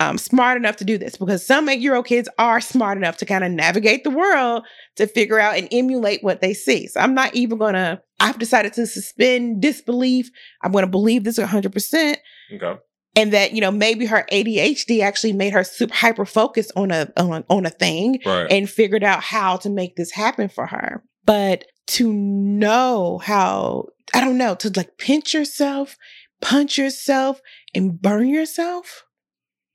um, 0.00 0.16
smart 0.16 0.56
enough 0.56 0.76
to 0.76 0.84
do 0.84 0.96
this 0.96 1.16
because 1.16 1.46
some 1.46 1.68
eight 1.68 1.80
year 1.80 1.94
old 1.94 2.06
kids 2.06 2.30
are 2.38 2.62
smart 2.62 2.96
enough 2.96 3.18
to 3.18 3.26
kind 3.26 3.44
of 3.44 3.52
navigate 3.52 4.04
the 4.04 4.10
world 4.10 4.64
to 4.96 5.06
figure 5.06 5.38
out 5.38 5.58
and 5.58 5.68
emulate 5.70 6.24
what 6.24 6.40
they 6.40 6.54
see. 6.54 6.86
So 6.86 7.00
I'm 7.00 7.14
not 7.14 7.34
even 7.34 7.58
going 7.58 7.74
to, 7.74 8.00
I've 8.18 8.38
decided 8.38 8.72
to 8.74 8.86
suspend 8.86 9.60
disbelief. 9.60 10.30
I'm 10.62 10.72
going 10.72 10.86
to 10.86 10.90
believe 10.90 11.24
this 11.24 11.38
100%. 11.38 12.16
Okay 12.54 12.80
and 13.16 13.32
that 13.32 13.52
you 13.52 13.60
know 13.60 13.70
maybe 13.70 14.06
her 14.06 14.26
ADHD 14.30 15.00
actually 15.00 15.32
made 15.32 15.52
her 15.52 15.64
super 15.64 15.94
hyper 15.94 16.26
focused 16.26 16.70
on 16.76 16.90
a 16.90 17.10
on, 17.16 17.44
on 17.48 17.66
a 17.66 17.70
thing 17.70 18.20
right. 18.24 18.46
and 18.50 18.70
figured 18.70 19.02
out 19.02 19.22
how 19.22 19.56
to 19.56 19.70
make 19.70 19.96
this 19.96 20.12
happen 20.12 20.48
for 20.48 20.66
her. 20.66 21.02
But 21.24 21.64
to 21.88 22.12
know 22.12 23.18
how 23.18 23.86
I 24.14 24.20
don't 24.20 24.38
know 24.38 24.54
to 24.56 24.70
like 24.76 24.98
pinch 24.98 25.34
yourself, 25.34 25.96
punch 26.40 26.78
yourself, 26.78 27.40
and 27.74 28.00
burn 28.00 28.28
yourself. 28.28 29.04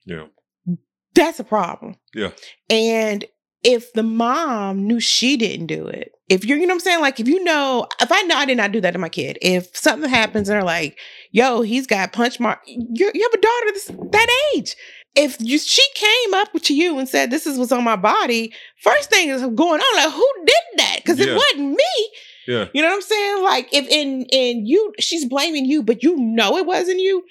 Yeah, 0.06 0.28
that's 1.16 1.40
a 1.40 1.44
problem. 1.44 1.96
Yeah, 2.14 2.32
and 2.70 3.26
if 3.64 3.94
the 3.94 4.04
mom 4.04 4.88
knew 4.88 5.00
she 5.00 5.38
didn't 5.38 5.68
do 5.68 5.88
it, 5.88 6.14
if 6.30 6.46
you're, 6.46 6.58
you 6.58 6.66
know 6.66 6.74
what 6.74 6.82
I'm 6.82 6.86
saying? 6.86 7.02
Like, 7.02 7.20
if 7.20 7.28
you 7.28 7.44
know, 7.44 7.88
if 8.00 8.12
I 8.12 8.22
know 8.24 8.38
I 8.38 8.46
did 8.46 8.58
not 8.58 8.72
do 8.72 8.82
that 8.82 8.92
to 8.92 9.00
my 9.00 9.10
kid, 9.10 9.38
if 9.42 9.76
something 9.76 10.10
happens 10.10 10.50
and 10.50 10.56
they're 10.56 10.64
like, 10.64 10.98
yo, 11.32 11.62
he's 11.62 11.86
got 11.86 12.14
punch 12.14 12.40
mark, 12.40 12.60
you, 12.66 13.12
you 13.14 13.22
have 13.22 13.34
a 13.34 13.42
daughter 13.42 13.72
this, 13.74 13.92
that 14.12 14.42
age. 14.56 14.76
If 15.16 15.38
you, 15.40 15.60
she 15.60 15.84
came 15.94 16.34
up 16.36 16.54
to 16.54 16.74
you 16.74 16.98
and 16.98 17.08
said, 17.08 17.32
this 17.32 17.46
is 17.46 17.60
what's 17.60 17.74
on 17.74 17.84
my 17.84 17.98
body, 17.98 18.54
first 18.82 19.10
thing 19.10 19.30
is 19.30 19.42
going 19.42 19.82
on, 19.82 19.96
like, 19.98 20.14
who 20.14 20.28
did 20.46 20.78
that? 20.78 20.98
Because 20.98 21.20
yeah. 21.20 21.28
it 21.28 21.36
wasn't 21.36 21.72
me. 21.72 22.10
Yeah. 22.48 22.68
You 22.74 22.82
know 22.82 22.88
what 22.88 22.96
I'm 22.96 23.02
saying? 23.02 23.44
Like, 23.44 23.74
if 23.74 23.88
in, 23.90 24.26
in 24.32 24.66
you, 24.66 24.94
she's 25.00 25.26
blaming 25.26 25.66
you, 25.66 25.84
but 25.84 26.02
you 26.02 26.16
know 26.16 26.58
it 26.58 26.66
wasn't 26.66 27.00
you, 27.00 27.24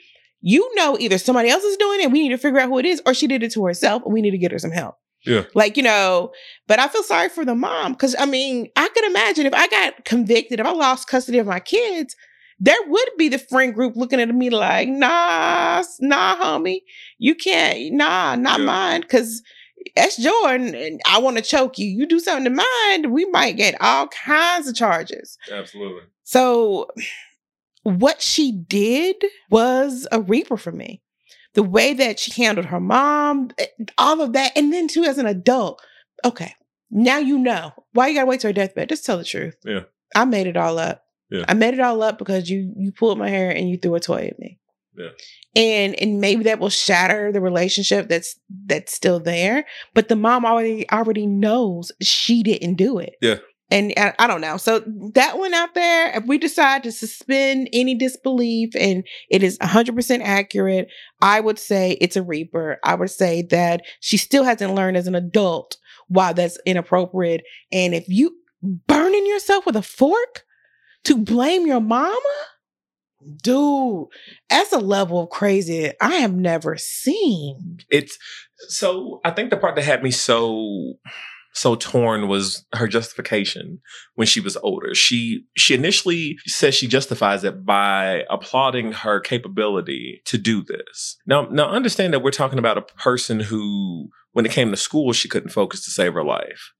you 0.43 0.75
know 0.75 0.97
either 1.01 1.19
somebody 1.19 1.49
else 1.49 1.65
is 1.65 1.77
doing 1.79 2.01
it, 2.01 2.11
we 2.11 2.21
need 2.21 2.35
to 2.35 2.39
figure 2.39 2.61
out 2.61 2.69
who 2.69 2.79
it 2.79 2.87
is, 2.87 3.03
or 3.07 3.15
she 3.15 3.27
did 3.27 3.43
it 3.43 3.53
to 3.53 3.65
herself, 3.65 4.03
and 4.05 4.13
we 4.13 4.23
need 4.23 4.33
to 4.33 4.39
get 4.39 4.53
her 4.53 4.59
some 4.59 4.71
help. 4.71 4.97
Yeah. 5.25 5.45
Like, 5.55 5.77
you 5.77 5.83
know, 5.83 6.33
but 6.67 6.79
I 6.79 6.89
feel 6.89 7.03
sorry 7.03 7.29
for 7.29 7.45
the 7.45 7.55
mom 7.55 7.93
because 7.93 8.17
I 8.19 8.27
mean, 8.27 8.69
I 8.77 8.89
could 8.89 9.05
imagine 9.05 9.47
if 9.47 9.55
I 9.55 9.69
got 9.69 10.05
convicted, 10.05 10.61
if 10.61 10.67
I 10.67 10.73
lost 10.73 11.09
custody 11.09 11.39
of 11.39 11.47
my 11.47 11.61
kids, 11.61 12.17
there 12.59 12.77
would 12.87 13.09
be 13.17 13.29
the 13.29 13.39
friend 13.39 13.75
group 13.75 13.97
looking 13.97 14.21
at 14.21 14.35
me 14.35 14.51
like, 14.51 14.89
nah, 14.89 15.83
nah, 16.01 16.37
homie, 16.37 16.81
you 17.19 17.35
can't, 17.35 17.95
nah, 17.95 18.37
not 18.37 18.61
yeah. 18.61 18.67
mine. 18.67 19.03
Cause 19.05 19.43
that's 19.97 20.17
Jordan 20.17 20.75
and 20.75 21.01
I 21.07 21.19
want 21.19 21.37
to 21.37 21.43
choke 21.43 21.79
you. 21.79 21.87
You 21.87 22.07
do 22.07 22.21
something 22.21 22.45
to 22.45 22.51
mine, 22.51 23.13
we 23.13 23.25
might 23.27 23.57
get 23.57 23.81
all 23.81 24.09
kinds 24.09 24.69
of 24.69 24.75
charges. 24.75 25.39
Absolutely. 25.51 26.03
So 26.25 26.89
what 27.83 28.21
she 28.21 28.53
did 28.53 29.17
was 29.51 30.07
a 30.13 30.21
reaper 30.21 30.57
for 30.57 30.73
me 30.73 31.03
the 31.55 31.63
way 31.63 31.95
that 31.95 32.19
she 32.19 32.43
handled 32.43 32.67
her 32.67 32.81
mom, 32.81 33.51
eh, 33.59 33.67
all 33.99 34.21
of 34.21 34.33
that. 34.35 34.53
And 34.57 34.73
then 34.73 34.89
too, 34.89 35.05
as 35.05 35.19
an 35.19 35.27
adult, 35.27 35.83
okay, 36.25 36.55
now 36.91 37.19
you 37.19 37.39
know. 37.39 37.73
Why 37.93 38.09
you 38.09 38.15
gotta 38.15 38.27
wait 38.27 38.41
till 38.41 38.51
her 38.51 38.55
deathbed? 38.55 38.89
Just 38.89 39.05
tell 39.05 39.19
the 39.19 39.25
truth. 39.25 39.57
Yeah. 39.65 39.81
I 40.15 40.25
made 40.25 40.47
it 40.47 40.57
all 40.57 40.79
up. 40.79 41.05
Yeah. 41.31 41.45
I 41.49 41.55
made 41.55 41.75
it 41.75 41.81
all 41.81 42.03
up 42.03 42.19
because 42.19 42.51
you 42.51 42.73
you 42.77 42.93
pulled 42.93 43.19
my 43.19 43.29
hair 43.29 43.51
and 43.51 43.69
you 43.69 43.79
threw 43.79 43.95
a 43.95 44.01
toy 44.01 44.29
at 44.31 44.39
me. 44.39 44.59
Yeah. 44.97 45.11
And 45.57 45.95
and 46.01 46.21
maybe 46.21 46.45
that 46.45 46.59
will 46.59 46.71
shatter 46.71 47.33
the 47.33 47.41
relationship 47.41 48.09
that's 48.09 48.39
that's 48.67 48.93
still 48.93 49.21
there. 49.21 49.67
But 49.95 50.09
the 50.09 50.17
mom 50.17 50.45
already 50.45 50.91
already 50.91 51.27
knows 51.27 51.93
she 52.03 52.43
didn't 52.43 52.75
do 52.75 52.99
it. 52.99 53.15
Yeah. 53.21 53.39
And 53.71 53.93
I, 53.97 54.15
I, 54.19 54.27
don't 54.27 54.41
know. 54.41 54.57
So 54.57 54.81
that 55.15 55.39
one 55.39 55.55
out 55.55 55.75
there, 55.75 56.17
if 56.17 56.27
we 56.27 56.39
decide 56.39 56.83
to 56.83 56.93
suspend 56.93 57.69
any 57.73 57.95
disbelief 57.95 58.71
and 58.77 59.05
it 59.31 59.43
is 59.43 59.59
100% 59.59 60.21
accurate, 60.23 60.89
I 61.23 61.41
would 61.41 61.59
say 61.59 61.93
it's 62.01 62.17
a 62.17 62.23
reaper. 62.23 62.79
I 62.83 62.97
would 62.97 63.11
say 63.11 63.43
that 63.51 63.83
she 64.01 64.17
still 64.17 64.43
hasn't 64.43 64.75
learned 64.75 64.97
as 64.97 65.07
an 65.07 65.15
adult 65.15 65.77
why 66.09 66.33
that's 66.33 66.59
inappropriate. 66.67 67.43
And 67.71 67.95
if 67.95 68.05
you 68.09 68.37
burning 68.63 69.27
yourself 69.27 69.65
with 69.65 69.77
a 69.77 69.83
fork 69.83 70.45
to 71.05 71.17
blame 71.17 71.67
your 71.67 71.81
mama, 71.81 72.19
dude, 73.43 74.07
that's 74.49 74.73
a 74.73 74.79
level 74.79 75.23
of 75.23 75.31
crazy 75.31 75.93
I 76.01 76.17
have 76.17 76.35
never 76.35 76.77
seen. 76.77 77.79
It's 77.89 78.19
so 78.69 79.21
I 79.25 79.31
think 79.31 79.51
the 79.51 79.57
part 79.57 79.77
that 79.77 79.85
had 79.85 80.03
me 80.03 80.11
so 80.11 80.95
so 81.53 81.75
torn 81.75 82.29
was 82.29 82.65
her 82.75 82.87
justification 82.87 83.81
when 84.15 84.27
she 84.27 84.41
was 84.41 84.57
older. 84.59 84.95
She 84.95 85.45
she 85.57 85.75
initially 85.75 86.39
says 86.47 86.75
she 86.75 86.87
justifies 86.87 87.45
it 87.45 87.65
by 87.65 88.25
applauding 88.31 88.93
her 88.93 89.21
capability 89.21 90.23
to 90.27 90.39
do 90.39 90.63
this. 90.63 91.17
Now 91.27 91.49
now 91.51 91.69
understand 91.69 92.13
that 92.15 92.23
we're 92.23 92.31
talking 92.31 92.59
about 92.59 92.79
a 92.79 92.83
person 92.83 93.41
who 93.41 94.09
when 94.33 94.47
it 94.47 94.53
came 94.53 94.71
to 94.71 94.77
school 94.77 95.13
she 95.13 95.29
couldn't 95.29 95.51
focus 95.51 95.85
to 95.85 95.91
save 95.91 96.15
her 96.15 96.25
life. 96.25 96.73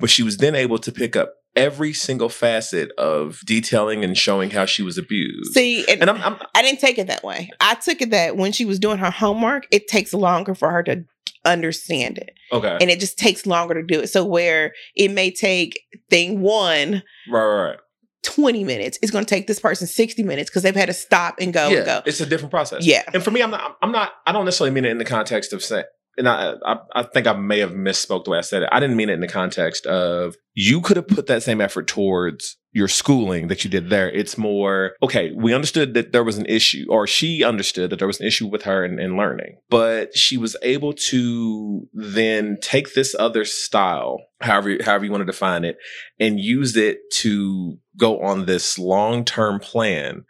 But 0.00 0.10
she 0.10 0.22
was 0.22 0.36
then 0.36 0.54
able 0.54 0.78
to 0.78 0.92
pick 0.92 1.16
up 1.16 1.34
every 1.56 1.92
single 1.92 2.28
facet 2.28 2.92
of 2.98 3.40
detailing 3.44 4.04
and 4.04 4.16
showing 4.16 4.50
how 4.50 4.64
she 4.64 4.82
was 4.82 4.96
abused. 4.96 5.52
See, 5.54 5.84
and, 5.88 6.02
and 6.02 6.10
I'm, 6.10 6.22
I'm, 6.22 6.36
I 6.54 6.62
did 6.62 6.74
not 6.74 6.80
take 6.80 6.98
it 6.98 7.08
that 7.08 7.24
way. 7.24 7.50
I 7.60 7.74
took 7.74 8.00
it 8.00 8.10
that 8.10 8.36
when 8.36 8.52
she 8.52 8.64
was 8.64 8.78
doing 8.78 8.98
her 8.98 9.10
homework, 9.10 9.66
it 9.72 9.88
takes 9.88 10.14
longer 10.14 10.54
for 10.54 10.70
her 10.70 10.84
to 10.84 11.04
understand 11.44 12.18
it. 12.18 12.30
Okay. 12.52 12.78
And 12.80 12.90
it 12.90 13.00
just 13.00 13.18
takes 13.18 13.46
longer 13.46 13.74
to 13.74 13.82
do 13.82 14.00
it. 14.00 14.08
So 14.08 14.24
where 14.24 14.72
it 14.94 15.10
may 15.10 15.30
take 15.30 15.80
thing 16.10 16.40
one 16.40 17.02
right, 17.30 17.44
right, 17.44 17.68
right. 17.70 17.78
20 18.24 18.64
minutes, 18.64 18.98
it's 19.00 19.12
going 19.12 19.24
to 19.24 19.28
take 19.28 19.46
this 19.46 19.60
person 19.60 19.86
60 19.86 20.22
minutes 20.22 20.50
because 20.50 20.62
they've 20.62 20.74
had 20.74 20.86
to 20.86 20.92
stop 20.92 21.36
and 21.40 21.52
go 21.52 21.68
yeah, 21.68 21.76
and 21.76 21.86
go. 21.86 22.02
It's 22.04 22.20
a 22.20 22.26
different 22.26 22.50
process. 22.50 22.84
Yeah. 22.84 23.02
And 23.14 23.22
for 23.22 23.30
me, 23.30 23.42
I'm 23.42 23.50
not. 23.50 23.76
I'm 23.80 23.92
not. 23.92 24.12
I 24.26 24.32
don't 24.32 24.44
necessarily 24.44 24.74
mean 24.74 24.84
it 24.84 24.90
in 24.90 24.98
the 24.98 25.04
context 25.04 25.52
of 25.52 25.62
saying. 25.62 25.84
And 26.16 26.28
I, 26.28 26.54
I, 26.66 26.76
I 26.96 27.02
think 27.04 27.28
I 27.28 27.32
may 27.32 27.60
have 27.60 27.70
misspoke 27.70 28.24
the 28.24 28.30
way 28.30 28.38
I 28.38 28.42
said 28.42 28.62
it. 28.62 28.68
I 28.72 28.80
didn't 28.80 28.96
mean 28.96 29.08
it 29.08 29.14
in 29.14 29.20
the 29.20 29.28
context 29.28 29.86
of 29.86 30.34
you 30.52 30.80
could 30.80 30.96
have 30.96 31.06
put 31.06 31.28
that 31.28 31.44
same 31.44 31.60
effort 31.60 31.86
towards 31.86 32.56
your 32.78 32.88
schooling 32.88 33.48
that 33.48 33.64
you 33.64 33.70
did 33.70 33.90
there. 33.90 34.08
It's 34.10 34.38
more 34.38 34.92
okay. 35.02 35.32
We 35.34 35.52
understood 35.52 35.94
that 35.94 36.12
there 36.12 36.24
was 36.24 36.38
an 36.38 36.46
issue, 36.46 36.86
or 36.88 37.06
she 37.06 37.42
understood 37.44 37.90
that 37.90 37.98
there 37.98 38.06
was 38.06 38.20
an 38.20 38.26
issue 38.26 38.46
with 38.46 38.62
her 38.62 38.84
in 38.84 39.16
learning, 39.16 39.58
but 39.68 40.16
she 40.16 40.38
was 40.38 40.56
able 40.62 40.92
to 41.10 41.88
then 41.92 42.56
take 42.62 42.94
this 42.94 43.14
other 43.18 43.44
style, 43.44 44.20
however 44.40 44.78
however 44.82 45.04
you 45.04 45.10
want 45.10 45.22
to 45.22 45.26
define 45.26 45.64
it, 45.64 45.76
and 46.18 46.40
use 46.40 46.76
it 46.76 46.98
to 47.14 47.78
go 47.98 48.20
on 48.20 48.46
this 48.46 48.78
long 48.78 49.24
term 49.24 49.58
plan 49.58 50.24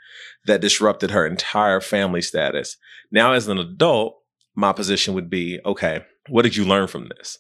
that 0.47 0.63
disrupted 0.63 1.11
her 1.11 1.27
entire 1.27 1.81
family 1.81 2.23
status. 2.23 2.77
Now, 3.13 3.35
as 3.35 3.47
an 3.47 3.59
adult, 3.59 4.17
my 4.55 4.73
position 4.73 5.15
would 5.15 5.29
be 5.29 5.61
okay, 5.65 6.01
what 6.29 6.43
did 6.43 6.57
you 6.57 6.65
learn 6.65 6.89
from 6.89 7.09
this? 7.09 7.39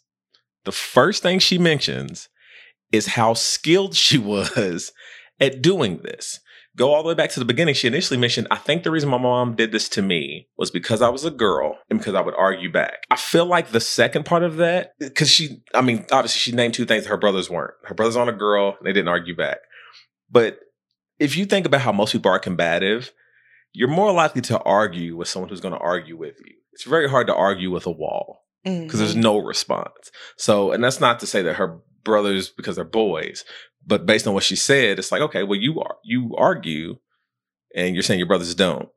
The 0.64 0.72
first 0.72 1.22
thing 1.22 1.38
she 1.38 1.56
mentions 1.56 2.28
is 2.92 3.06
how 3.08 3.34
skilled 3.34 3.94
she 3.94 4.18
was 4.34 4.92
at 5.40 5.62
doing 5.62 5.98
this. 6.02 6.40
Go 6.76 6.94
all 6.94 7.02
the 7.02 7.08
way 7.08 7.14
back 7.14 7.30
to 7.30 7.40
the 7.40 7.44
beginning. 7.44 7.74
She 7.74 7.88
initially 7.88 8.20
mentioned, 8.20 8.46
I 8.52 8.56
think 8.56 8.84
the 8.84 8.92
reason 8.92 9.08
my 9.08 9.18
mom 9.18 9.56
did 9.56 9.72
this 9.72 9.88
to 9.90 10.02
me 10.02 10.46
was 10.56 10.70
because 10.70 11.02
I 11.02 11.08
was 11.08 11.24
a 11.24 11.30
girl 11.30 11.76
and 11.90 11.98
because 11.98 12.14
I 12.14 12.20
would 12.20 12.36
argue 12.36 12.70
back. 12.70 12.98
I 13.10 13.16
feel 13.16 13.46
like 13.46 13.70
the 13.70 13.80
second 13.80 14.24
part 14.24 14.44
of 14.44 14.58
that, 14.58 14.92
because 15.00 15.28
she, 15.28 15.60
I 15.74 15.80
mean, 15.80 16.06
obviously 16.12 16.38
she 16.38 16.52
named 16.52 16.74
two 16.74 16.84
things 16.84 17.06
her 17.06 17.16
brothers 17.16 17.50
weren't. 17.50 17.74
Her 17.84 17.94
brothers 17.94 18.14
aren't 18.14 18.30
a 18.30 18.38
girl, 18.38 18.76
they 18.84 18.92
didn't 18.92 19.08
argue 19.08 19.34
back. 19.34 19.58
But 20.30 20.60
if 21.18 21.36
you 21.36 21.46
think 21.46 21.66
about 21.66 21.80
how 21.80 21.90
most 21.90 22.12
people 22.12 22.30
are 22.30 22.38
combative, 22.38 23.12
you're 23.72 23.88
more 23.88 24.12
likely 24.12 24.42
to 24.42 24.60
argue 24.62 25.16
with 25.16 25.26
someone 25.26 25.48
who's 25.48 25.60
going 25.60 25.74
to 25.74 25.80
argue 25.80 26.16
with 26.16 26.36
you. 26.46 26.54
It's 26.74 26.84
very 26.84 27.08
hard 27.08 27.26
to 27.26 27.34
argue 27.34 27.72
with 27.72 27.86
a 27.86 27.90
wall 27.90 28.44
because 28.62 29.00
there's 29.00 29.16
Mhm. 29.16 29.22
no 29.22 29.38
response. 29.38 30.12
So, 30.36 30.70
and 30.70 30.84
that's 30.84 31.00
not 31.00 31.18
to 31.20 31.26
say 31.26 31.42
that 31.42 31.54
her 31.54 31.80
brothers 32.04 32.48
because 32.48 32.76
they're 32.76 32.84
boys, 32.84 33.44
but 33.86 34.06
based 34.06 34.26
on 34.26 34.34
what 34.34 34.44
she 34.44 34.56
said, 34.56 34.98
it's 34.98 35.12
like, 35.12 35.22
okay, 35.22 35.42
well, 35.42 35.58
you 35.58 35.80
are 35.80 35.96
you 36.04 36.34
argue, 36.36 36.98
and 37.74 37.94
you're 37.94 38.02
saying 38.02 38.18
your 38.18 38.28
brothers 38.28 38.54
don't. 38.54 38.88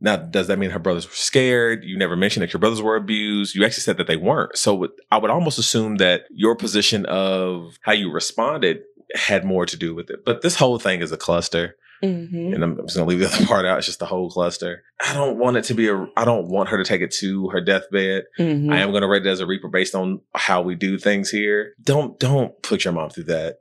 Now, 0.00 0.16
does 0.16 0.48
that 0.48 0.58
mean 0.58 0.70
her 0.70 0.80
brothers 0.80 1.06
were 1.06 1.14
scared? 1.14 1.84
You 1.84 1.96
never 1.96 2.16
mentioned 2.16 2.42
that 2.42 2.52
your 2.52 2.58
brothers 2.58 2.82
were 2.82 2.96
abused. 2.96 3.54
You 3.54 3.64
actually 3.64 3.82
said 3.82 3.98
that 3.98 4.08
they 4.08 4.16
weren't. 4.16 4.58
So, 4.58 4.88
I 5.12 5.18
would 5.18 5.30
almost 5.30 5.58
assume 5.58 5.96
that 5.96 6.22
your 6.30 6.56
position 6.56 7.06
of 7.06 7.78
how 7.82 7.92
you 7.92 8.10
responded 8.10 8.80
had 9.14 9.44
more 9.44 9.64
to 9.66 9.76
do 9.76 9.94
with 9.94 10.10
it. 10.10 10.24
But 10.24 10.42
this 10.42 10.56
whole 10.56 10.78
thing 10.78 11.02
is 11.02 11.12
a 11.12 11.16
cluster 11.16 11.76
Mhm. 12.02 12.54
and 12.54 12.64
I'm, 12.64 12.78
I'm 12.78 12.86
just 12.86 12.96
gonna 12.96 13.08
leave 13.08 13.20
the 13.20 13.26
other 13.34 13.46
part 13.46 13.64
out. 13.64 13.78
It's 13.78 13.86
just 13.86 13.98
the 14.00 14.06
whole 14.06 14.30
cluster. 14.30 14.82
I 15.00 15.14
don't 15.14 15.38
want 15.38 15.56
it 15.56 15.64
to 15.64 15.74
be 15.74 15.88
a. 15.88 16.06
I 16.16 16.24
don't 16.24 16.48
want 16.48 16.68
her 16.70 16.78
to 16.78 16.84
take 16.84 17.00
it 17.00 17.12
to 17.20 17.48
her 17.50 17.60
deathbed. 17.60 18.24
Mhm. 18.38 18.72
I 18.72 18.78
am 18.80 18.92
gonna 18.92 19.08
rate 19.08 19.26
it 19.26 19.30
as 19.30 19.40
a 19.40 19.46
reaper 19.46 19.68
based 19.68 19.94
on 19.94 20.20
how 20.34 20.62
we 20.62 20.74
do 20.74 20.98
things 20.98 21.30
here. 21.30 21.74
Don't 21.82 22.18
don't 22.18 22.60
put 22.62 22.84
your 22.84 22.92
mom 22.92 23.10
through 23.10 23.24
that 23.24 23.58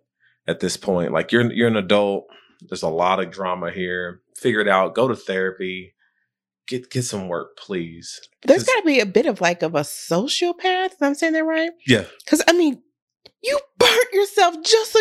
at 0.47 0.59
this 0.59 0.77
point. 0.77 1.11
Like 1.13 1.31
you're 1.31 1.51
you're 1.51 1.67
an 1.67 1.77
adult. 1.77 2.25
There's 2.61 2.83
a 2.83 2.89
lot 2.89 3.19
of 3.19 3.31
drama 3.31 3.71
here. 3.71 4.21
Figure 4.35 4.59
it 4.61 4.67
out. 4.67 4.95
Go 4.95 5.07
to 5.07 5.15
therapy. 5.15 5.93
Get 6.67 6.89
get 6.89 7.03
some 7.03 7.27
work, 7.27 7.57
please. 7.57 8.19
There's 8.43 8.63
got 8.63 8.79
to 8.79 8.85
be 8.85 8.99
a 8.99 9.05
bit 9.05 9.25
of 9.25 9.41
like 9.41 9.61
of 9.61 9.75
a 9.75 9.81
sociopath. 9.81 10.93
If 10.93 11.01
I'm 11.01 11.15
saying 11.15 11.33
that 11.33 11.43
right? 11.43 11.71
Yeah. 11.85 12.05
Because 12.23 12.41
I 12.47 12.53
mean, 12.53 12.81
you 13.43 13.59
burnt 13.77 14.13
yourself 14.13 14.55
just 14.63 14.93
so 14.93 14.99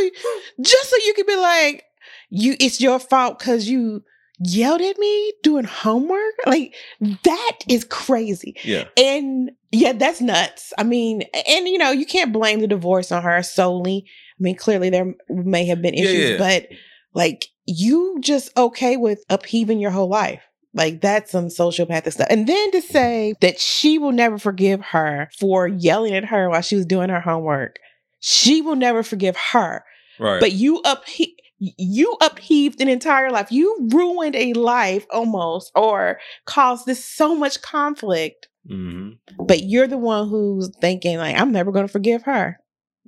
just 0.60 0.90
so 0.90 0.96
you 1.04 1.14
could 1.14 1.26
be 1.26 1.36
like, 1.36 1.84
you. 2.30 2.56
It's 2.58 2.80
your 2.80 2.98
fault 2.98 3.38
because 3.38 3.68
you 3.68 4.02
yelled 4.40 4.80
at 4.80 4.98
me 4.98 5.32
doing 5.42 5.64
homework. 5.64 6.34
Like 6.46 6.74
that 7.00 7.58
is 7.68 7.84
crazy. 7.84 8.56
Yeah. 8.64 8.84
And 8.96 9.52
yeah, 9.70 9.92
that's 9.92 10.20
nuts. 10.20 10.72
I 10.78 10.82
mean, 10.82 11.22
and 11.46 11.68
you 11.68 11.78
know, 11.78 11.90
you 11.90 12.06
can't 12.06 12.32
blame 12.32 12.60
the 12.60 12.66
divorce 12.66 13.12
on 13.12 13.22
her 13.22 13.42
solely. 13.42 14.04
I 14.06 14.42
mean, 14.42 14.56
clearly 14.56 14.90
there 14.90 15.14
may 15.28 15.66
have 15.66 15.82
been 15.82 15.94
issues, 15.94 16.30
yeah. 16.30 16.38
but 16.38 16.68
like 17.12 17.48
you 17.66 18.18
just 18.20 18.56
okay 18.56 18.96
with 18.96 19.24
upheaving 19.28 19.78
your 19.78 19.90
whole 19.90 20.08
life. 20.08 20.42
Like 20.72 21.00
that's 21.00 21.32
some 21.32 21.46
sociopathic 21.46 22.12
stuff. 22.12 22.28
And 22.30 22.46
then 22.46 22.70
to 22.72 22.80
say 22.80 23.34
that 23.40 23.58
she 23.58 23.98
will 23.98 24.12
never 24.12 24.38
forgive 24.38 24.80
her 24.86 25.28
for 25.38 25.66
yelling 25.66 26.14
at 26.14 26.26
her 26.26 26.48
while 26.48 26.62
she 26.62 26.76
was 26.76 26.86
doing 26.86 27.10
her 27.10 27.20
homework. 27.20 27.76
She 28.20 28.62
will 28.62 28.76
never 28.76 29.02
forgive 29.02 29.36
her. 29.52 29.84
Right. 30.18 30.38
But 30.38 30.52
you 30.52 30.80
uphe- 30.82 31.34
you 31.60 32.16
upheaved 32.22 32.80
an 32.80 32.88
entire 32.88 33.30
life. 33.30 33.52
You 33.52 33.88
ruined 33.92 34.34
a 34.34 34.54
life 34.54 35.06
almost 35.12 35.70
or 35.74 36.18
caused 36.46 36.86
this 36.86 37.04
so 37.04 37.34
much 37.34 37.60
conflict. 37.62 38.48
hmm 38.66 39.10
But 39.38 39.64
you're 39.64 39.86
the 39.86 39.98
one 39.98 40.28
who's 40.28 40.70
thinking 40.80 41.18
like 41.18 41.38
I'm 41.38 41.52
never 41.52 41.70
going 41.70 41.86
to 41.86 41.92
forgive 41.92 42.22
her. 42.22 42.58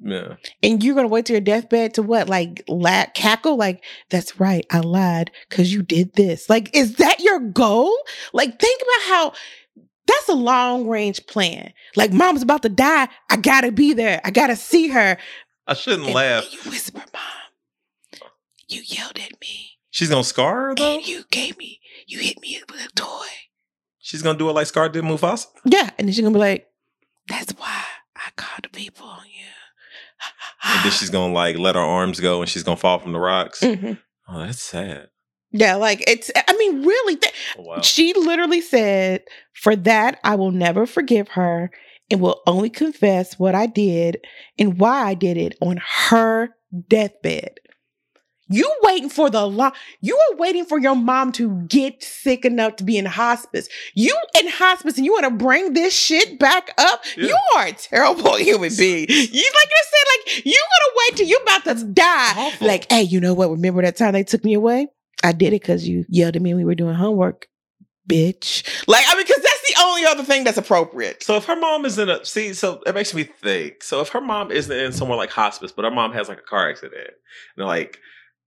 Yeah. 0.04 0.34
And 0.62 0.82
you're 0.82 0.94
going 0.94 1.06
to 1.06 1.12
wait 1.12 1.26
to 1.26 1.32
your 1.32 1.40
deathbed 1.40 1.94
to 1.94 2.02
what? 2.02 2.28
Like 2.28 2.62
la- 2.68 3.06
cackle 3.14 3.56
like 3.56 3.82
that's 4.10 4.38
right. 4.40 4.66
I 4.70 4.80
lied 4.80 5.30
cuz 5.48 5.72
you 5.72 5.82
did 5.82 6.12
this. 6.14 6.50
Like 6.50 6.76
is 6.76 6.96
that 6.96 7.20
your 7.20 7.38
goal? 7.40 7.94
Like 8.32 8.58
think 8.60 8.82
about 8.82 9.08
how 9.14 9.32
that's 10.06 10.28
a 10.28 10.34
long 10.34 10.88
range 10.88 11.24
plan. 11.26 11.72
Like 11.96 12.12
mom's 12.12 12.42
about 12.42 12.62
to 12.62 12.68
die. 12.68 13.08
I 13.30 13.36
got 13.36 13.60
to 13.62 13.72
be 13.72 13.92
there. 13.94 14.20
I 14.24 14.30
got 14.30 14.48
to 14.48 14.56
see 14.56 14.88
her. 14.88 15.16
I 15.66 15.74
shouldn't 15.74 16.06
And- 16.06 16.14
laugh. 16.14 16.52
you 16.52 16.58
whisper, 16.70 16.98
"Mom, 16.98 17.22
you 18.72 18.82
yelled 18.84 19.18
at 19.18 19.40
me 19.40 19.78
She's 19.90 20.08
gonna 20.08 20.24
scar 20.24 20.68
her 20.68 20.74
though. 20.74 20.96
and 20.96 21.06
you 21.06 21.24
gave 21.30 21.58
me, 21.58 21.80
you 22.06 22.18
hit 22.18 22.40
me 22.40 22.60
with 22.70 22.80
a 22.84 22.88
toy." 22.94 23.26
She's 23.98 24.22
gonna 24.22 24.38
do 24.38 24.48
it 24.48 24.52
like 24.54 24.66
Scar 24.66 24.88
did 24.88 25.04
Mufasa. 25.04 25.46
Yeah, 25.64 25.90
and 25.98 26.08
then 26.08 26.12
she's 26.14 26.22
gonna 26.24 26.32
be 26.34 26.38
like, 26.40 26.66
"That's 27.28 27.52
why 27.52 27.82
I 28.16 28.30
called 28.36 28.64
the 28.64 28.68
people 28.70 29.06
on 29.06 29.26
you." 29.26 29.46
And 30.64 30.84
then 30.84 30.92
she's 30.92 31.10
gonna 31.10 31.32
like 31.32 31.58
let 31.58 31.74
her 31.74 31.80
arms 31.80 32.20
go 32.20 32.40
and 32.40 32.48
she's 32.48 32.62
gonna 32.62 32.76
fall 32.76 32.98
from 32.98 33.12
the 33.12 33.20
rocks. 33.20 33.60
Mhm. 33.60 33.98
Oh, 34.28 34.38
that's 34.38 34.62
sad. 34.62 35.08
Yeah, 35.50 35.74
like 35.74 36.02
it's. 36.08 36.30
I 36.34 36.56
mean, 36.56 36.82
really, 36.86 37.16
th- 37.16 37.34
Oh, 37.58 37.62
wow. 37.62 37.80
she 37.82 38.14
literally 38.14 38.60
said, 38.62 39.22
"For 39.52 39.76
that, 39.76 40.18
I 40.24 40.34
will 40.36 40.50
never 40.52 40.86
forgive 40.86 41.28
her, 41.30 41.70
and 42.10 42.20
will 42.20 42.40
only 42.46 42.70
confess 42.70 43.38
what 43.38 43.54
I 43.54 43.66
did 43.66 44.18
and 44.58 44.78
why 44.78 45.04
I 45.08 45.14
did 45.14 45.36
it 45.36 45.56
on 45.60 45.78
her 46.08 46.56
deathbed." 46.88 47.58
You 48.48 48.70
waiting 48.82 49.08
for 49.08 49.30
the 49.30 49.46
law? 49.46 49.70
You 50.00 50.16
are 50.16 50.36
waiting 50.36 50.64
for 50.64 50.78
your 50.78 50.96
mom 50.96 51.32
to 51.32 51.62
get 51.68 52.02
sick 52.02 52.44
enough 52.44 52.76
to 52.76 52.84
be 52.84 52.98
in 52.98 53.06
hospice. 53.06 53.68
You 53.94 54.16
in 54.38 54.48
hospice, 54.48 54.96
and 54.96 55.06
you 55.06 55.12
want 55.12 55.24
to 55.24 55.30
bring 55.30 55.72
this 55.72 55.94
shit 55.94 56.38
back 56.38 56.74
up? 56.76 57.02
Yeah. 57.16 57.28
You 57.28 57.38
are 57.56 57.66
a 57.66 57.72
terrible 57.72 58.36
human 58.36 58.72
being. 58.76 59.06
You 59.08 59.16
like 59.16 59.70
I 59.70 59.82
said, 59.84 60.36
like 60.36 60.46
you 60.46 60.52
gonna 60.52 60.96
wait 60.96 61.16
till 61.16 61.26
you 61.26 61.38
about 61.42 61.64
to 61.64 61.84
die. 61.86 62.32
Awful. 62.36 62.66
Like, 62.66 62.90
hey, 62.90 63.02
you 63.02 63.20
know 63.20 63.32
what? 63.34 63.50
Remember 63.50 63.82
that 63.82 63.96
time 63.96 64.12
they 64.12 64.24
took 64.24 64.44
me 64.44 64.54
away? 64.54 64.88
I 65.24 65.32
did 65.32 65.48
it 65.48 65.62
because 65.62 65.86
you 65.86 66.04
yelled 66.08 66.36
at 66.36 66.42
me 66.42 66.52
when 66.52 66.58
we 66.58 66.64
were 66.64 66.74
doing 66.74 66.94
homework, 66.94 67.46
bitch. 68.08 68.66
Like, 68.88 69.04
I 69.08 69.14
mean, 69.14 69.24
because 69.24 69.42
that's 69.42 69.68
the 69.68 69.80
only 69.80 70.04
other 70.04 70.24
thing 70.24 70.44
that's 70.44 70.58
appropriate. 70.58 71.22
So 71.22 71.36
if 71.36 71.44
her 71.44 71.56
mom 71.56 71.84
is 71.84 71.98
in 71.98 72.08
a 72.10 72.24
see, 72.24 72.52
so 72.54 72.82
it 72.86 72.94
makes 72.94 73.14
me 73.14 73.24
think. 73.24 73.82
So 73.82 74.00
if 74.00 74.08
her 74.10 74.20
mom 74.20 74.50
isn't 74.50 74.76
in 74.76 74.92
somewhere 74.92 75.16
like 75.16 75.30
hospice, 75.30 75.72
but 75.72 75.84
her 75.84 75.90
mom 75.90 76.12
has 76.12 76.28
like 76.28 76.38
a 76.38 76.42
car 76.42 76.68
accident, 76.68 77.10
and 77.56 77.66
like 77.66 77.98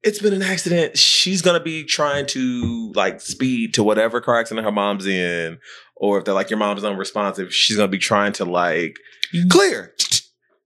it's 0.05 0.19
been 0.19 0.33
an 0.33 0.43
accident, 0.43 0.97
she's 0.97 1.41
gonna 1.41 1.59
be 1.59 1.83
trying 1.83 2.27
to 2.27 2.91
like 2.93 3.19
speed 3.19 3.73
to 3.73 3.83
whatever 3.83 4.21
car 4.21 4.39
accident 4.39 4.63
her 4.63 4.71
mom's 4.71 5.05
in, 5.05 5.57
or 5.95 6.19
if 6.19 6.25
they're 6.25 6.33
like 6.33 6.49
your 6.49 6.59
mom's 6.59 6.83
unresponsive, 6.83 7.53
she's 7.53 7.75
gonna 7.75 7.89
be 7.89 7.97
trying 7.97 8.31
to 8.33 8.45
like 8.45 8.97
mm-hmm. 9.33 9.49
clear 9.49 9.93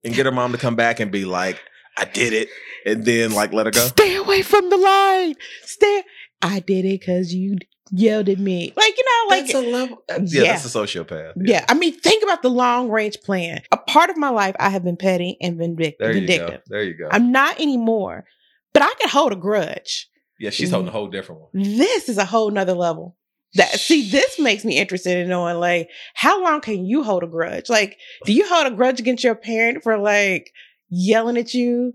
and 0.04 0.14
get 0.14 0.26
her 0.26 0.32
mom 0.32 0.52
to 0.52 0.58
come 0.58 0.76
back 0.76 1.00
and 1.00 1.12
be 1.12 1.26
like, 1.26 1.60
I 1.98 2.06
did 2.06 2.34
it, 2.34 2.50
and 2.86 3.06
then 3.06 3.32
like 3.32 3.54
let 3.54 3.66
her 3.66 3.72
go. 3.72 3.88
Stay 3.88 4.18
away 4.18 4.42
from 4.42 4.70
the 4.70 4.78
line. 4.78 5.36
Stay. 5.64 6.04
I 6.42 6.60
did 6.60 6.86
it 6.86 7.00
because 7.00 7.34
you 7.34 7.58
yelled 7.92 8.30
at 8.30 8.40
me. 8.40 8.74
Like, 8.76 8.98
you 8.98 9.04
know, 9.04 9.36
like, 9.36 9.46
that's 9.46 9.54
a 9.56 9.62
level. 9.62 10.04
Uh, 10.10 10.20
yeah, 10.24 10.44
yeah. 10.44 10.52
that's 10.54 10.66
a 10.74 10.78
sociopath. 10.78 11.34
yeah. 11.38 11.66
I 11.68 11.74
mean, 11.74 11.94
think 11.94 12.24
about 12.24 12.42
the 12.42 12.50
long 12.50 12.90
range 12.90 13.18
plan. 13.24 13.62
A 13.72 13.78
part 13.78 14.10
of 14.10 14.18
my 14.18 14.30
life, 14.30 14.56
I 14.60 14.70
have 14.70 14.84
been 14.84 14.98
petty 14.98 15.38
and 15.42 15.58
vindic- 15.58 15.98
There 16.00 16.14
you 16.14 16.22
vindictive. 16.22 16.50
go. 16.50 16.62
There 16.68 16.84
you 16.84 16.94
go. 16.94 17.10
I'm 17.12 17.32
not 17.32 17.60
anymore, 17.60 18.26
but 18.74 18.84
I 18.84 18.94
can 19.00 19.10
hold 19.10 19.32
a 19.32 19.36
grudge. 19.36 20.10
yeah, 20.40 20.50
she's 20.50 20.70
holding 20.70 20.88
a 20.88 20.92
mm-hmm. 20.92 20.98
whole 20.98 21.08
different 21.08 21.42
one. 21.42 21.50
this 21.54 22.10
is 22.10 22.18
a 22.18 22.26
whole 22.26 22.52
nother 22.52 22.74
level. 22.74 23.16
That 23.56 23.80
see, 23.80 24.10
this 24.10 24.38
makes 24.38 24.64
me 24.64 24.78
interested 24.78 25.18
in 25.18 25.28
knowing 25.28 25.58
like 25.58 25.90
how 26.14 26.44
long 26.44 26.62
can 26.62 26.86
you 26.86 27.04
hold 27.04 27.24
a 27.24 27.28
grudge? 27.28 27.68
Like, 27.68 27.98
do 28.26 28.34
you 28.34 28.48
hold 28.48 28.72
a 28.72 28.76
grudge 28.76 29.00
against 29.00 29.24
your 29.24 29.34
parent 29.34 29.82
for 29.82 29.98
like 29.98 30.52
yelling 30.90 31.36
at 31.36 31.56
you? 31.56 31.94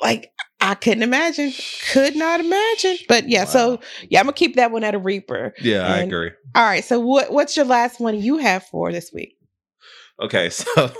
Like, 0.00 0.32
I 0.60 0.74
couldn't 0.74 1.02
imagine. 1.02 1.52
Could 1.92 2.14
not 2.14 2.40
imagine. 2.40 2.96
But 3.08 3.28
yeah, 3.28 3.44
so 3.44 3.80
yeah, 4.08 4.20
I'm 4.20 4.26
gonna 4.26 4.34
keep 4.34 4.54
that 4.56 4.70
one 4.70 4.84
at 4.84 4.94
a 4.94 4.98
reaper. 4.98 5.52
Yeah, 5.60 5.86
I 5.86 5.98
agree. 5.98 6.30
All 6.54 6.64
right. 6.64 6.84
So 6.84 7.00
what 7.00 7.32
what's 7.32 7.56
your 7.56 7.66
last 7.66 7.98
one 7.98 8.20
you 8.20 8.38
have 8.38 8.64
for 8.66 8.92
this 8.92 9.12
week? 9.12 9.36
Okay, 10.20 10.48
so 10.50 10.92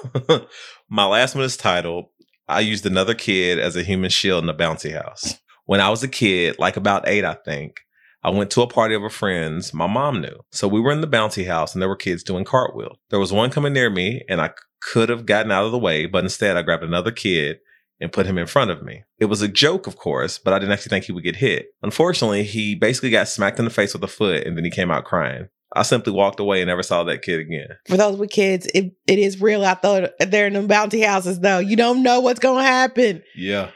my 0.88 1.06
last 1.06 1.34
one 1.34 1.44
is 1.44 1.56
titled 1.56 2.06
I 2.48 2.60
used 2.60 2.84
another 2.84 3.14
kid 3.14 3.58
as 3.58 3.74
a 3.74 3.82
human 3.82 4.10
shield 4.10 4.44
in 4.44 4.50
a 4.50 4.54
bouncy 4.54 4.92
house. 4.92 5.40
When 5.64 5.80
I 5.80 5.88
was 5.88 6.02
a 6.02 6.08
kid, 6.08 6.56
like 6.58 6.76
about 6.76 7.08
eight, 7.08 7.24
I 7.24 7.34
think, 7.34 7.80
I 8.22 8.30
went 8.30 8.50
to 8.52 8.62
a 8.62 8.66
party 8.66 8.94
of 8.94 9.02
a 9.02 9.10
friend's 9.10 9.72
my 9.72 9.86
mom 9.86 10.20
knew. 10.20 10.38
So 10.50 10.68
we 10.68 10.80
were 10.80 10.92
in 10.92 11.00
the 11.00 11.06
bouncy 11.06 11.46
house 11.46 11.74
and 11.74 11.80
there 11.80 11.88
were 11.88 11.96
kids 11.96 12.22
doing 12.22 12.44
cartwheel. 12.44 12.98
There 13.10 13.20
was 13.20 13.32
one 13.32 13.50
coming 13.50 13.72
near 13.72 13.88
me 13.88 14.22
and 14.28 14.40
I 14.40 14.50
could 14.80 15.08
have 15.08 15.26
gotten 15.26 15.52
out 15.52 15.64
of 15.64 15.72
the 15.72 15.78
way, 15.78 16.06
but 16.06 16.24
instead 16.24 16.56
I 16.56 16.62
grabbed 16.62 16.84
another 16.84 17.10
kid 17.10 17.58
and 18.00 18.12
put 18.12 18.26
him 18.26 18.36
in 18.36 18.46
front 18.46 18.70
of 18.70 18.82
me. 18.82 19.04
It 19.18 19.26
was 19.26 19.40
a 19.40 19.48
joke, 19.48 19.86
of 19.86 19.96
course, 19.96 20.38
but 20.38 20.52
I 20.52 20.58
didn't 20.58 20.72
actually 20.72 20.90
think 20.90 21.06
he 21.06 21.12
would 21.12 21.24
get 21.24 21.36
hit. 21.36 21.68
Unfortunately, 21.82 22.42
he 22.42 22.74
basically 22.74 23.10
got 23.10 23.28
smacked 23.28 23.58
in 23.58 23.64
the 23.64 23.70
face 23.70 23.94
with 23.94 24.04
a 24.04 24.08
foot 24.08 24.46
and 24.46 24.56
then 24.56 24.64
he 24.64 24.70
came 24.70 24.90
out 24.90 25.04
crying. 25.04 25.48
I 25.76 25.82
simply 25.82 26.12
walked 26.12 26.38
away 26.38 26.60
and 26.60 26.68
never 26.68 26.84
saw 26.84 27.02
that 27.04 27.22
kid 27.22 27.40
again. 27.40 27.68
For 27.88 27.96
those 27.96 28.16
with 28.16 28.30
kids, 28.30 28.68
it, 28.74 28.92
it 29.08 29.18
is 29.18 29.40
real 29.40 29.64
out 29.64 29.82
there. 29.82 30.12
They're 30.20 30.46
in 30.46 30.52
the 30.52 30.62
bounty 30.62 31.00
houses, 31.00 31.40
though. 31.40 31.58
You 31.58 31.74
don't 31.76 32.02
know 32.02 32.20
what's 32.20 32.38
going 32.38 32.64
to 32.64 32.70
happen. 32.70 33.22
Yeah. 33.34 33.70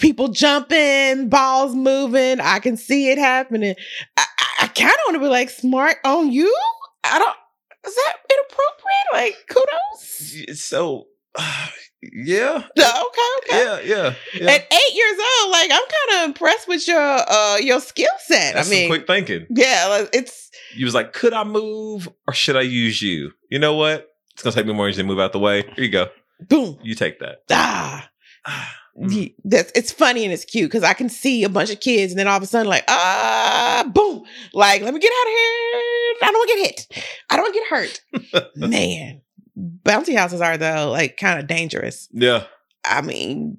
People 0.00 0.28
jumping, 0.28 1.28
balls 1.28 1.74
moving. 1.74 2.40
I 2.40 2.58
can 2.58 2.76
see 2.76 3.10
it 3.10 3.18
happening. 3.18 3.74
I, 4.16 4.24
I, 4.38 4.64
I 4.64 4.66
kind 4.68 4.90
of 4.90 4.98
want 5.06 5.14
to 5.14 5.20
be 5.20 5.28
like, 5.28 5.48
smart 5.50 5.96
on 6.04 6.30
you? 6.30 6.54
I 7.04 7.18
don't, 7.18 7.36
is 7.86 7.94
that 7.94 8.16
inappropriate? 8.30 9.12
Like, 9.12 9.36
kudos? 9.48 10.60
So, 10.60 11.06
yeah. 12.12 12.62
Okay, 12.76 13.30
okay. 13.38 13.64
Yeah, 13.64 13.80
yeah, 13.80 14.14
yeah. 14.34 14.50
At 14.50 14.72
eight 14.72 14.94
years 14.94 15.18
old, 15.40 15.52
like 15.52 15.70
I'm 15.70 15.82
kind 15.82 16.18
of 16.18 16.24
impressed 16.24 16.68
with 16.68 16.86
your 16.88 17.00
uh 17.00 17.58
your 17.60 17.80
skill 17.80 18.10
set. 18.26 18.54
That's 18.54 18.68
I 18.68 18.70
mean, 18.70 18.82
some 18.88 18.96
quick 18.96 19.06
thinking. 19.06 19.46
Yeah, 19.50 20.06
it's. 20.12 20.50
You 20.74 20.84
was 20.84 20.94
like, 20.94 21.12
could 21.12 21.32
I 21.32 21.44
move 21.44 22.08
or 22.26 22.34
should 22.34 22.56
I 22.56 22.62
use 22.62 23.00
you? 23.00 23.30
You 23.50 23.58
know 23.58 23.74
what? 23.74 24.08
It's 24.32 24.42
gonna 24.42 24.54
take 24.54 24.66
me 24.66 24.72
more 24.72 24.86
energy 24.86 25.02
to 25.02 25.06
move 25.06 25.20
out 25.20 25.32
the 25.32 25.38
way. 25.38 25.62
Here 25.62 25.84
you 25.84 25.90
go. 25.90 26.08
Boom. 26.48 26.78
You 26.82 26.94
take 26.94 27.20
that. 27.20 27.42
Ah. 27.50 28.08
That's 29.44 29.72
it's 29.74 29.90
funny 29.90 30.24
and 30.24 30.32
it's 30.32 30.44
cute 30.44 30.70
because 30.70 30.84
I 30.84 30.92
can 30.92 31.08
see 31.08 31.42
a 31.42 31.48
bunch 31.48 31.70
of 31.70 31.80
kids 31.80 32.12
and 32.12 32.18
then 32.18 32.28
all 32.28 32.36
of 32.36 32.42
a 32.44 32.46
sudden 32.46 32.68
like 32.68 32.84
ah 32.86 33.90
boom 33.92 34.22
like 34.52 34.82
let 34.82 34.94
me 34.94 35.00
get 35.00 35.10
out 35.10 35.26
of 35.26 35.32
here 35.32 36.14
I 36.22 36.30
don't 36.30 36.34
want 36.34 36.50
to 36.50 36.56
get 36.56 36.66
hit 36.66 37.04
I 37.28 37.36
don't 37.36 37.42
want 37.42 37.54
to 37.54 37.60
get 37.60 38.32
hurt 38.38 38.52
man 38.56 39.20
bouncy 39.58 40.16
houses 40.16 40.40
are 40.40 40.56
though 40.56 40.90
like 40.90 41.16
kind 41.16 41.38
of 41.40 41.46
dangerous. 41.46 42.08
Yeah. 42.12 42.44
I 42.84 43.00
mean, 43.00 43.58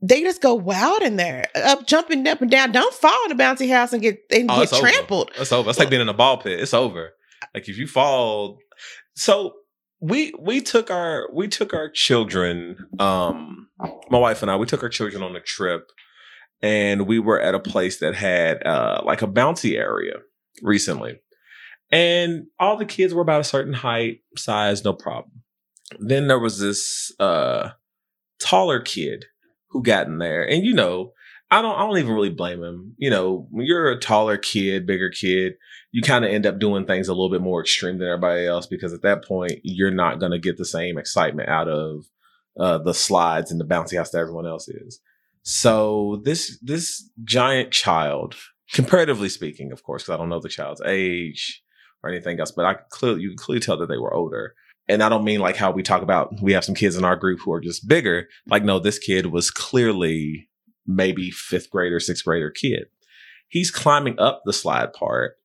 they 0.00 0.22
just 0.22 0.40
go 0.42 0.54
wild 0.54 1.02
in 1.02 1.16
there, 1.16 1.46
up 1.54 1.86
jumping 1.86 2.26
up 2.26 2.40
and 2.42 2.50
down. 2.50 2.72
Don't 2.72 2.94
fall 2.94 3.24
in 3.26 3.32
a 3.32 3.36
bouncy 3.36 3.68
house 3.70 3.92
and 3.92 4.02
get 4.02 4.20
and 4.30 4.50
Oh, 4.50 4.56
get 4.56 4.62
it's 4.64 4.72
over. 4.72 4.82
trampled. 4.88 5.30
That's 5.36 5.52
over. 5.52 5.66
That's 5.66 5.78
like 5.78 5.90
being 5.90 6.02
in 6.02 6.08
a 6.08 6.14
ball 6.14 6.38
pit. 6.38 6.58
It's 6.60 6.74
over. 6.74 7.10
Like 7.54 7.68
if 7.68 7.76
you 7.78 7.86
fall. 7.86 8.58
So 9.14 9.54
we 10.00 10.32
we 10.40 10.60
took 10.60 10.90
our 10.90 11.28
we 11.32 11.46
took 11.48 11.72
our 11.74 11.88
children, 11.88 12.76
um, 12.98 13.68
my 14.10 14.18
wife 14.18 14.42
and 14.42 14.50
I, 14.50 14.56
we 14.56 14.66
took 14.66 14.82
our 14.82 14.88
children 14.88 15.22
on 15.22 15.36
a 15.36 15.40
trip 15.40 15.90
and 16.62 17.06
we 17.06 17.18
were 17.18 17.40
at 17.40 17.54
a 17.54 17.60
place 17.60 17.98
that 17.98 18.14
had 18.14 18.64
uh 18.66 19.02
like 19.04 19.22
a 19.22 19.26
bouncy 19.28 19.76
area 19.76 20.14
recently. 20.62 21.20
And 21.92 22.46
all 22.58 22.78
the 22.78 22.86
kids 22.86 23.12
were 23.12 23.22
about 23.22 23.42
a 23.42 23.44
certain 23.44 23.74
height, 23.74 24.20
size, 24.36 24.82
no 24.82 24.94
problem. 24.94 25.42
Then 25.98 26.26
there 26.26 26.40
was 26.40 26.58
this 26.58 27.12
uh 27.20 27.70
taller 28.40 28.80
kid 28.80 29.26
who 29.68 29.82
got 29.82 30.06
in 30.06 30.18
there. 30.18 30.48
And 30.48 30.64
you 30.64 30.72
know, 30.74 31.12
I 31.50 31.60
don't 31.60 31.76
I 31.76 31.86
don't 31.86 31.98
even 31.98 32.14
really 32.14 32.30
blame 32.30 32.62
him. 32.62 32.94
You 32.96 33.10
know, 33.10 33.46
when 33.50 33.66
you're 33.66 33.90
a 33.90 34.00
taller 34.00 34.38
kid, 34.38 34.86
bigger 34.86 35.10
kid, 35.10 35.54
you 35.92 36.00
kind 36.00 36.24
of 36.24 36.30
end 36.30 36.46
up 36.46 36.58
doing 36.58 36.86
things 36.86 37.08
a 37.08 37.12
little 37.12 37.30
bit 37.30 37.42
more 37.42 37.60
extreme 37.60 37.98
than 37.98 38.08
everybody 38.08 38.46
else 38.46 38.66
because 38.66 38.94
at 38.94 39.02
that 39.02 39.24
point 39.24 39.60
you're 39.62 39.90
not 39.90 40.18
going 40.18 40.32
to 40.32 40.38
get 40.38 40.56
the 40.56 40.64
same 40.64 40.96
excitement 40.96 41.50
out 41.50 41.68
of 41.68 42.06
uh, 42.58 42.78
the 42.78 42.94
slides 42.94 43.50
and 43.50 43.60
the 43.60 43.66
bouncy 43.66 43.96
house 43.98 44.10
that 44.10 44.18
everyone 44.18 44.46
else 44.46 44.66
is. 44.68 45.00
So 45.42 46.22
this 46.24 46.58
this 46.62 47.10
giant 47.24 47.70
child, 47.70 48.36
comparatively 48.72 49.28
speaking, 49.28 49.72
of 49.72 49.82
course, 49.82 50.04
because 50.04 50.14
I 50.14 50.16
don't 50.16 50.30
know 50.30 50.40
the 50.40 50.48
child's 50.48 50.82
age 50.86 51.61
or 52.02 52.10
anything 52.10 52.38
else, 52.40 52.52
but 52.52 52.64
I 52.64 52.74
clearly 52.90 53.22
you 53.22 53.30
can 53.30 53.38
clearly 53.38 53.60
tell 53.60 53.76
that 53.78 53.88
they 53.88 53.98
were 53.98 54.14
older. 54.14 54.54
And 54.88 55.02
I 55.02 55.08
don't 55.08 55.24
mean 55.24 55.40
like 55.40 55.56
how 55.56 55.70
we 55.70 55.82
talk 55.82 56.02
about 56.02 56.40
we 56.42 56.52
have 56.52 56.64
some 56.64 56.74
kids 56.74 56.96
in 56.96 57.04
our 57.04 57.16
group 57.16 57.40
who 57.40 57.52
are 57.52 57.60
just 57.60 57.86
bigger. 57.88 58.28
Like, 58.46 58.64
no, 58.64 58.78
this 58.78 58.98
kid 58.98 59.26
was 59.26 59.50
clearly 59.50 60.48
maybe 60.86 61.30
fifth 61.30 61.70
grader, 61.70 62.00
sixth 62.00 62.24
grader 62.24 62.50
kid. 62.50 62.86
He's 63.48 63.70
climbing 63.70 64.18
up 64.18 64.42
the 64.44 64.52
slide 64.52 64.92
part, 64.92 65.36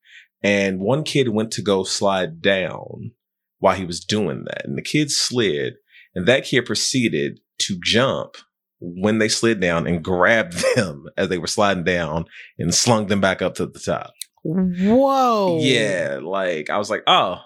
and 0.42 0.80
one 0.80 1.04
kid 1.04 1.30
went 1.30 1.52
to 1.52 1.62
go 1.62 1.84
slide 1.84 2.42
down 2.42 3.12
while 3.60 3.76
he 3.76 3.86
was 3.86 4.04
doing 4.04 4.46
that. 4.46 4.66
And 4.66 4.78
the 4.78 4.82
kid 4.82 5.12
slid, 5.12 5.76
and 6.16 6.26
that 6.28 6.46
kid 6.46 6.66
proceeded 6.66 7.40
to 7.60 7.80
jump 7.84 8.38
when 8.80 9.18
they 9.18 9.30
slid 9.30 9.60
down 9.60 9.88
and 9.88 10.04
grabbed 10.04 10.54
them 10.76 11.06
as 11.18 11.30
they 11.30 11.38
were 11.38 11.48
sliding 11.48 11.84
down 11.84 12.26
and 12.58 12.74
slung 12.74 13.08
them 13.08 13.22
back 13.22 13.42
up 13.42 13.56
to 13.56 13.66
the 13.66 13.80
top. 13.80 14.14
Whoa. 14.48 15.60
Yeah, 15.62 16.20
like 16.24 16.70
I 16.70 16.78
was 16.78 16.90
like, 16.90 17.04
oh, 17.08 17.42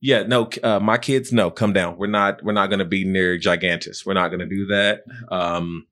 yeah, 0.00 0.22
no, 0.22 0.48
uh, 0.62 0.80
my 0.80 0.98
kids, 0.98 1.32
no, 1.32 1.50
come 1.50 1.72
down. 1.72 1.96
We're 1.96 2.06
not, 2.06 2.42
we're 2.44 2.52
not 2.52 2.68
going 2.68 2.78
to 2.78 2.84
be 2.84 3.04
near 3.04 3.38
Gigantus. 3.38 4.06
We're 4.06 4.14
not 4.14 4.28
going 4.28 4.40
to 4.40 4.46
do 4.46 4.66
that, 4.66 5.02
um, 5.30 5.86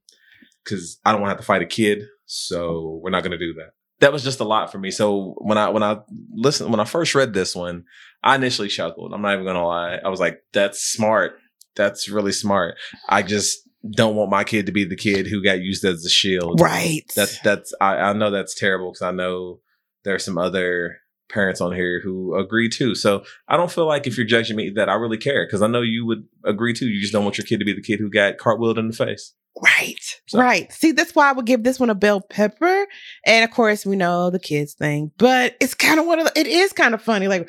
because 0.62 0.98
I 1.04 1.12
don't 1.12 1.20
want 1.20 1.30
to 1.30 1.34
have 1.34 1.40
to 1.40 1.46
fight 1.46 1.62
a 1.62 1.66
kid. 1.66 2.04
So 2.26 3.00
we're 3.02 3.10
not 3.10 3.22
going 3.22 3.32
to 3.32 3.38
do 3.38 3.54
that. 3.54 3.70
That 4.00 4.12
was 4.12 4.24
just 4.24 4.40
a 4.40 4.44
lot 4.44 4.70
for 4.70 4.78
me. 4.78 4.90
So 4.90 5.36
when 5.38 5.56
I 5.56 5.70
when 5.70 5.82
I 5.82 6.00
listened 6.34 6.70
when 6.70 6.80
I 6.80 6.84
first 6.84 7.14
read 7.14 7.32
this 7.32 7.54
one, 7.54 7.84
I 8.22 8.34
initially 8.34 8.68
chuckled. 8.68 9.14
I'm 9.14 9.22
not 9.22 9.32
even 9.32 9.44
going 9.44 9.56
to 9.56 9.64
lie. 9.64 9.98
I 10.04 10.08
was 10.08 10.20
like, 10.20 10.42
that's 10.52 10.80
smart. 10.82 11.38
That's 11.76 12.08
really 12.08 12.32
smart. 12.32 12.76
I 13.08 13.22
just 13.22 13.58
don't 13.94 14.16
want 14.16 14.30
my 14.30 14.44
kid 14.44 14.66
to 14.66 14.72
be 14.72 14.84
the 14.84 14.96
kid 14.96 15.26
who 15.26 15.42
got 15.42 15.60
used 15.60 15.84
as 15.84 16.04
a 16.04 16.10
shield. 16.10 16.60
Right. 16.60 17.04
That's 17.14 17.40
that's 17.40 17.72
I, 17.80 17.96
I 17.96 18.12
know 18.12 18.30
that's 18.30 18.54
terrible 18.54 18.90
because 18.90 19.02
I 19.02 19.12
know 19.12 19.60
there 20.06 20.14
are 20.14 20.18
some 20.18 20.38
other 20.38 20.98
parents 21.28 21.60
on 21.60 21.74
here 21.74 22.00
who 22.02 22.36
agree 22.38 22.68
too. 22.68 22.94
So 22.94 23.24
I 23.48 23.56
don't 23.56 23.70
feel 23.70 23.86
like 23.86 24.06
if 24.06 24.16
you're 24.16 24.24
judging 24.26 24.56
me 24.56 24.70
that 24.76 24.88
I 24.88 24.94
really 24.94 25.18
care 25.18 25.44
because 25.44 25.60
I 25.60 25.66
know 25.66 25.82
you 25.82 26.06
would 26.06 26.24
agree 26.44 26.72
too. 26.72 26.86
You 26.86 27.00
just 27.00 27.12
don't 27.12 27.24
want 27.24 27.36
your 27.36 27.44
kid 27.46 27.58
to 27.58 27.64
be 27.64 27.72
the 27.74 27.82
kid 27.82 27.98
who 27.98 28.08
got 28.08 28.38
cartwheeled 28.38 28.78
in 28.78 28.86
the 28.88 28.96
face. 28.96 29.34
Right. 29.60 30.20
So- 30.28 30.38
Right. 30.38 30.72
See, 30.72 30.92
that's 30.92 31.14
why 31.16 31.28
I 31.28 31.32
would 31.32 31.44
give 31.46 31.64
this 31.64 31.80
one 31.80 31.90
a 31.90 31.94
bell 31.96 32.20
pepper. 32.20 32.86
And 33.26 33.44
of 33.44 33.50
course, 33.50 33.84
we 33.84 33.96
know 33.96 34.30
the 34.30 34.38
kids 34.38 34.74
thing, 34.74 35.10
but 35.18 35.56
it's 35.60 35.74
kind 35.74 35.98
of 35.98 36.06
one 36.06 36.20
of 36.20 36.26
the, 36.26 36.38
it 36.40 36.46
is 36.46 36.72
kind 36.72 36.94
of 36.94 37.02
funny. 37.02 37.26
Like, 37.26 37.48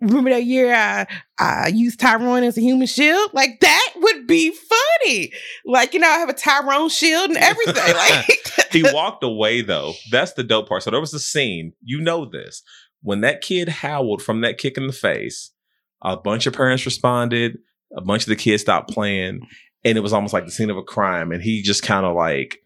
remember 0.00 0.30
that 0.30 0.44
year 0.44 0.74
I, 0.74 1.06
I 1.38 1.68
used 1.68 2.00
Tyrone 2.00 2.42
as 2.42 2.58
a 2.58 2.60
human 2.60 2.88
shield? 2.88 3.30
Like, 3.34 3.60
that 3.60 3.92
would 3.96 4.26
be 4.26 4.50
funny. 5.02 5.32
Like, 5.64 5.94
you 5.94 6.00
know, 6.00 6.08
I 6.08 6.18
have 6.18 6.28
a 6.28 6.34
Tyrone 6.34 6.88
shield 6.88 7.30
and 7.30 7.38
everything. 7.38 7.72
Like, 7.94 8.70
He 8.70 8.82
walked 8.92 9.22
away 9.22 9.60
though. 9.62 9.94
That's 10.10 10.32
the 10.32 10.42
dope 10.42 10.68
part. 10.68 10.82
So 10.82 10.90
there 10.90 11.00
was 11.00 11.14
a 11.14 11.18
scene. 11.18 11.72
You 11.82 12.00
know 12.00 12.24
this 12.24 12.62
when 13.02 13.20
that 13.20 13.40
kid 13.42 13.68
howled 13.68 14.22
from 14.22 14.40
that 14.42 14.58
kick 14.58 14.76
in 14.76 14.86
the 14.86 14.92
face. 14.92 15.50
A 16.02 16.16
bunch 16.16 16.46
of 16.46 16.54
parents 16.54 16.84
responded. 16.86 17.58
A 17.96 18.00
bunch 18.00 18.22
of 18.22 18.28
the 18.28 18.36
kids 18.36 18.62
stopped 18.62 18.90
playing, 18.90 19.46
and 19.84 19.98
it 19.98 20.00
was 20.00 20.12
almost 20.12 20.32
like 20.32 20.46
the 20.46 20.50
scene 20.50 20.70
of 20.70 20.76
a 20.78 20.82
crime. 20.82 21.30
And 21.30 21.42
he 21.42 21.62
just 21.62 21.82
kind 21.82 22.06
of 22.06 22.16
like 22.16 22.58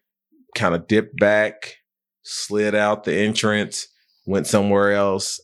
kind 0.55 0.74
of 0.74 0.87
dipped 0.87 1.18
back, 1.18 1.74
slid 2.22 2.74
out 2.74 3.05
the 3.05 3.14
entrance, 3.14 3.89
went 4.26 4.47
somewhere 4.47 4.93
else, 4.93 5.41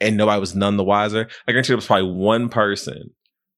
and 0.00 0.16
nobody 0.16 0.40
was 0.40 0.54
none 0.54 0.76
the 0.76 0.84
wiser. 0.84 1.28
I 1.46 1.52
guarantee 1.52 1.68
there 1.68 1.76
was 1.76 1.86
probably 1.86 2.12
one 2.12 2.48
person 2.50 3.10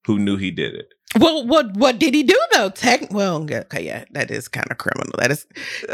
who 0.07 0.19
knew 0.19 0.37
he 0.37 0.51
did 0.51 0.75
it. 0.75 0.87
Well, 1.19 1.47
what 1.47 1.77
what 1.77 1.99
did 1.99 2.15
he 2.15 2.23
do 2.23 2.39
though? 2.53 2.69
Tech, 2.71 3.13
well, 3.13 3.43
okay, 3.51 3.85
yeah, 3.85 4.05
that 4.13 4.31
is 4.31 4.47
kind 4.49 4.71
of 4.71 4.79
criminal. 4.79 5.13
That 5.19 5.31
is 5.33 5.47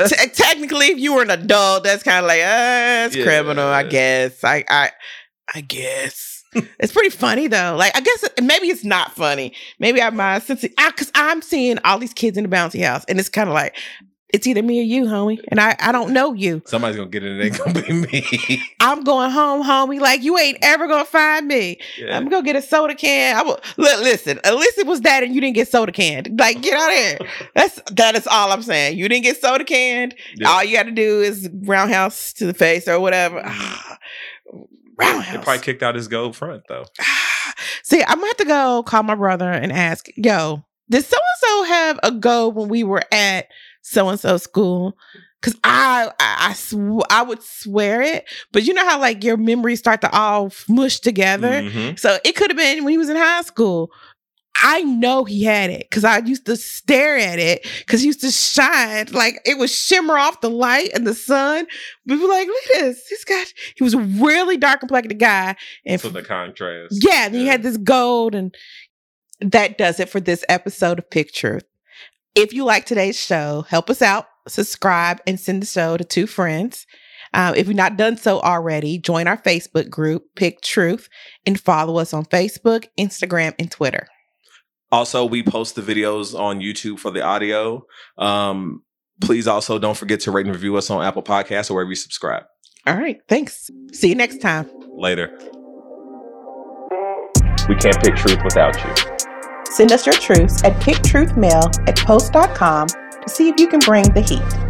te- 0.08 0.28
technically, 0.28 0.86
if 0.88 0.98
you 0.98 1.14
were 1.14 1.22
an 1.22 1.30
adult, 1.30 1.84
that's 1.84 2.02
kind 2.02 2.24
of 2.24 2.28
like, 2.28 2.40
uh, 2.40 3.06
it's 3.06 3.16
Yeah. 3.16 3.24
criminal, 3.24 3.66
I 3.66 3.82
guess. 3.84 4.44
I, 4.44 4.64
I, 4.68 4.90
I 5.54 5.60
guess 5.62 6.42
it's 6.78 6.92
pretty 6.92 7.10
funny 7.10 7.46
though. 7.48 7.76
Like, 7.78 7.96
I 7.96 8.00
guess 8.00 8.24
maybe 8.42 8.68
it's 8.68 8.84
not 8.84 9.12
funny. 9.14 9.54
Maybe 9.78 10.00
I'm 10.02 10.16
my 10.16 10.38
sense 10.38 10.62
because 10.62 11.10
I'm 11.14 11.40
seeing 11.42 11.78
all 11.84 11.98
these 11.98 12.14
kids 12.14 12.36
in 12.36 12.44
the 12.44 12.50
bouncy 12.54 12.84
house, 12.84 13.04
and 13.08 13.18
it's 13.18 13.28
kind 13.28 13.48
of 13.48 13.54
like 13.54 13.76
it's 14.30 14.46
either 14.46 14.62
me 14.62 14.80
or 14.80 14.82
you, 14.82 15.04
homie, 15.04 15.38
and 15.48 15.60
I, 15.60 15.76
I 15.78 15.92
don't 15.92 16.12
know 16.12 16.32
you. 16.32 16.60
Somebody's 16.66 16.96
gonna 16.96 17.08
get 17.08 17.22
it, 17.22 17.30
and 17.30 17.40
it 17.40 17.44
ain't 17.44 17.58
gonna 17.58 17.82
be 17.82 17.92
me. 17.92 18.62
I'm 18.80 19.04
going 19.04 19.30
home, 19.30 19.62
homie. 19.62 20.00
Like 20.00 20.22
you 20.22 20.36
ain't 20.36 20.58
ever 20.62 20.88
gonna 20.88 21.04
find 21.04 21.46
me. 21.46 21.78
Yeah. 21.96 22.16
I'm 22.16 22.28
gonna 22.28 22.44
get 22.44 22.56
a 22.56 22.62
soda 22.62 22.94
can. 22.94 23.36
I 23.36 23.42
will 23.42 23.60
look, 23.76 24.00
listen. 24.00 24.40
At 24.42 24.56
least 24.56 24.78
it 24.78 24.86
was 24.86 25.02
that, 25.02 25.22
and 25.22 25.34
you 25.34 25.40
didn't 25.40 25.54
get 25.54 25.68
soda 25.68 25.92
canned. 25.92 26.38
Like 26.38 26.60
get 26.60 26.74
out 26.74 26.90
of 26.90 26.96
here. 26.98 27.18
That's 27.54 27.80
that 27.92 28.14
is 28.16 28.26
all 28.26 28.50
I'm 28.50 28.62
saying. 28.62 28.98
You 28.98 29.08
didn't 29.08 29.24
get 29.24 29.40
soda 29.40 29.64
canned. 29.64 30.14
Yeah. 30.34 30.48
All 30.48 30.64
you 30.64 30.76
got 30.76 30.84
to 30.84 30.90
do 30.92 31.20
is 31.20 31.48
roundhouse 31.62 32.32
to 32.34 32.46
the 32.46 32.54
face 32.54 32.88
or 32.88 32.98
whatever. 33.00 33.42
Ah, 34.98 35.28
They 35.30 35.36
probably 35.36 35.58
kicked 35.58 35.82
out 35.82 35.94
his 35.94 36.08
gold 36.08 36.34
front 36.34 36.62
though. 36.68 36.86
See, 37.82 38.02
I'm 38.02 38.16
gonna 38.16 38.26
have 38.28 38.36
to 38.38 38.44
go 38.46 38.82
call 38.82 39.02
my 39.02 39.14
brother 39.14 39.50
and 39.50 39.70
ask, 39.70 40.06
yo, 40.16 40.64
did 40.88 41.04
so 41.04 41.16
and 41.16 41.38
so 41.38 41.64
have 41.64 42.00
a 42.02 42.10
go 42.12 42.48
when 42.48 42.68
we 42.68 42.82
were 42.82 43.02
at 43.12 43.46
so 43.86 44.08
and 44.08 44.18
so 44.20 44.36
school? 44.36 44.96
Cause 45.42 45.54
I 45.62 46.10
I 46.18 46.48
I, 46.50 46.52
sw- 46.54 47.04
I 47.10 47.22
would 47.22 47.42
swear 47.42 48.02
it, 48.02 48.24
but 48.52 48.64
you 48.64 48.74
know 48.74 48.84
how 48.88 48.98
like 48.98 49.22
your 49.22 49.36
memories 49.36 49.78
start 49.78 50.00
to 50.00 50.10
all 50.10 50.50
mush 50.68 50.98
together. 51.00 51.62
Mhm. 51.62 51.98
So 51.98 52.18
it 52.24 52.34
could 52.36 52.50
have 52.50 52.56
been 52.58 52.82
when 52.84 52.90
he 52.92 52.98
was 52.98 53.08
in 53.10 53.16
high 53.16 53.42
school. 53.42 53.90
I 54.62 54.80
know 54.82 55.24
he 55.24 55.44
had 55.44 55.68
it 55.68 55.86
because 55.90 56.02
I 56.02 56.18
used 56.20 56.46
to 56.46 56.56
stare 56.56 57.18
at 57.18 57.38
it 57.38 57.66
because 57.80 58.00
he 58.00 58.06
used 58.06 58.22
to 58.22 58.30
shine 58.30 59.06
like 59.12 59.38
it 59.44 59.58
would 59.58 59.68
shimmer 59.68 60.16
off 60.16 60.40
the 60.40 60.48
light 60.50 60.90
and 60.94 61.06
the 61.06 61.14
sun. 61.14 61.66
We 62.06 62.16
were 62.16 62.26
like, 62.26 62.46
look 62.48 62.64
at 62.76 62.80
this. 62.80 63.06
This 63.10 63.24
guy, 63.24 63.44
he 63.76 63.84
was 63.84 63.94
really 63.94 64.56
dark 64.56 64.76
and 64.80 64.88
complected 64.88 65.18
guy. 65.18 65.56
And 65.84 66.00
So 66.00 66.08
the 66.08 66.22
contrast. 66.22 66.96
yeah, 67.06 67.26
and 67.26 67.34
he 67.34 67.46
had 67.46 67.62
this 67.62 67.76
gold, 67.76 68.34
and 68.34 68.54
that 69.42 69.76
does 69.76 70.00
it 70.00 70.08
for 70.08 70.20
this 70.20 70.42
episode 70.48 70.98
of 70.98 71.10
Pick 71.10 71.32
Truth. 71.34 71.64
If 72.36 72.52
you 72.52 72.64
like 72.64 72.84
today's 72.84 73.18
show, 73.18 73.64
help 73.70 73.88
us 73.88 74.02
out, 74.02 74.26
subscribe, 74.46 75.22
and 75.26 75.40
send 75.40 75.62
the 75.62 75.66
show 75.66 75.96
to 75.96 76.04
two 76.04 76.26
friends. 76.26 76.86
Uh, 77.32 77.54
if 77.56 77.66
you've 77.66 77.74
not 77.74 77.96
done 77.96 78.18
so 78.18 78.40
already, 78.40 78.98
join 78.98 79.26
our 79.26 79.38
Facebook 79.38 79.88
group, 79.88 80.24
Pick 80.36 80.60
Truth, 80.60 81.08
and 81.46 81.58
follow 81.58 81.98
us 81.98 82.12
on 82.12 82.26
Facebook, 82.26 82.88
Instagram, 82.98 83.54
and 83.58 83.70
Twitter. 83.70 84.06
Also, 84.92 85.24
we 85.24 85.42
post 85.42 85.76
the 85.76 85.82
videos 85.82 86.38
on 86.38 86.60
YouTube 86.60 86.98
for 86.98 87.10
the 87.10 87.22
audio. 87.22 87.86
Um, 88.18 88.82
please 89.22 89.48
also 89.48 89.78
don't 89.78 89.96
forget 89.96 90.20
to 90.20 90.30
rate 90.30 90.44
and 90.44 90.54
review 90.54 90.76
us 90.76 90.90
on 90.90 91.02
Apple 91.02 91.22
Podcasts 91.22 91.70
or 91.70 91.74
wherever 91.74 91.90
you 91.90 91.96
subscribe. 91.96 92.44
All 92.86 92.96
right, 92.96 93.16
thanks. 93.30 93.70
See 93.94 94.10
you 94.10 94.14
next 94.14 94.42
time. 94.42 94.70
Later. 94.90 95.30
We 97.66 97.76
can't 97.76 97.98
pick 98.02 98.14
truth 98.16 98.44
without 98.44 98.76
you. 98.84 99.35
Send 99.76 99.92
us 99.92 100.06
your 100.06 100.14
truths 100.14 100.64
at 100.64 100.72
picktruthmail 100.80 101.86
at 101.86 101.96
post.com 101.98 102.88
to 102.88 103.28
see 103.28 103.50
if 103.50 103.60
you 103.60 103.68
can 103.68 103.78
bring 103.80 104.10
the 104.14 104.22
heat. 104.22 104.65